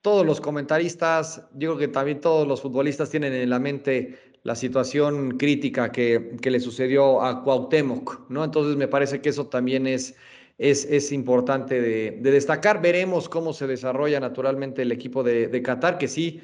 todos 0.00 0.26
los 0.26 0.40
comentaristas, 0.40 1.42
yo 1.54 1.76
que 1.76 1.88
también 1.88 2.20
todos 2.20 2.46
los 2.46 2.62
futbolistas 2.62 3.10
tienen 3.10 3.32
en 3.32 3.50
la 3.50 3.58
mente 3.58 4.18
la 4.42 4.54
situación 4.54 5.36
crítica 5.38 5.90
que, 5.90 6.36
que 6.40 6.50
le 6.50 6.60
sucedió 6.60 7.22
a 7.22 7.42
Cuauhtémoc, 7.42 8.30
¿no? 8.30 8.44
Entonces 8.44 8.76
me 8.76 8.86
parece 8.86 9.20
que 9.20 9.30
eso 9.30 9.46
también 9.48 9.86
es 9.86 10.14
es, 10.58 11.12
importante 11.12 11.80
de, 11.80 12.18
destacar. 12.22 12.80
Veremos 12.80 13.28
cómo 13.28 13.52
se 13.52 13.66
desarrolla 13.66 14.20
naturalmente 14.20 14.82
el 14.82 14.92
equipo 14.92 15.22
de, 15.22 15.62
Qatar, 15.62 15.98
que 15.98 16.08
sí 16.08 16.42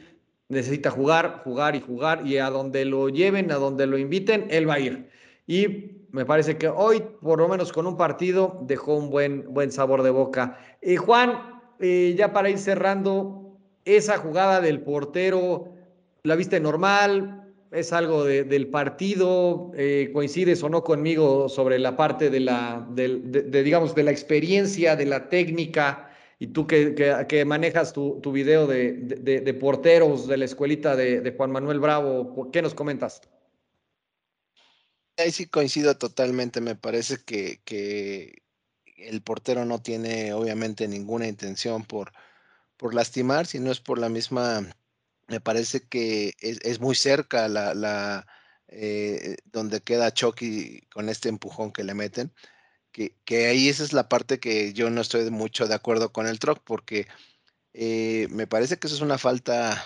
necesita 0.48 0.90
jugar, 0.90 1.40
jugar 1.44 1.76
y 1.76 1.80
jugar, 1.80 2.26
y 2.26 2.38
a 2.38 2.50
donde 2.50 2.84
lo 2.84 3.08
lleven, 3.08 3.50
a 3.52 3.56
donde 3.56 3.86
lo 3.86 3.96
inviten, 3.96 4.46
él 4.50 4.68
va 4.68 4.74
a 4.74 4.80
ir. 4.80 5.08
Y 5.46 6.06
me 6.10 6.26
parece 6.26 6.58
que 6.58 6.68
hoy, 6.68 7.02
por 7.22 7.38
lo 7.38 7.48
menos 7.48 7.72
con 7.72 7.86
un 7.86 7.96
partido, 7.96 8.60
dejó 8.62 8.96
un 8.96 9.08
buen, 9.08 9.52
buen 9.52 9.72
sabor 9.72 10.02
de 10.02 10.10
boca. 10.10 10.58
y 10.82 10.96
Juan, 10.96 11.60
eh, 11.80 12.14
ya 12.16 12.32
para 12.32 12.50
ir 12.50 12.58
cerrando, 12.58 13.58
esa 13.84 14.18
jugada 14.18 14.60
del 14.60 14.82
portero, 14.82 15.72
¿la 16.22 16.36
viste 16.36 16.60
normal? 16.60 17.41
Es 17.72 17.92
algo 17.92 18.24
del 18.24 18.68
partido, 18.68 19.72
eh, 19.74 20.10
coincides 20.12 20.62
o 20.62 20.68
no 20.68 20.84
conmigo 20.84 21.48
sobre 21.48 21.78
la 21.78 21.96
parte 21.96 22.28
de 22.28 22.40
la, 22.40 22.86
de, 22.90 23.62
digamos, 23.62 23.94
de 23.94 24.02
la 24.02 24.10
experiencia, 24.10 24.94
de 24.94 25.06
la 25.06 25.30
técnica, 25.30 26.10
y 26.38 26.48
tú 26.48 26.66
que, 26.66 26.94
que, 27.28 27.44
manejas 27.44 27.92
tu, 27.92 28.20
tu 28.20 28.32
video 28.32 28.66
de, 28.66 29.56
porteros 29.58 30.26
de 30.26 30.36
la 30.36 30.44
escuelita 30.44 30.96
de, 30.96 31.34
Juan 31.36 31.50
Manuel 31.50 31.80
Bravo, 31.80 32.50
¿qué 32.52 32.60
nos 32.60 32.74
comentas? 32.74 33.22
Ahí 35.16 35.30
sí 35.30 35.46
coincido 35.46 35.96
totalmente, 35.96 36.60
me 36.60 36.74
parece 36.74 37.18
que, 37.24 37.60
que 37.64 38.42
el 38.96 39.22
portero 39.22 39.64
no 39.64 39.80
tiene 39.80 40.34
obviamente 40.34 40.88
ninguna 40.88 41.26
intención 41.26 41.84
por, 41.84 42.12
por 42.76 42.94
lastimar, 42.94 43.46
si 43.46 43.60
no 43.60 43.70
es 43.70 43.80
por 43.80 43.98
la 43.98 44.08
misma 44.08 44.74
me 45.32 45.40
parece 45.40 45.80
que 45.88 46.34
es, 46.40 46.78
muy 46.80 46.94
cerca 46.94 47.48
la, 47.48 47.72
la 47.74 48.26
eh, 48.68 49.36
donde 49.46 49.80
queda 49.80 50.12
Chucky 50.12 50.82
con 50.92 51.08
este 51.08 51.30
empujón 51.30 51.72
que 51.72 51.84
le 51.84 51.94
meten, 51.94 52.34
que, 52.92 53.16
que, 53.24 53.46
ahí 53.46 53.68
esa 53.68 53.84
es 53.84 53.94
la 53.94 54.08
parte 54.10 54.40
que 54.40 54.74
yo 54.74 54.90
no 54.90 55.00
estoy 55.00 55.30
mucho 55.30 55.66
de 55.66 55.74
acuerdo 55.74 56.12
con 56.12 56.26
el 56.26 56.38
Troc, 56.38 56.62
porque 56.64 57.06
eh, 57.74 58.28
me 58.30 58.46
parece 58.46 58.78
que 58.78 58.88
eso 58.88 58.96
es 58.96 59.02
una 59.02 59.18
falta 59.18 59.82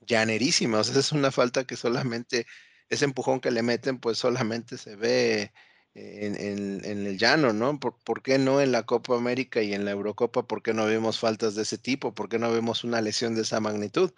llanerísima, 0.00 0.78
o 0.80 0.84
sea, 0.84 0.98
es 1.00 1.12
una 1.12 1.32
falta 1.32 1.64
que 1.66 1.76
solamente, 1.76 2.46
ese 2.88 3.04
empujón 3.04 3.40
que 3.40 3.50
le 3.50 3.62
meten, 3.62 3.98
pues 4.00 4.18
solamente 4.18 4.78
se 4.78 4.96
ve 4.96 5.52
en, 5.94 6.36
en, 6.36 6.84
en 6.84 7.06
el 7.06 7.18
llano, 7.18 7.52
¿no? 7.52 7.78
¿Por, 7.80 7.98
¿Por, 8.04 8.22
qué 8.22 8.38
no 8.38 8.60
en 8.60 8.72
la 8.72 8.84
Copa 8.84 9.16
América 9.16 9.62
y 9.62 9.74
en 9.74 9.84
la 9.84 9.90
Eurocopa? 9.92 10.46
¿Por 10.46 10.62
qué 10.62 10.74
no 10.74 10.86
vemos 10.86 11.18
faltas 11.18 11.54
de 11.54 11.62
ese 11.62 11.78
tipo? 11.78 12.14
¿Por 12.14 12.28
qué 12.28 12.38
no 12.38 12.52
vemos 12.52 12.84
una 12.84 13.00
lesión 13.00 13.34
de 13.34 13.42
esa 13.42 13.60
magnitud? 13.60 14.12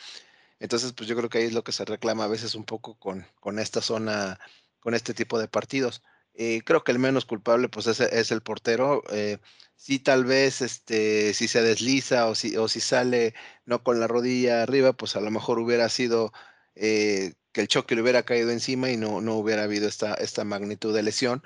Entonces, 0.61 0.93
pues 0.93 1.09
yo 1.09 1.17
creo 1.17 1.29
que 1.31 1.39
ahí 1.39 1.45
es 1.47 1.55
lo 1.55 1.65
que 1.65 1.73
se 1.73 1.85
reclama 1.85 2.25
a 2.25 2.29
veces 2.29 2.55
un 2.55 2.65
poco 2.65 2.95
con, 2.99 3.27
con 3.41 3.59
esta 3.59 3.81
zona, 3.81 4.39
con 4.81 4.95
este 4.95 5.15
tipo 5.15 5.39
de 5.39 5.49
partidos. 5.49 6.03
Eh, 6.35 6.63
creo 6.65 6.85
que 6.85 6.93
el 6.93 6.99
menos 6.99 7.25
culpable 7.27 7.69
pues 7.69 7.87
es, 7.87 8.31
el 8.31 8.43
portero. 8.43 9.03
Eh, 9.11 9.39
sí, 9.77 9.99
tal 9.99 10.25
vez 10.25 10.63
este, 10.63 11.35
si 11.35 11.49
se 11.49 11.63
desliza 11.63 12.27
o 12.27 12.35
si, 12.35 12.57
o 12.57 12.69
si 12.69 12.81
sale 12.81 13.35
no 13.67 13.83
con 13.83 14.01
la 14.01 14.07
rodilla 14.07 14.63
arriba, 14.63 14.93
pues 14.93 15.17
a 15.17 15.21
lo 15.21 15.31
mejor 15.31 15.59
hubiera 15.59 15.89
sido 15.89 16.33
eh, 16.75 17.35
que 17.53 17.63
el 17.63 17.69
choque 17.69 17.95
le 17.95 18.03
hubiera 18.03 18.23
caído 18.25 18.51
encima 18.51 18.91
y 18.91 18.97
no, 18.97 19.21
no 19.21 19.37
hubiera 19.37 19.65
habido 19.65 19.89
esta, 19.89 20.15
esta 20.15 20.45
magnitud 20.45 20.95
de 20.95 21.03
lesión. 21.03 21.43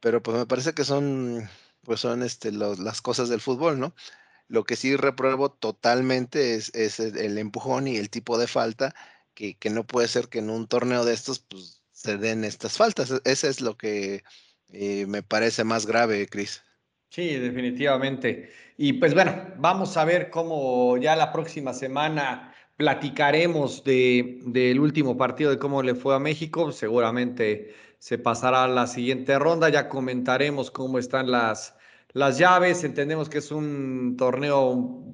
Pero 0.00 0.22
pues 0.22 0.36
me 0.36 0.46
parece 0.46 0.74
que 0.74 0.84
son, 0.84 1.48
pues 1.82 2.00
son 2.00 2.22
este, 2.22 2.52
los, 2.52 2.78
las 2.78 3.02
cosas 3.02 3.28
del 3.28 3.40
fútbol, 3.40 3.80
¿no? 3.80 3.94
Lo 4.48 4.64
que 4.64 4.76
sí 4.76 4.96
repruebo 4.96 5.50
totalmente 5.50 6.54
es, 6.54 7.00
el 7.00 7.38
empujón 7.38 7.86
y 7.86 7.96
el 7.96 8.10
tipo 8.10 8.38
de 8.38 8.46
falta, 8.46 8.94
que, 9.34 9.56
no 9.70 9.86
puede 9.86 10.08
ser 10.08 10.28
que 10.28 10.40
en 10.40 10.50
un 10.50 10.66
torneo 10.66 11.04
de 11.04 11.14
estos 11.14 11.38
pues, 11.38 11.82
se 11.92 12.16
den 12.16 12.44
estas 12.44 12.76
faltas. 12.76 13.10
E, 13.10 13.20
ese 13.24 13.48
es 13.48 13.60
lo 13.60 13.76
que 13.76 14.24
eh, 14.72 15.06
me 15.06 15.22
parece 15.22 15.64
más 15.64 15.86
grave, 15.86 16.26
Cris. 16.28 16.62
Sí, 17.10 17.34
definitivamente. 17.34 18.50
Y 18.76 18.94
pues 18.94 19.14
bueno, 19.14 19.54
vamos 19.58 19.96
a 19.96 20.04
ver 20.04 20.30
cómo 20.30 20.96
ya 20.98 21.16
la 21.16 21.32
próxima 21.32 21.72
semana 21.72 22.54
platicaremos 22.76 23.82
de, 23.84 24.40
del 24.44 24.78
último 24.80 25.16
partido, 25.16 25.50
de 25.50 25.58
cómo 25.58 25.82
le 25.82 25.94
fue 25.94 26.14
a 26.14 26.18
México. 26.18 26.72
Seguramente 26.72 27.74
se 27.98 28.18
pasará 28.18 28.64
a 28.64 28.68
la 28.68 28.86
siguiente 28.86 29.38
ronda, 29.38 29.68
ya 29.68 29.88
comentaremos 29.88 30.70
cómo 30.70 30.98
están 30.98 31.30
las, 31.30 31.74
las 32.18 32.38
llaves. 32.38 32.84
Entendemos 32.84 33.28
que 33.28 33.38
es 33.38 33.50
un 33.50 34.16
torneo 34.18 35.04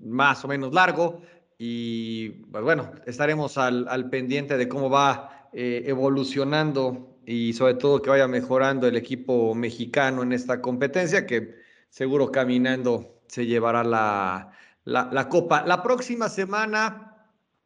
más 0.00 0.44
o 0.44 0.48
menos 0.48 0.72
largo 0.72 1.22
y 1.58 2.30
pues 2.50 2.64
bueno, 2.64 2.92
estaremos 3.06 3.58
al, 3.58 4.08
pendiente 4.10 4.56
de 4.56 4.68
cómo 4.68 4.88
va 4.88 5.48
eh, 5.52 5.82
evolucionando 5.86 7.18
y 7.26 7.52
sobre 7.52 7.74
todo 7.74 8.00
que 8.00 8.10
vaya 8.10 8.26
mejorando 8.26 8.86
el 8.88 8.96
equipo 8.96 9.54
mexicano 9.54 10.22
en 10.22 10.32
esta 10.32 10.60
competencia, 10.60 11.26
que 11.26 11.54
seguro 11.90 12.32
caminando 12.32 13.20
se 13.28 13.46
llevará 13.46 13.84
la, 13.84 14.52
la 14.84 15.28
copa. 15.28 15.62
La 15.66 15.82
próxima 15.82 16.28
semana 16.28 17.10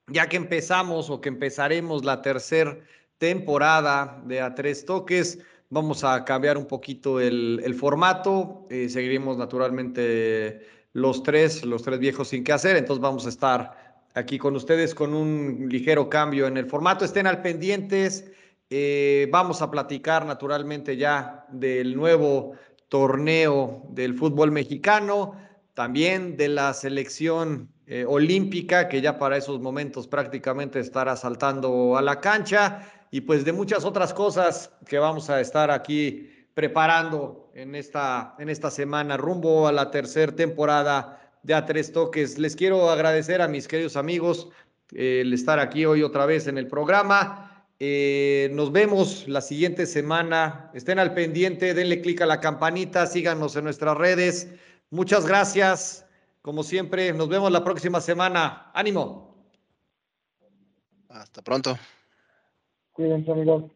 ya 0.08 0.28
que 0.28 0.36
empezamos 0.36 1.10
o 1.10 1.20
que 1.20 1.28
empezaremos 1.28 2.04
la 2.04 2.20
tercera 2.20 2.78
temporada 3.18 4.22
de 4.26 4.40
A 4.40 4.54
Tres 4.54 4.84
Toques, 4.84 5.38
vamos 5.74 6.04
a 6.04 6.24
cambiar 6.24 6.56
un 6.56 6.66
poquito 6.66 7.20
el, 7.20 7.74
formato. 7.78 8.66
Eh, 8.70 8.88
seguiremos 8.88 9.36
naturalmente 9.36 10.66
los 10.92 11.22
tres, 11.22 11.64
los 11.64 11.82
tres 11.82 11.98
viejos 11.98 12.28
sin 12.28 12.44
qué 12.44 12.52
hacer. 12.52 12.76
Entonces 12.76 13.02
vamos 13.02 13.26
a 13.26 13.28
estar 13.28 14.06
aquí 14.14 14.38
con 14.38 14.54
ustedes 14.54 14.94
con 14.94 15.12
un 15.12 15.66
ligero 15.68 16.08
cambio 16.08 16.46
en 16.46 16.56
el 16.56 16.66
formato. 16.66 17.04
Estén 17.04 17.26
al 17.26 17.42
pendientes. 17.42 18.30
Eh, 18.70 19.28
vamos 19.30 19.60
a 19.60 19.70
platicar 19.70 20.24
naturalmente 20.24 20.96
ya 20.96 21.44
del 21.50 21.96
nuevo 21.96 22.52
torneo 22.88 23.82
del 23.90 24.14
fútbol 24.14 24.52
mexicano, 24.52 25.36
también 25.74 26.36
de 26.36 26.48
la 26.48 26.72
selección 26.72 27.68
eh, 27.86 28.04
olímpica 28.08 28.88
que 28.88 29.02
ya 29.02 29.18
para 29.18 29.36
esos 29.36 29.60
momentos 29.60 30.06
prácticamente 30.06 30.78
estará 30.80 31.16
saltando 31.16 31.98
a 31.98 32.02
la 32.02 32.20
cancha 32.20 32.93
y 33.14 33.20
pues 33.20 33.44
de 33.44 33.52
muchas 33.52 33.84
otras 33.84 34.12
cosas 34.12 34.72
que 34.88 34.98
vamos 34.98 35.30
a 35.30 35.40
estar 35.40 35.70
aquí 35.70 36.48
preparando 36.52 37.48
en 37.54 37.76
esta, 37.76 38.34
en 38.40 38.48
esta 38.48 38.72
semana 38.72 39.16
rumbo 39.16 39.68
a 39.68 39.72
la 39.72 39.92
tercera 39.92 40.34
temporada 40.34 41.32
de 41.44 41.54
A 41.54 41.64
Tres 41.64 41.92
Toques. 41.92 42.40
Les 42.40 42.56
quiero 42.56 42.90
agradecer 42.90 43.40
a 43.40 43.46
mis 43.46 43.68
queridos 43.68 43.96
amigos 43.96 44.48
eh, 44.90 45.20
el 45.20 45.32
estar 45.32 45.60
aquí 45.60 45.86
hoy 45.86 46.02
otra 46.02 46.26
vez 46.26 46.48
en 46.48 46.58
el 46.58 46.66
programa. 46.66 47.68
Eh, 47.78 48.50
nos 48.52 48.72
vemos 48.72 49.28
la 49.28 49.42
siguiente 49.42 49.86
semana. 49.86 50.72
Estén 50.74 50.98
al 50.98 51.14
pendiente, 51.14 51.72
denle 51.72 52.00
clic 52.00 52.20
a 52.20 52.26
la 52.26 52.40
campanita, 52.40 53.06
síganos 53.06 53.54
en 53.54 53.62
nuestras 53.62 53.96
redes. 53.96 54.48
Muchas 54.90 55.24
gracias. 55.24 56.04
Como 56.42 56.64
siempre, 56.64 57.12
nos 57.12 57.28
vemos 57.28 57.52
la 57.52 57.62
próxima 57.62 58.00
semana. 58.00 58.72
Ánimo. 58.74 59.36
Hasta 61.10 61.42
pronto. 61.42 61.78
Cuídense, 62.95 63.32
amigos. 63.32 63.72